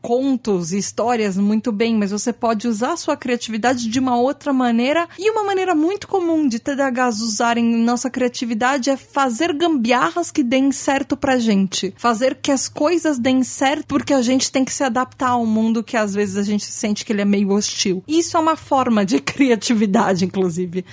contos 0.00 0.72
e 0.72 0.78
histórias 0.78 1.36
muito 1.36 1.70
bem, 1.70 1.94
mas 1.94 2.12
você 2.12 2.32
pode 2.32 2.66
usar 2.66 2.96
sua 2.96 3.09
sua 3.10 3.16
criatividade 3.16 3.88
de 3.88 3.98
uma 3.98 4.16
outra 4.16 4.52
maneira. 4.52 5.08
E 5.18 5.30
uma 5.30 5.42
maneira 5.42 5.74
muito 5.74 6.06
comum 6.06 6.46
de 6.46 6.60
TDAHs 6.60 7.20
usarem 7.20 7.64
nossa 7.64 8.08
criatividade 8.08 8.88
é 8.88 8.96
fazer 8.96 9.52
gambiarras 9.52 10.30
que 10.30 10.42
deem 10.42 10.70
certo 10.70 11.16
pra 11.16 11.38
gente. 11.38 11.92
Fazer 11.96 12.36
que 12.36 12.52
as 12.52 12.68
coisas 12.68 13.18
deem 13.18 13.42
certo 13.42 13.86
porque 13.86 14.14
a 14.14 14.22
gente 14.22 14.52
tem 14.52 14.64
que 14.64 14.72
se 14.72 14.84
adaptar 14.84 15.30
ao 15.30 15.44
mundo 15.44 15.82
que 15.82 15.96
às 15.96 16.14
vezes 16.14 16.36
a 16.36 16.42
gente 16.42 16.64
sente 16.64 17.04
que 17.04 17.12
ele 17.12 17.22
é 17.22 17.24
meio 17.24 17.50
hostil. 17.50 18.04
Isso 18.06 18.36
é 18.36 18.40
uma 18.40 18.56
forma 18.56 19.04
de 19.04 19.18
criatividade, 19.20 20.24
inclusive. 20.24 20.84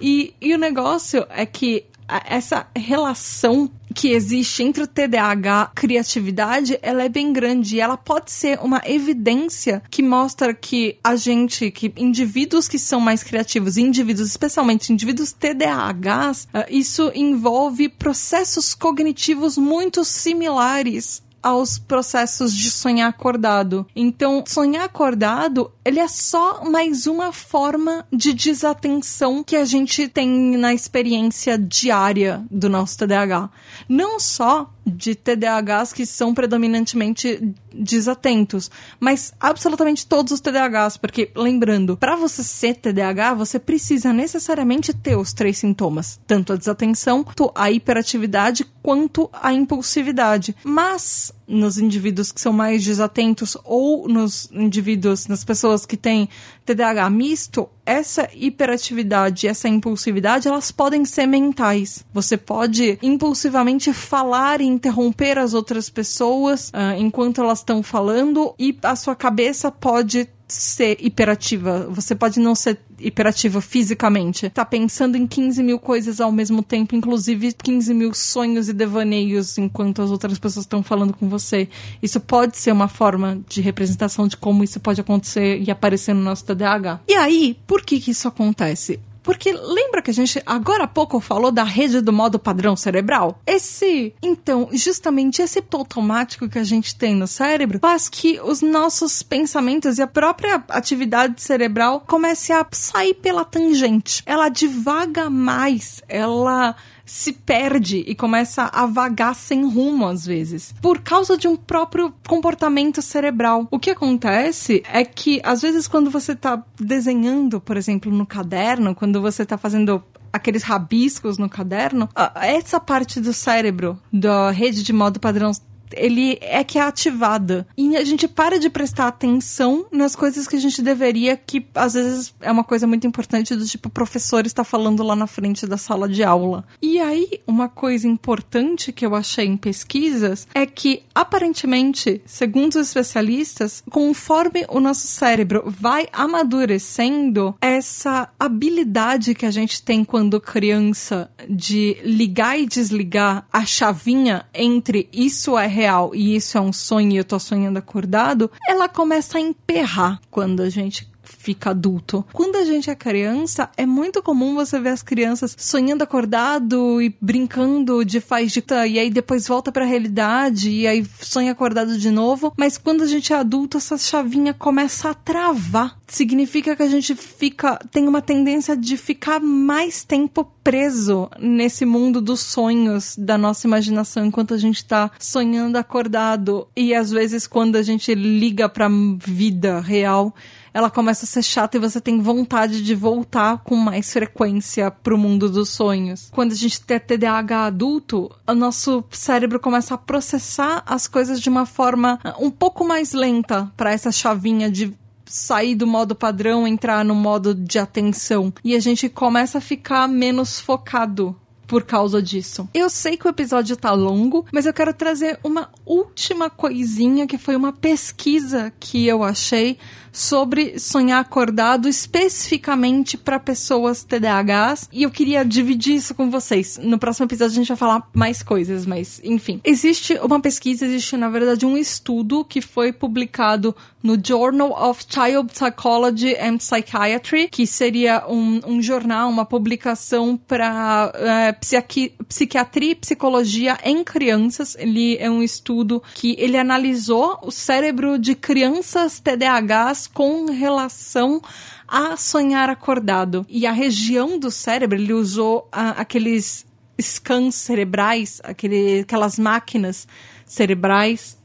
E, 0.00 0.34
e 0.40 0.54
o 0.54 0.58
negócio 0.58 1.26
é 1.30 1.44
que 1.44 1.84
essa 2.26 2.66
relação 2.76 3.70
que 3.94 4.10
existe 4.10 4.62
entre 4.62 4.82
o 4.82 4.86
TDAH 4.86 5.70
e 5.72 5.74
criatividade, 5.74 6.78
ela 6.80 7.02
é 7.04 7.08
bem 7.08 7.32
grande. 7.32 7.76
E 7.76 7.80
ela 7.80 7.96
pode 7.96 8.30
ser 8.30 8.58
uma 8.60 8.82
evidência 8.86 9.82
que 9.90 10.02
mostra 10.02 10.54
que 10.54 10.98
a 11.02 11.16
gente, 11.16 11.70
que 11.70 11.92
indivíduos 11.96 12.68
que 12.68 12.78
são 12.78 13.00
mais 13.00 13.22
criativos, 13.22 13.76
indivíduos, 13.76 14.28
especialmente 14.28 14.92
indivíduos 14.92 15.32
TDAHs, 15.32 16.48
ah, 16.52 16.66
isso 16.70 17.10
envolve 17.14 17.88
processos 17.88 18.74
cognitivos 18.74 19.58
muito 19.58 20.04
similares 20.04 21.22
aos 21.42 21.78
processos 21.78 22.54
de 22.54 22.70
sonhar 22.70 23.08
acordado. 23.08 23.86
Então, 23.94 24.44
sonhar 24.46 24.84
acordado, 24.84 25.70
ele 25.84 25.98
é 25.98 26.08
só 26.08 26.64
mais 26.64 27.06
uma 27.06 27.32
forma 27.32 28.06
de 28.12 28.32
desatenção 28.32 29.42
que 29.42 29.56
a 29.56 29.64
gente 29.64 30.08
tem 30.08 30.56
na 30.56 30.74
experiência 30.74 31.58
diária 31.58 32.44
do 32.50 32.68
nosso 32.68 32.98
TDAH. 32.98 33.50
Não 33.88 34.20
só 34.20 34.70
de 34.86 35.14
TDAHs 35.14 35.92
que 35.92 36.06
são 36.06 36.34
predominantemente 36.34 37.54
desatentos, 37.72 38.70
mas 38.98 39.32
absolutamente 39.38 40.06
todos 40.06 40.32
os 40.32 40.40
TDAHs, 40.40 40.96
porque 40.96 41.30
lembrando, 41.34 41.96
para 41.96 42.16
você 42.16 42.42
ser 42.42 42.76
TDAH, 42.76 43.34
você 43.34 43.58
precisa 43.58 44.12
necessariamente 44.12 44.92
ter 44.92 45.16
os 45.16 45.32
três 45.32 45.58
sintomas, 45.58 46.20
tanto 46.26 46.52
a 46.52 46.56
desatenção, 46.56 47.24
a 47.54 47.70
hiperatividade 47.70 48.64
quanto 48.82 49.28
a 49.32 49.52
impulsividade. 49.52 50.56
Mas 50.64 51.32
nos 51.50 51.78
indivíduos 51.78 52.30
que 52.30 52.40
são 52.40 52.52
mais 52.52 52.84
desatentos 52.84 53.56
ou 53.64 54.08
nos 54.08 54.48
indivíduos, 54.52 55.26
nas 55.26 55.44
pessoas 55.44 55.84
que 55.84 55.96
têm 55.96 56.28
TDAH 56.64 57.10
misto, 57.10 57.68
essa 57.84 58.28
hiperatividade, 58.32 59.48
essa 59.48 59.68
impulsividade, 59.68 60.46
elas 60.46 60.70
podem 60.70 61.04
ser 61.04 61.26
mentais. 61.26 62.04
Você 62.14 62.36
pode 62.36 62.98
impulsivamente 63.02 63.92
falar 63.92 64.60
e 64.60 64.64
interromper 64.64 65.38
as 65.38 65.52
outras 65.52 65.90
pessoas 65.90 66.68
uh, 66.68 66.96
enquanto 66.96 67.40
elas 67.40 67.58
estão 67.58 67.82
falando 67.82 68.54
e 68.56 68.78
a 68.82 68.94
sua 68.94 69.16
cabeça 69.16 69.72
pode 69.72 70.28
ser 70.52 70.96
hiperativa. 71.00 71.86
Você 71.90 72.14
pode 72.14 72.40
não 72.40 72.54
ser 72.54 72.78
hiperativa 72.98 73.60
fisicamente. 73.60 74.50
Tá 74.50 74.64
pensando 74.64 75.16
em 75.16 75.26
15 75.26 75.62
mil 75.62 75.78
coisas 75.78 76.20
ao 76.20 76.30
mesmo 76.30 76.62
tempo, 76.62 76.94
inclusive 76.94 77.52
15 77.52 77.94
mil 77.94 78.14
sonhos 78.14 78.68
e 78.68 78.72
devaneios 78.72 79.56
enquanto 79.58 80.02
as 80.02 80.10
outras 80.10 80.38
pessoas 80.38 80.64
estão 80.64 80.82
falando 80.82 81.14
com 81.14 81.28
você. 81.28 81.68
Isso 82.02 82.20
pode 82.20 82.56
ser 82.58 82.72
uma 82.72 82.88
forma 82.88 83.40
de 83.48 83.60
representação 83.60 84.28
de 84.28 84.36
como 84.36 84.62
isso 84.64 84.80
pode 84.80 85.00
acontecer 85.00 85.60
e 85.60 85.70
aparecer 85.70 86.14
no 86.14 86.22
nosso 86.22 86.44
TDAH. 86.44 87.00
E 87.08 87.14
aí, 87.14 87.56
por 87.66 87.82
que 87.82 88.00
que 88.00 88.10
isso 88.10 88.28
acontece? 88.28 89.00
Porque 89.22 89.52
lembra 89.52 90.02
que 90.02 90.10
a 90.10 90.14
gente 90.14 90.42
agora 90.46 90.84
há 90.84 90.88
pouco 90.88 91.20
falou 91.20 91.50
da 91.50 91.64
rede 91.64 92.00
do 92.00 92.12
modo 92.12 92.38
padrão 92.38 92.76
cerebral? 92.76 93.40
Esse, 93.46 94.14
então, 94.22 94.68
justamente 94.72 95.42
esse 95.42 95.62
automático 95.72 96.48
que 96.48 96.58
a 96.58 96.64
gente 96.64 96.96
tem 96.96 97.14
no 97.14 97.26
cérebro 97.26 97.78
faz 97.80 98.08
que 98.08 98.40
os 98.40 98.62
nossos 98.62 99.22
pensamentos 99.22 99.98
e 99.98 100.02
a 100.02 100.06
própria 100.06 100.62
atividade 100.68 101.42
cerebral 101.42 102.02
comece 102.06 102.52
a 102.52 102.66
sair 102.70 103.14
pela 103.14 103.44
tangente. 103.44 104.22
Ela 104.26 104.48
divaga 104.48 105.28
mais, 105.28 106.02
ela 106.08 106.74
se 107.10 107.32
perde 107.32 108.04
e 108.06 108.14
começa 108.14 108.70
a 108.72 108.86
vagar 108.86 109.34
sem 109.34 109.68
rumo 109.68 110.06
às 110.06 110.24
vezes, 110.24 110.72
por 110.80 111.00
causa 111.00 111.36
de 111.36 111.48
um 111.48 111.56
próprio 111.56 112.14
comportamento 112.28 113.02
cerebral. 113.02 113.66
O 113.68 113.80
que 113.80 113.90
acontece 113.90 114.82
é 114.92 115.04
que 115.04 115.40
às 115.42 115.60
vezes 115.60 115.88
quando 115.88 116.08
você 116.08 116.32
está 116.32 116.62
desenhando, 116.78 117.60
por 117.60 117.76
exemplo, 117.76 118.12
no 118.12 118.24
caderno, 118.24 118.94
quando 118.94 119.20
você 119.20 119.42
está 119.42 119.58
fazendo 119.58 120.00
aqueles 120.32 120.62
rabiscos 120.62 121.36
no 121.36 121.48
caderno, 121.48 122.08
essa 122.36 122.78
parte 122.78 123.20
do 123.20 123.32
cérebro, 123.32 123.98
da 124.12 124.52
rede 124.52 124.84
de 124.84 124.92
modo 124.92 125.18
padrão 125.18 125.50
ele 125.92 126.38
é 126.40 126.62
que 126.64 126.78
é 126.78 126.82
ativada. 126.82 127.66
E 127.76 127.96
a 127.96 128.04
gente 128.04 128.28
para 128.28 128.58
de 128.58 128.70
prestar 128.70 129.08
atenção 129.08 129.86
nas 129.90 130.14
coisas 130.14 130.46
que 130.46 130.56
a 130.56 130.60
gente 130.60 130.82
deveria, 130.82 131.36
que 131.36 131.66
às 131.74 131.94
vezes 131.94 132.34
é 132.40 132.50
uma 132.50 132.64
coisa 132.64 132.86
muito 132.86 133.06
importante 133.06 133.54
do 133.54 133.64
tipo, 133.64 133.88
o 133.88 133.92
professor 133.92 134.46
está 134.46 134.64
falando 134.64 135.02
lá 135.02 135.16
na 135.16 135.26
frente 135.26 135.66
da 135.66 135.76
sala 135.76 136.08
de 136.08 136.22
aula. 136.22 136.64
E 136.80 136.98
aí, 136.98 137.40
uma 137.46 137.68
coisa 137.68 138.06
importante 138.06 138.92
que 138.92 139.04
eu 139.04 139.14
achei 139.14 139.46
em 139.46 139.56
pesquisas 139.56 140.46
é 140.54 140.66
que, 140.66 141.02
aparentemente, 141.14 142.20
segundo 142.24 142.74
os 142.74 142.88
especialistas, 142.88 143.82
conforme 143.90 144.64
o 144.68 144.80
nosso 144.80 145.06
cérebro 145.06 145.64
vai 145.66 146.06
amadurecendo, 146.12 147.54
essa 147.60 148.28
habilidade 148.38 149.34
que 149.34 149.46
a 149.46 149.50
gente 149.50 149.82
tem 149.82 150.04
quando 150.04 150.40
criança 150.40 151.30
de 151.48 151.96
ligar 152.04 152.58
e 152.58 152.66
desligar 152.66 153.46
a 153.52 153.64
chavinha 153.64 154.46
entre 154.54 155.08
isso 155.12 155.56
é 155.58 155.66
real 155.80 156.14
e 156.14 156.36
isso 156.36 156.58
é 156.58 156.60
um 156.60 156.72
sonho 156.72 157.12
e 157.12 157.16
eu 157.16 157.24
tô 157.24 157.38
sonhando 157.38 157.78
acordado, 157.78 158.50
ela 158.68 158.88
começa 158.88 159.38
a 159.38 159.40
emperrar 159.40 160.20
quando 160.30 160.60
a 160.60 160.68
gente 160.68 161.10
fica 161.38 161.70
adulto. 161.70 162.24
Quando 162.32 162.56
a 162.56 162.64
gente 162.64 162.90
é 162.90 162.94
criança, 162.94 163.70
é 163.76 163.86
muito 163.86 164.22
comum 164.22 164.54
você 164.54 164.78
ver 164.78 164.90
as 164.90 165.02
crianças 165.02 165.56
sonhando 165.58 166.02
acordado 166.02 167.00
e 167.00 167.16
brincando 167.20 168.04
de 168.04 168.20
faz 168.20 168.52
de 168.52 168.64
e 168.88 168.98
aí 168.98 169.10
depois 169.10 169.48
volta 169.48 169.72
para 169.72 169.84
a 169.84 169.88
realidade 169.88 170.70
e 170.70 170.86
aí 170.86 171.06
sonha 171.20 171.52
acordado 171.52 171.98
de 171.98 172.10
novo, 172.10 172.52
mas 172.56 172.76
quando 172.76 173.02
a 173.02 173.06
gente 173.06 173.32
é 173.32 173.36
adulto, 173.36 173.78
essa 173.78 173.96
chavinha 173.96 174.52
começa 174.52 175.10
a 175.10 175.14
travar. 175.14 175.96
Significa 176.10 176.74
que 176.74 176.82
a 176.82 176.88
gente 176.88 177.14
fica 177.14 177.78
tem 177.90 178.08
uma 178.08 178.20
tendência 178.20 178.76
de 178.76 178.96
ficar 178.96 179.38
mais 179.40 180.02
tempo 180.02 180.44
preso 180.62 181.30
nesse 181.38 181.86
mundo 181.86 182.20
dos 182.20 182.40
sonhos 182.40 183.14
da 183.16 183.38
nossa 183.38 183.66
imaginação 183.66 184.26
enquanto 184.26 184.52
a 184.52 184.58
gente 184.58 184.84
tá 184.84 185.10
sonhando 185.20 185.76
acordado 185.76 186.66
e 186.76 186.92
às 186.92 187.12
vezes 187.12 187.46
quando 187.46 187.76
a 187.76 187.82
gente 187.82 188.12
liga 188.12 188.68
para 188.68 188.88
vida 189.24 189.80
real, 189.80 190.34
ela 190.72 190.90
começa 190.90 191.24
a 191.24 191.28
ser 191.28 191.42
chata 191.42 191.76
e 191.76 191.80
você 191.80 192.00
tem 192.00 192.20
vontade 192.20 192.82
de 192.82 192.94
voltar 192.94 193.58
com 193.58 193.76
mais 193.76 194.12
frequência 194.12 194.90
pro 194.90 195.18
mundo 195.18 195.48
dos 195.48 195.68
sonhos. 195.70 196.28
Quando 196.32 196.52
a 196.52 196.56
gente 196.56 196.80
tem 196.80 196.98
TDAH 196.98 197.66
adulto, 197.66 198.30
o 198.46 198.54
nosso 198.54 199.04
cérebro 199.10 199.58
começa 199.58 199.94
a 199.94 199.98
processar 199.98 200.82
as 200.86 201.06
coisas 201.06 201.40
de 201.40 201.48
uma 201.48 201.66
forma 201.66 202.18
um 202.38 202.50
pouco 202.50 202.84
mais 202.84 203.12
lenta 203.12 203.70
para 203.76 203.92
essa 203.92 204.12
chavinha 204.12 204.70
de 204.70 204.92
sair 205.30 205.74
do 205.74 205.86
modo 205.86 206.14
padrão, 206.14 206.66
entrar 206.66 207.04
no 207.04 207.14
modo 207.14 207.54
de 207.54 207.78
atenção. 207.78 208.52
E 208.64 208.74
a 208.74 208.80
gente 208.80 209.08
começa 209.08 209.58
a 209.58 209.60
ficar 209.60 210.08
menos 210.08 210.60
focado 210.60 211.39
por 211.70 211.84
causa 211.84 212.20
disso. 212.20 212.68
Eu 212.74 212.90
sei 212.90 213.16
que 213.16 213.28
o 213.28 213.30
episódio 213.30 213.76
tá 213.76 213.92
longo, 213.92 214.44
mas 214.52 214.66
eu 214.66 214.72
quero 214.72 214.92
trazer 214.92 215.38
uma 215.44 215.70
última 215.86 216.50
coisinha 216.50 217.28
que 217.28 217.38
foi 217.38 217.54
uma 217.54 217.72
pesquisa 217.72 218.72
que 218.80 219.06
eu 219.06 219.22
achei 219.22 219.78
sobre 220.12 220.78
sonhar 220.78 221.20
acordado 221.20 221.88
especificamente 221.88 223.16
para 223.16 223.38
pessoas 223.38 224.02
TDAHs 224.02 224.88
e 224.92 225.04
eu 225.04 225.10
queria 225.10 225.44
dividir 225.44 225.94
isso 225.94 226.14
com 226.14 226.30
vocês. 226.30 226.78
No 226.82 226.98
próximo 226.98 227.26
episódio 227.26 227.52
a 227.52 227.56
gente 227.56 227.68
vai 227.68 227.76
falar 227.76 228.08
mais 228.12 228.42
coisas, 228.42 228.84
mas 228.86 229.20
enfim. 229.22 229.60
Existe 229.64 230.14
uma 230.14 230.40
pesquisa, 230.40 230.84
existe 230.84 231.16
na 231.16 231.28
verdade 231.28 231.64
um 231.64 231.76
estudo 231.76 232.44
que 232.44 232.60
foi 232.60 232.92
publicado 232.92 233.74
no 234.02 234.18
Journal 234.22 234.72
of 234.72 235.04
Child 235.08 235.52
Psychology 235.52 236.34
and 236.36 236.58
Psychiatry, 236.58 237.48
que 237.48 237.66
seria 237.66 238.24
um, 238.26 238.60
um 238.66 238.82
jornal, 238.82 239.28
uma 239.28 239.44
publicação 239.44 240.36
para 240.36 241.12
é, 241.14 241.52
psiqui 241.60 242.12
psiquiatria 242.26 242.92
e 242.92 242.94
psicologia 242.94 243.78
em 243.84 244.02
crianças. 244.02 244.74
Ele 244.78 245.16
é 245.18 245.30
um 245.30 245.42
estudo 245.42 246.02
que 246.14 246.34
ele 246.38 246.56
analisou 246.56 247.38
o 247.42 247.50
cérebro 247.50 248.18
de 248.18 248.34
crianças 248.34 249.20
TDAHs 249.20 250.06
com 250.06 250.46
relação 250.46 251.42
a 251.86 252.16
sonhar 252.16 252.70
acordado. 252.70 253.44
E 253.48 253.66
a 253.66 253.72
região 253.72 254.38
do 254.38 254.50
cérebro, 254.50 254.98
ele 254.98 255.12
usou 255.12 255.68
a, 255.70 255.90
aqueles 255.90 256.64
scans 257.00 257.54
cerebrais, 257.54 258.40
aquele, 258.44 259.00
aquelas 259.00 259.38
máquinas 259.38 260.06
cerebrais 260.46 261.38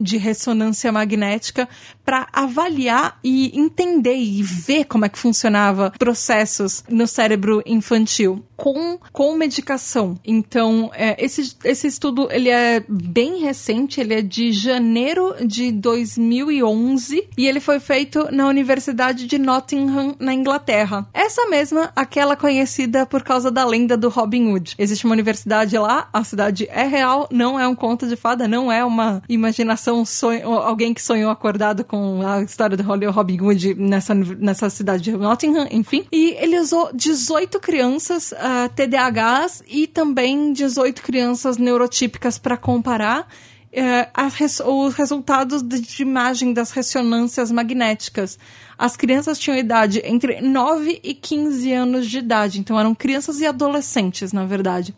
de 0.00 0.16
ressonância 0.16 0.90
magnética 0.90 1.68
para 2.10 2.26
avaliar 2.32 3.20
e 3.22 3.56
entender 3.56 4.16
e 4.16 4.42
ver 4.42 4.84
como 4.86 5.04
é 5.04 5.08
que 5.08 5.16
funcionava 5.16 5.92
processos 5.96 6.82
no 6.88 7.06
cérebro 7.06 7.62
infantil 7.64 8.44
com, 8.56 8.98
com 9.12 9.36
medicação. 9.36 10.18
Então, 10.24 10.90
é, 10.92 11.24
esse, 11.24 11.56
esse 11.64 11.86
estudo 11.86 12.28
ele 12.32 12.48
é 12.48 12.84
bem 12.88 13.38
recente, 13.38 14.00
ele 14.00 14.14
é 14.14 14.22
de 14.22 14.50
janeiro 14.52 15.36
de 15.46 15.70
2011 15.70 17.28
e 17.38 17.46
ele 17.46 17.60
foi 17.60 17.78
feito 17.78 18.26
na 18.32 18.48
Universidade 18.48 19.28
de 19.28 19.38
Nottingham, 19.38 20.16
na 20.18 20.34
Inglaterra. 20.34 21.08
Essa 21.14 21.46
mesma, 21.46 21.92
aquela 21.94 22.34
conhecida 22.36 23.06
por 23.06 23.22
causa 23.22 23.52
da 23.52 23.64
lenda 23.64 23.96
do 23.96 24.08
Robin 24.08 24.52
Hood. 24.52 24.74
Existe 24.76 25.04
uma 25.04 25.14
universidade 25.14 25.78
lá, 25.78 26.08
a 26.12 26.24
cidade 26.24 26.66
é 26.70 26.84
real, 26.84 27.28
não 27.30 27.58
é 27.58 27.68
um 27.68 27.74
conto 27.76 28.08
de 28.08 28.16
fada, 28.16 28.48
não 28.48 28.70
é 28.70 28.84
uma 28.84 29.22
imaginação, 29.28 30.04
sonho, 30.04 30.52
alguém 30.52 30.92
que 30.92 31.00
sonhou 31.00 31.30
acordado 31.30 31.84
com 31.84 31.99
com 32.00 32.26
a 32.26 32.42
história 32.42 32.78
do 32.78 32.82
Robin 32.82 33.40
Hood 33.40 33.74
nessa, 33.74 34.14
nessa 34.14 34.70
cidade 34.70 35.02
de 35.02 35.12
Nottingham, 35.12 35.68
enfim. 35.70 36.06
E 36.10 36.30
ele 36.38 36.58
usou 36.58 36.90
18 36.94 37.60
crianças 37.60 38.32
uh, 38.32 38.36
ah, 38.38 38.70
TDAHs 38.74 39.62
e 39.68 39.86
também 39.86 40.54
18 40.54 41.02
crianças 41.02 41.58
neurotípicas 41.58 42.38
para 42.38 42.56
comparar. 42.56 43.28
Uh, 43.70 44.28
res, 44.34 44.60
os 44.60 44.94
resultados 44.94 45.62
de, 45.62 45.80
de 45.80 46.02
imagem 46.02 46.54
das 46.54 46.70
ressonâncias 46.70 47.52
magnéticas. 47.52 48.38
As 48.78 48.96
crianças 48.96 49.38
tinham 49.38 49.58
idade 49.58 50.00
entre 50.02 50.40
9 50.40 51.00
e 51.04 51.14
15 51.14 51.72
anos 51.72 52.08
de 52.08 52.18
idade, 52.18 52.58
então 52.58 52.80
eram 52.80 52.94
crianças 52.94 53.40
e 53.40 53.46
adolescentes, 53.46 54.32
na 54.32 54.46
verdade. 54.46 54.94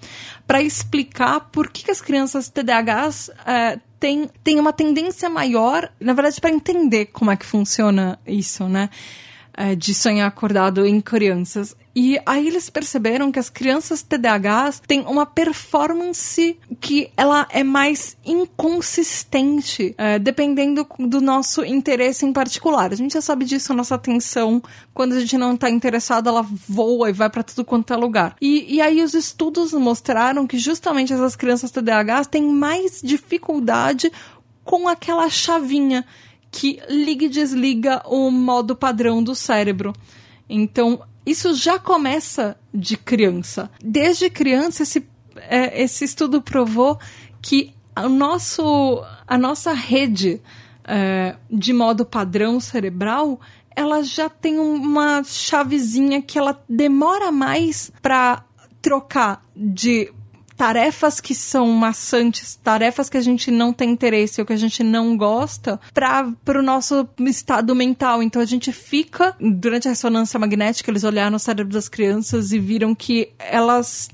Para 0.47 0.63
explicar 0.63 1.51
por 1.51 1.69
que, 1.69 1.85
que 1.85 1.91
as 1.91 2.01
crianças 2.01 2.49
TDAHs 2.49 3.29
uh, 3.29 3.92
tem, 4.03 4.29
tem 4.43 4.59
uma 4.59 4.73
tendência 4.73 5.31
maior, 5.31 5.89
na 6.01 6.13
verdade, 6.13 6.41
para 6.41 6.51
entender 6.51 7.07
como 7.07 7.31
é 7.31 7.37
que 7.37 7.47
funciona 7.47 8.19
isso, 8.27 8.69
né? 8.69 8.91
É, 9.57 9.77
de 9.77 9.95
sonhar 9.95 10.27
acordado 10.27 10.85
em 10.85 11.01
crianças. 11.01 11.77
E 11.95 12.19
aí 12.25 12.49
eles 12.49 12.71
perceberam 12.71 13.31
que 13.31 13.39
as 13.39 13.51
crianças 13.51 14.03
TDAHs 14.03 14.81
têm 14.87 15.03
uma 15.03 15.27
performance 15.27 16.59
que 16.81 17.11
ela 17.17 17.47
é 17.51 17.63
mais 17.63 18.17
inconsistente, 18.25 19.95
é, 19.99 20.19
dependendo 20.19 20.87
do 20.99 21.21
nosso 21.21 21.63
interesse 21.65 22.25
em 22.25 22.33
particular. 22.33 22.93
A 22.93 22.97
gente 22.97 23.13
já 23.13 23.21
sabe 23.21 23.45
disso, 23.45 23.73
a 23.73 23.77
nossa 23.77 23.95
atenção, 23.95 24.63
quando 24.95 25.13
a 25.13 25.21
gente 25.21 25.37
não 25.37 25.55
está 25.55 25.69
interessado, 25.69 26.29
ela 26.29 26.43
voa 26.43 27.11
e 27.11 27.13
vai 27.13 27.29
para 27.29 27.43
tudo 27.43 27.65
quanto 27.65 27.93
é 27.93 27.97
lugar. 27.97 28.37
E, 28.41 28.77
e 28.77 28.81
aí 28.81 29.03
os 29.03 29.13
estudos 29.13 29.75
mostraram 29.75 30.47
que 30.47 30.59
justamente 30.59 31.13
essas 31.13 31.37
crianças 31.37 31.71
TDAHs 31.71 32.27
têm 32.27 32.45
mais 32.45 33.03
dificuldade 33.03 34.11
com 34.65 34.89
aquela 34.89 35.29
chavinha 35.29 36.07
que 36.51 36.81
liga 36.89 37.27
e 37.27 37.29
desliga 37.29 38.03
o 38.07 38.31
modo 38.31 38.77
padrão 38.77 39.23
do 39.23 39.35
cérebro. 39.35 39.93
Então, 40.49 41.03
isso 41.25 41.55
já 41.55 41.79
começa 41.79 42.57
de 42.73 42.97
criança. 42.97 43.71
Desde 43.83 44.29
criança, 44.29 44.83
esse, 44.83 45.07
é, 45.37 45.83
esse 45.83 46.05
estudo 46.05 46.43
provou 46.43 46.99
que 47.41 47.75
o 47.97 48.09
nosso, 48.09 49.05
a 49.27 49.39
nossa 49.39 49.73
rede 49.73 50.41
é, 50.85 51.37
de 51.51 51.73
modo 51.73 52.05
padrão 52.05 52.59
cerebral 52.59 53.41
ela 53.75 54.03
já 54.03 54.29
tem 54.29 54.59
uma 54.59 55.23
chavezinha 55.25 56.21
que 56.21 56.39
ela 56.39 56.63
demora 56.69 57.33
mais 57.33 57.91
para 58.03 58.45
trocar 58.81 59.45
de 59.57 60.13
tarefas 60.63 61.21
que 61.21 61.35
são 61.35 61.67
maçantes, 61.73 62.55
tarefas 62.55 63.11
que 63.11 63.17
a 63.17 63.21
gente 63.21 63.51
não 63.51 63.73
tem 63.73 63.91
interesse 63.91 64.41
ou 64.41 64.47
que 64.47 64.53
a 64.53 64.57
gente 64.57 64.85
não 64.85 65.17
gosta, 65.17 65.81
para 65.93 66.61
o 66.61 66.63
nosso 66.63 67.09
estado 67.19 67.75
mental. 67.75 68.23
Então 68.23 68.41
a 68.41 68.45
gente 68.45 68.71
fica, 68.71 69.35
durante 69.41 69.89
a 69.89 69.91
ressonância 69.91 70.39
magnética, 70.39 70.89
eles 70.89 71.03
olharam 71.03 71.33
no 71.33 71.39
cérebro 71.41 71.73
das 71.73 71.89
crianças 71.89 72.53
e 72.53 72.61
viram 72.61 72.95
que 72.95 73.33
elas 73.41 74.09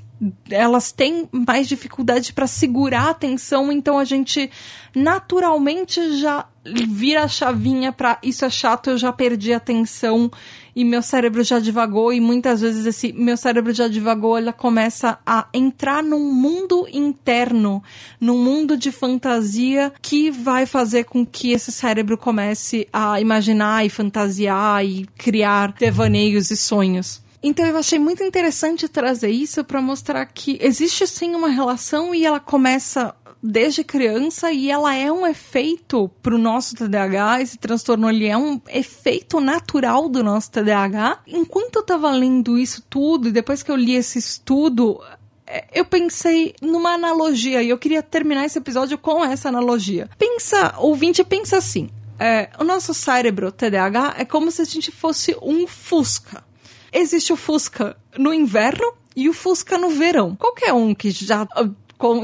elas 0.51 0.91
têm 0.91 1.29
mais 1.31 1.69
dificuldade 1.69 2.33
para 2.33 2.47
segurar 2.47 3.07
a 3.07 3.11
atenção, 3.11 3.71
então 3.71 3.99
a 3.99 4.05
gente 4.05 4.51
naturalmente 4.95 6.19
já 6.19 6.47
vira 6.65 7.25
a 7.25 7.29
chavinha 7.29 7.93
para 7.93 8.19
isso 8.23 8.45
é 8.45 8.51
chato, 8.51 8.91
eu 8.91 8.99
já 8.99 9.13
perdi 9.13 9.53
a 9.53 9.57
atenção 9.57 10.31
e 10.75 10.85
meu 10.85 11.03
cérebro 11.03 11.43
já 11.43 11.59
divagou 11.59 12.13
e 12.13 12.21
muitas 12.21 12.61
vezes 12.61 12.85
esse 12.85 13.13
meu 13.13 13.37
cérebro 13.37 13.73
já 13.73 13.89
divagou, 13.89 14.37
ela 14.37 14.53
começa 14.53 15.19
a 15.25 15.47
entrar 15.55 16.03
num 16.03 16.33
mundo 16.33 16.87
interno, 16.93 17.83
num 18.21 18.39
mundo 18.43 18.77
de 18.77 18.91
fantasia 18.93 19.93
que 20.03 20.31
vai 20.31 20.67
fazer 20.67 21.05
com 21.05 21.25
que 21.25 21.53
esse 21.53 21.73
cérebro 21.73 22.19
comece 22.19 22.89
a 22.93 23.21
imaginar 23.21 23.87
e 23.87 23.89
fantasiar 23.89 24.85
e 24.85 25.07
criar 25.17 25.73
devaneios 25.73 26.51
e 26.51 26.57
sonhos. 26.57 27.28
Então 27.43 27.65
eu 27.65 27.77
achei 27.77 27.99
muito 27.99 28.23
interessante 28.23 28.89
trazer 28.89 29.31
isso 29.31 29.63
para 29.65 29.81
mostrar 29.81 30.27
que 30.27 30.59
existe 30.61 31.07
sim 31.07 31.35
uma 31.35 31.49
relação 31.49 32.15
e 32.15 32.27
ela 32.27 32.41
começa 32.41 33.15
desde 33.43 33.85
criança 33.85 34.51
e 34.51 34.71
ela 34.71 34.95
é 34.95 35.11
um 35.11 35.27
efeito 35.27 36.11
pro 36.23 36.39
nosso 36.39 36.75
TDAH. 36.75 37.43
Esse 37.43 37.59
transtorno 37.59 38.11
ele 38.11 38.27
é 38.27 38.37
um 38.37 38.61
efeito 38.69 39.41
natural 39.41 40.09
do 40.09 40.23
nosso 40.23 40.51
TDAH. 40.51 41.21
Enquanto 41.27 41.77
eu 41.77 41.83
tava 41.83 42.11
lendo 42.11 42.59
isso 42.59 42.83
tudo 42.89 43.29
e 43.29 43.33
depois 43.33 43.63
que 43.63 43.71
eu 43.71 43.77
li 43.77 43.95
esse 43.95 44.19
estudo, 44.19 45.01
é, 45.47 45.65
eu 45.73 45.85
pensei 45.85 46.55
numa 46.61 46.91
analogia 46.91 47.63
e 47.63 47.69
eu 47.69 47.79
queria 47.79 48.03
terminar 48.03 48.45
esse 48.45 48.59
episódio 48.59 48.99
com 48.99 49.25
essa 49.25 49.49
analogia. 49.49 50.11
Pensa, 50.19 50.75
ouvinte, 50.79 51.23
pensa 51.25 51.57
assim. 51.57 51.89
É, 52.19 52.51
o 52.59 52.65
nosso 52.65 52.93
cérebro 52.93 53.53
TDAH 53.53 54.17
é 54.19 54.25
como 54.25 54.51
se 54.51 54.61
a 54.61 54.65
gente 54.65 54.91
fosse 54.91 55.37
um 55.41 55.69
Fusca. 55.69 56.48
Existe 56.93 57.33
o 57.33 57.37
Fusca 57.37 57.97
no 58.17 58.33
inverno 58.33 58.93
e 59.15 59.29
o 59.29 59.33
Fusca 59.33 59.77
no 59.79 59.91
verão. 59.91 60.37
Qualquer 60.37 60.73
um 60.73 60.95
que 60.95 61.11
já 61.11 61.47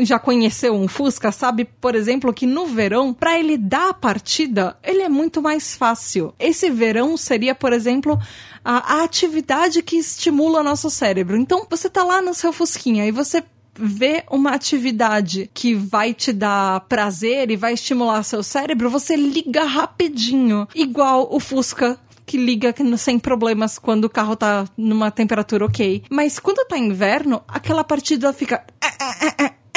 já 0.03 0.19
conheceu 0.19 0.73
um 0.75 0.87
Fusca 0.87 1.33
sabe, 1.33 1.65
por 1.65 1.97
exemplo, 1.97 2.33
que 2.33 2.47
no 2.47 2.67
verão, 2.67 3.13
para 3.13 3.39
ele 3.39 3.59
dar 3.59 3.89
a 3.89 3.95
partida, 3.95 4.77
ele 4.85 5.03
é 5.03 5.09
muito 5.09 5.43
mais 5.43 5.75
fácil. 5.75 6.33
Esse 6.39 6.71
verão 6.71 7.17
seria, 7.17 7.55
por 7.55 7.73
exemplo, 7.73 8.17
a, 8.65 8.99
a 8.99 9.03
atividade 9.03 9.83
que 9.83 9.97
estimula 9.97 10.63
nosso 10.63 10.89
cérebro. 10.89 11.37
Então, 11.37 11.67
você 11.69 11.91
tá 11.91 12.05
lá 12.05 12.23
no 12.23 12.33
seu 12.33 12.53
Fusquinha 12.53 13.05
e 13.05 13.11
você 13.11 13.43
vê 13.77 14.25
uma 14.31 14.53
atividade 14.53 15.51
que 15.53 15.75
vai 15.75 16.15
te 16.15 16.33
dar 16.33 16.81
prazer 16.83 17.51
e 17.51 17.57
vai 17.57 17.75
estimular 17.75 18.23
seu 18.23 18.43
cérebro, 18.43 18.89
você 18.89 19.17
liga 19.17 19.65
rapidinho, 19.65 20.69
igual 20.75 21.29
o 21.31 21.41
Fusca 21.41 21.99
que 22.27 22.37
liga 22.37 22.75
sem 22.97 23.19
problemas 23.19 23.79
quando 23.79 24.05
o 24.05 24.11
carro 24.11 24.37
tá 24.37 24.65
numa 24.77 25.11
temperatura 25.11 25.67
ok. 25.67 26.05
Mas 26.11 26.39
quando 26.39 26.67
tá 26.67 26.79
inverno, 26.79 27.43
aquela 27.47 27.85
partida 27.85 28.33
fica. 28.33 28.65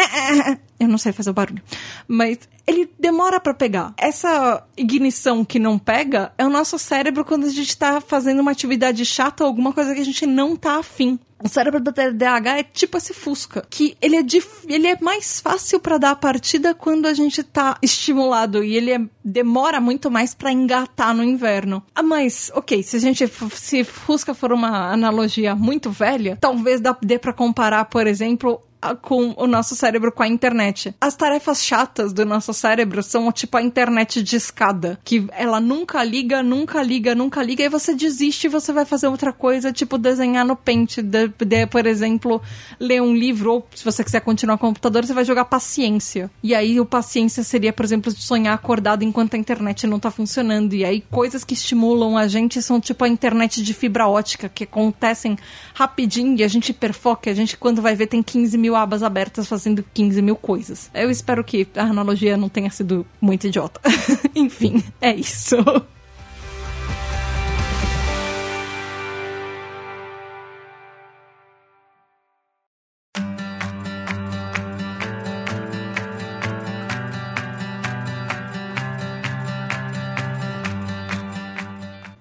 Eu 0.79 0.87
não 0.87 0.97
sei 0.97 1.11
fazer 1.11 1.29
o 1.29 1.33
barulho. 1.33 1.61
Mas 2.07 2.37
ele 2.65 2.89
demora 2.99 3.39
para 3.39 3.53
pegar. 3.53 3.93
Essa 3.97 4.63
ignição 4.75 5.43
que 5.43 5.57
não 5.57 5.79
pega 5.79 6.31
é 6.37 6.45
o 6.45 6.49
nosso 6.49 6.77
cérebro 6.77 7.25
quando 7.25 7.45
a 7.45 7.49
gente 7.49 7.75
tá 7.75 7.99
fazendo 7.99 8.41
uma 8.41 8.51
atividade 8.51 9.03
chata 9.05 9.43
ou 9.43 9.47
alguma 9.47 9.73
coisa 9.73 9.95
que 9.95 10.01
a 10.01 10.05
gente 10.05 10.25
não 10.25 10.55
tá 10.55 10.77
afim. 10.77 11.19
O 11.43 11.47
cérebro 11.47 11.79
do 11.79 11.93
TDAH 11.93 12.57
é 12.57 12.63
tipo 12.63 12.97
esse 12.97 13.13
Fusca, 13.13 13.63
que 13.69 13.95
ele 14.01 14.15
é, 14.15 14.25
ele 14.67 14.87
é 14.87 14.97
mais 14.99 15.39
fácil 15.39 15.79
para 15.79 15.99
dar 15.99 16.11
a 16.11 16.15
partida 16.15 16.73
quando 16.73 17.05
a 17.05 17.13
gente 17.13 17.43
tá 17.43 17.77
estimulado 17.79 18.63
e 18.63 18.75
ele 18.75 18.91
é, 18.91 18.99
demora 19.23 19.79
muito 19.79 20.09
mais 20.09 20.33
para 20.33 20.51
engatar 20.51 21.13
no 21.13 21.23
inverno. 21.23 21.83
Ah, 21.93 22.01
mas, 22.01 22.51
ok, 22.55 22.81
se 22.81 22.97
a 22.97 22.99
gente 22.99 23.29
se 23.53 23.83
Fusca 23.83 24.33
for 24.33 24.51
uma 24.51 24.91
analogia 24.91 25.55
muito 25.55 25.91
velha, 25.91 26.37
talvez 26.41 26.81
dê 27.03 27.19
para 27.19 27.33
comparar, 27.33 27.85
por 27.85 28.07
exemplo, 28.07 28.59
com 29.01 29.34
o 29.38 29.47
nosso 29.47 29.75
cérebro 29.75 30.11
com 30.11 30.23
a 30.23 30.28
internet. 30.28 30.93
As 31.01 31.15
tarefas 31.15 31.63
chatas 31.63 32.13
do 32.13 32.25
nosso 32.25 32.53
cérebro 32.53 33.01
são 33.03 33.32
tipo 33.32 33.57
a 33.57 33.61
internet 33.61 34.21
de 34.21 34.36
escada, 34.36 34.99
que 35.03 35.28
ela 35.32 35.59
nunca 35.59 36.03
liga, 36.03 36.43
nunca 36.43 36.82
liga, 36.82 37.15
nunca 37.15 37.43
liga, 37.43 37.63
e 37.63 37.69
você 37.69 37.93
desiste 37.95 38.47
e 38.47 38.49
você 38.49 38.71
vai 38.71 38.86
fazer 38.86 39.07
outra 39.07 39.34
coisa, 39.34 39.73
tipo 39.73 39.97
desenhar 39.97 40.45
no 40.45 40.55
Paint, 40.55 40.97
de, 40.97 41.28
de, 41.28 41.65
por 41.67 41.86
exemplo, 41.86 42.41
ler 42.80 43.01
um 43.01 43.15
livro, 43.15 43.53
ou 43.53 43.67
se 43.73 43.84
você 43.84 44.03
quiser 44.03 44.21
continuar 44.21 44.57
com 44.57 44.67
o 44.67 44.69
computador, 44.69 45.05
você 45.05 45.13
vai 45.13 45.25
jogar 45.25 45.45
paciência. 45.45 46.30
E 46.43 46.53
aí 46.53 46.80
o 46.80 46.86
paciência 46.86 47.43
seria, 47.43 47.73
por 47.73 47.86
exemplo, 47.86 48.11
sonhar 48.11 48.53
acordado 48.53 49.03
enquanto 49.03 49.34
a 49.34 49.38
internet 49.38 49.88
não 49.88 49.99
tá 49.99 50.11
funcionando. 50.11 50.73
E 50.73 50.86
aí 50.86 51.01
coisas 51.11 51.43
que 51.43 51.53
estimulam 51.53 52.17
a 52.17 52.28
gente 52.28 52.61
são 52.61 52.80
tipo 52.80 53.03
a 53.03 53.07
internet 53.07 53.61
de 53.61 53.73
fibra 53.73 54.07
ótica, 54.07 54.49
que 54.49 54.63
acontecem 54.63 55.38
rapidinho 55.73 56.38
e 56.38 56.43
a 56.43 56.47
gente 56.47 56.69
hiperfoca, 56.69 57.30
a 57.30 57.34
gente 57.34 57.57
quando 57.57 57.82
vai 57.82 57.95
ver 57.95 58.07
tem 58.07 58.21
15 58.21 58.57
mil 58.57 58.66
abas 58.76 59.03
abertas 59.03 59.47
fazendo 59.47 59.84
15 59.93 60.22
mil 60.22 60.36
coisas. 60.36 60.89
Eu 60.93 61.09
espero 61.09 61.43
que 61.43 61.68
a 61.76 61.84
analogia 61.84 62.38
não 62.38 62.49
tenha 62.49 62.70
sido 62.70 63.05
muito 63.22 63.47
idiota. 63.47 63.80
Enfim, 64.36 64.84
é 65.01 65.15
isso. 65.15 65.55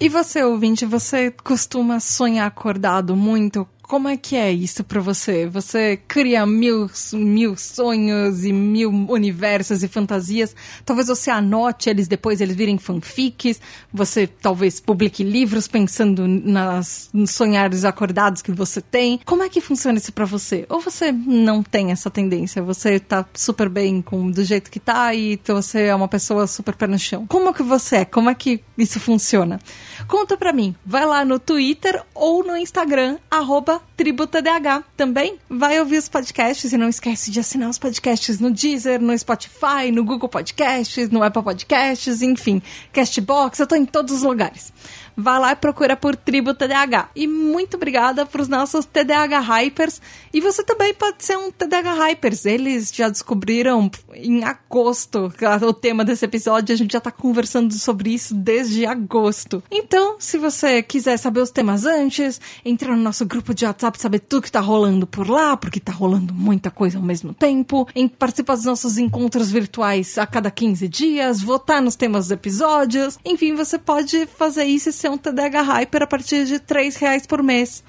E 0.06 0.08
você, 0.08 0.40
ouvinte, 0.44 0.86
você 0.86 1.32
costuma 1.42 1.98
sonhar 1.98 2.46
acordado 2.46 3.16
muito? 3.16 3.66
Como 3.88 4.08
é 4.08 4.16
que 4.16 4.34
é 4.34 4.52
isso 4.52 4.82
para 4.82 5.00
você? 5.00 5.46
Você 5.46 5.96
cria 6.08 6.44
mil, 6.44 6.90
mil 7.12 7.56
sonhos 7.56 8.44
e 8.44 8.52
mil 8.52 8.90
universos 9.08 9.84
e 9.84 9.88
fantasias. 9.88 10.56
Talvez 10.84 11.06
você 11.06 11.30
anote 11.30 11.88
eles 11.88 12.08
depois, 12.08 12.40
eles 12.40 12.56
virem 12.56 12.78
fanfics. 12.78 13.60
Você 13.92 14.26
talvez 14.26 14.80
publique 14.80 15.22
livros 15.22 15.68
pensando 15.68 16.26
nas, 16.26 17.08
nos 17.12 17.30
sonhares 17.30 17.84
acordados 17.84 18.42
que 18.42 18.50
você 18.50 18.80
tem. 18.80 19.20
Como 19.24 19.44
é 19.44 19.48
que 19.48 19.60
funciona 19.60 19.98
isso 19.98 20.12
para 20.12 20.24
você? 20.24 20.66
Ou 20.68 20.80
você 20.80 21.12
não 21.12 21.62
tem 21.62 21.92
essa 21.92 22.10
tendência? 22.10 22.60
Você 22.64 22.98
tá 22.98 23.24
super 23.34 23.68
bem 23.68 24.02
com 24.02 24.28
do 24.32 24.42
jeito 24.42 24.68
que 24.68 24.80
tá 24.80 25.14
e 25.14 25.38
você 25.46 25.82
é 25.82 25.94
uma 25.94 26.08
pessoa 26.08 26.48
super 26.48 26.74
pé 26.74 26.88
no 26.88 26.98
chão. 26.98 27.24
Como 27.28 27.54
que 27.54 27.62
você 27.62 27.98
é? 27.98 28.04
Como 28.04 28.28
é 28.28 28.34
que 28.34 28.60
isso 28.76 28.98
funciona? 28.98 29.60
Conta 30.08 30.36
pra 30.36 30.52
mim. 30.52 30.74
Vai 30.84 31.06
lá 31.06 31.24
no 31.24 31.38
Twitter 31.38 32.02
ou 32.12 32.44
no 32.44 32.56
Instagram, 32.56 33.18
arroba 33.30 33.75
Tributa 33.96 34.42
DH. 34.42 34.84
Também 34.96 35.38
vai 35.48 35.78
ouvir 35.80 35.98
os 35.98 36.08
podcasts 36.08 36.72
e 36.72 36.76
não 36.76 36.88
esquece 36.88 37.30
de 37.30 37.40
assinar 37.40 37.68
os 37.68 37.78
podcasts 37.78 38.38
no 38.40 38.50
Deezer, 38.50 39.00
no 39.00 39.16
Spotify, 39.18 39.90
no 39.92 40.04
Google 40.04 40.28
Podcasts, 40.28 41.10
no 41.10 41.22
Apple 41.22 41.42
Podcasts, 41.42 42.22
enfim, 42.22 42.62
Castbox, 42.92 43.58
eu 43.58 43.66
tô 43.66 43.74
em 43.74 43.84
todos 43.84 44.14
os 44.14 44.22
lugares 44.22 44.72
vá 45.16 45.38
lá 45.38 45.52
e 45.52 45.56
procura 45.56 45.96
por 45.96 46.14
Tribo 46.14 46.52
TDAH. 46.54 47.10
E 47.16 47.26
muito 47.26 47.76
obrigada 47.76 48.26
para 48.26 48.42
os 48.42 48.48
nossos 48.48 48.84
TDAH 48.84 49.40
Hypers. 49.40 50.00
E 50.32 50.40
você 50.40 50.62
também 50.62 50.92
pode 50.92 51.24
ser 51.24 51.36
um 51.36 51.50
TDAH 51.50 51.94
Hypers. 51.94 52.44
Eles 52.44 52.92
já 52.94 53.08
descobriram 53.08 53.90
em 54.14 54.44
agosto 54.44 55.32
o 55.62 55.72
tema 55.72 56.04
desse 56.04 56.24
episódio. 56.24 56.74
A 56.74 56.76
gente 56.76 56.92
já 56.92 56.98
está 56.98 57.10
conversando 57.10 57.72
sobre 57.74 58.10
isso 58.10 58.34
desde 58.34 58.84
agosto. 58.84 59.62
Então, 59.70 60.16
se 60.18 60.36
você 60.36 60.82
quiser 60.82 61.16
saber 61.16 61.40
os 61.40 61.50
temas 61.50 61.86
antes, 61.86 62.40
entrar 62.64 62.94
no 62.94 63.02
nosso 63.02 63.24
grupo 63.24 63.54
de 63.54 63.64
WhatsApp, 63.64 64.00
saber 64.00 64.20
tudo 64.20 64.42
que 64.42 64.48
está 64.48 64.60
rolando 64.60 65.06
por 65.06 65.28
lá, 65.28 65.56
porque 65.56 65.78
está 65.78 65.92
rolando 65.92 66.34
muita 66.34 66.70
coisa 66.70 66.98
ao 66.98 67.04
mesmo 67.04 67.32
tempo, 67.32 67.88
em 67.94 68.06
participar 68.08 68.56
dos 68.56 68.64
nossos 68.64 68.98
encontros 68.98 69.50
virtuais 69.50 70.18
a 70.18 70.26
cada 70.26 70.50
15 70.50 70.88
dias, 70.88 71.40
votar 71.40 71.80
nos 71.80 71.96
temas 71.96 72.26
dos 72.26 72.32
episódios. 72.32 73.18
Enfim, 73.24 73.54
você 73.54 73.78
pode 73.78 74.26
fazer 74.26 74.64
isso 74.64 74.90
e 74.90 74.92
ser 74.92 75.05
um 75.08 75.18
TDH 75.18 75.62
Hyper 75.62 76.02
a 76.02 76.06
partir 76.06 76.44
de 76.46 76.58
3 76.58 76.96
reais 76.96 77.26
por 77.26 77.42
mês. 77.42 77.82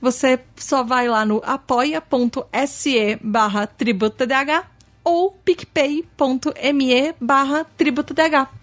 Você 0.00 0.38
só 0.56 0.82
vai 0.82 1.08
lá 1.08 1.24
no 1.24 1.42
apoia.se 1.44 3.18
barra 3.22 3.66
tributodh 3.66 4.32
ou 5.04 5.30
picpay.me 5.44 7.14
barra 7.20 7.66
tributodh. 7.76 8.14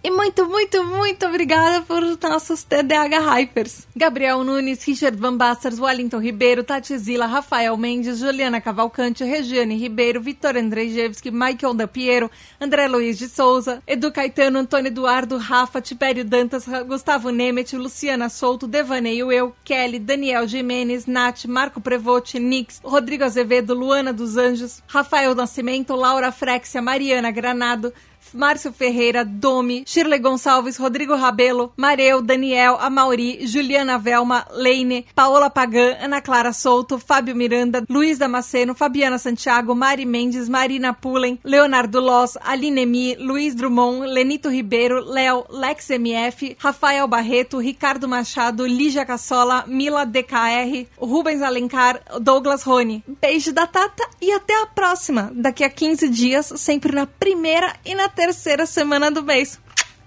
E 0.04 0.10
muito, 0.10 0.48
muito, 0.48 0.84
muito 0.84 1.28
obrigada 1.28 1.82
por 1.82 2.02
nossos 2.02 2.64
TDH 2.64 3.20
Hypers. 3.20 3.88
Gabriel 3.96 4.44
Nunes, 4.44 4.84
Richard 4.84 5.16
Van 5.18 5.38
Basters, 5.38 5.80
Wellington 5.80 6.18
Ribeiro, 6.18 6.64
Tati 6.64 6.98
Zila, 6.98 7.28
Rafael 7.28 7.78
Mendes, 7.78 8.18
Juliana 8.20 8.60
Cavalcante, 8.60 9.24
Regiane 9.24 9.76
Ribeiro, 9.76 10.20
Vitor 10.20 10.58
Andrzejewski, 10.58 11.30
Michael 11.30 11.76
da 11.76 11.88
Piero, 11.88 12.32
André 12.60 12.88
Luiz 12.88 13.20
de 13.20 13.30
Souza, 13.30 13.84
Edu 13.86 14.12
Caetano, 14.12 14.58
Antônio 14.58 14.88
Eduardo, 14.88 15.38
Rafa, 15.38 15.80
Tibério 15.80 16.26
Dantas, 16.26 16.66
Gustavo 16.88 17.30
Nemet, 17.30 17.76
Luciana 17.76 18.30
Souto, 18.30 18.68
Devaneio 18.68 19.32
Eu, 19.32 19.54
Kelly, 19.64 20.00
Daniel 20.00 20.48
Jimenez, 20.48 21.06
Nath, 21.06 21.46
Marco 21.46 21.80
Prevote, 21.80 22.40
Nix, 22.40 22.82
Rodrigo 22.84 23.24
Azevedo, 23.24 23.76
Luana 23.76 24.12
dos 24.12 24.38
Anjos, 24.38 24.82
Rafael 24.88 25.36
Nascimento, 25.36 25.96
Laura 25.96 26.31
Frexia, 26.32 26.82
Mariana 26.82 27.32
Granado, 27.32 27.94
Márcio 28.34 28.72
Ferreira, 28.72 29.24
Domi, 29.24 29.84
Shirley 29.86 30.20
Gonçalves, 30.20 30.78
Rodrigo 30.78 31.16
Rabelo, 31.16 31.74
Mareu, 31.76 32.22
Daniel, 32.22 32.78
Amauri, 32.80 33.46
Juliana 33.46 33.98
Velma, 33.98 34.46
Leine, 34.52 35.06
Paola 35.16 35.50
Pagan, 35.50 35.98
Ana 36.02 36.22
Clara 36.22 36.54
Souto, 36.54 36.98
Fábio 36.98 37.36
Miranda, 37.36 37.84
Luiz 37.90 38.18
Damasceno, 38.18 38.74
Fabiana 38.74 39.18
Santiago, 39.18 39.76
Mari 39.76 40.06
Mendes, 40.06 40.50
Marina 40.50 40.94
Pullen, 40.94 41.40
Leonardo 41.44 42.00
Loss, 42.00 42.38
Aline 42.42 42.86
Mi, 42.86 43.16
Luiz 43.16 43.56
Drummond, 43.56 44.06
Lenito 44.06 44.50
Ribeiro, 44.50 45.00
Léo, 45.02 45.46
Lex 45.50 45.90
MF, 45.90 46.56
Rafael 46.60 47.08
Barreto, 47.08 47.60
Ricardo 47.60 48.08
Machado, 48.08 48.66
Lígia 48.66 49.06
Cassola, 49.06 49.66
Mila 49.68 50.06
DKR, 50.06 50.88
Rubens 50.98 51.42
Alencar, 51.42 52.02
Douglas 52.20 52.64
Rony. 52.64 53.04
Beijo 53.22 53.52
da 53.52 53.68
Tata 53.68 54.08
e 54.22 54.32
até 54.32 54.54
a 54.62 54.66
próxima, 54.66 55.32
daqui 55.34 55.64
a 55.64 55.70
15 55.70 56.10
dias, 56.10 56.54
sempre 56.58 56.94
na 56.94 57.06
primeira 57.06 57.76
e 57.86 57.96
na 57.96 58.08
terceira 58.22 58.68
semana 58.68 59.10
do 59.10 59.24
mês. 59.24 59.60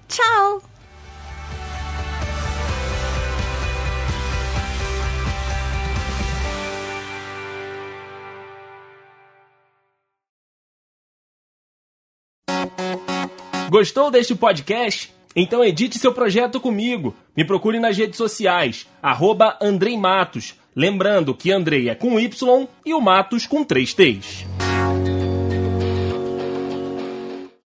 Tchau! 0.06 0.62
Gostou 13.68 14.12
deste 14.12 14.36
podcast? 14.36 15.12
Então 15.34 15.64
edite 15.64 15.98
seu 15.98 16.14
projeto 16.14 16.60
comigo. 16.60 17.16
Me 17.36 17.44
procure 17.44 17.80
nas 17.80 17.98
redes 17.98 18.16
sociais, 18.16 18.86
arroba. 19.02 19.58
Lembrando 20.76 21.34
que 21.34 21.50
Andrei 21.50 21.88
é 21.88 21.96
com 21.96 22.20
Y 22.20 22.68
e 22.86 22.94
o 22.94 23.00
Matos 23.00 23.44
com 23.44 23.64
três 23.64 23.92
T's. 23.92 24.46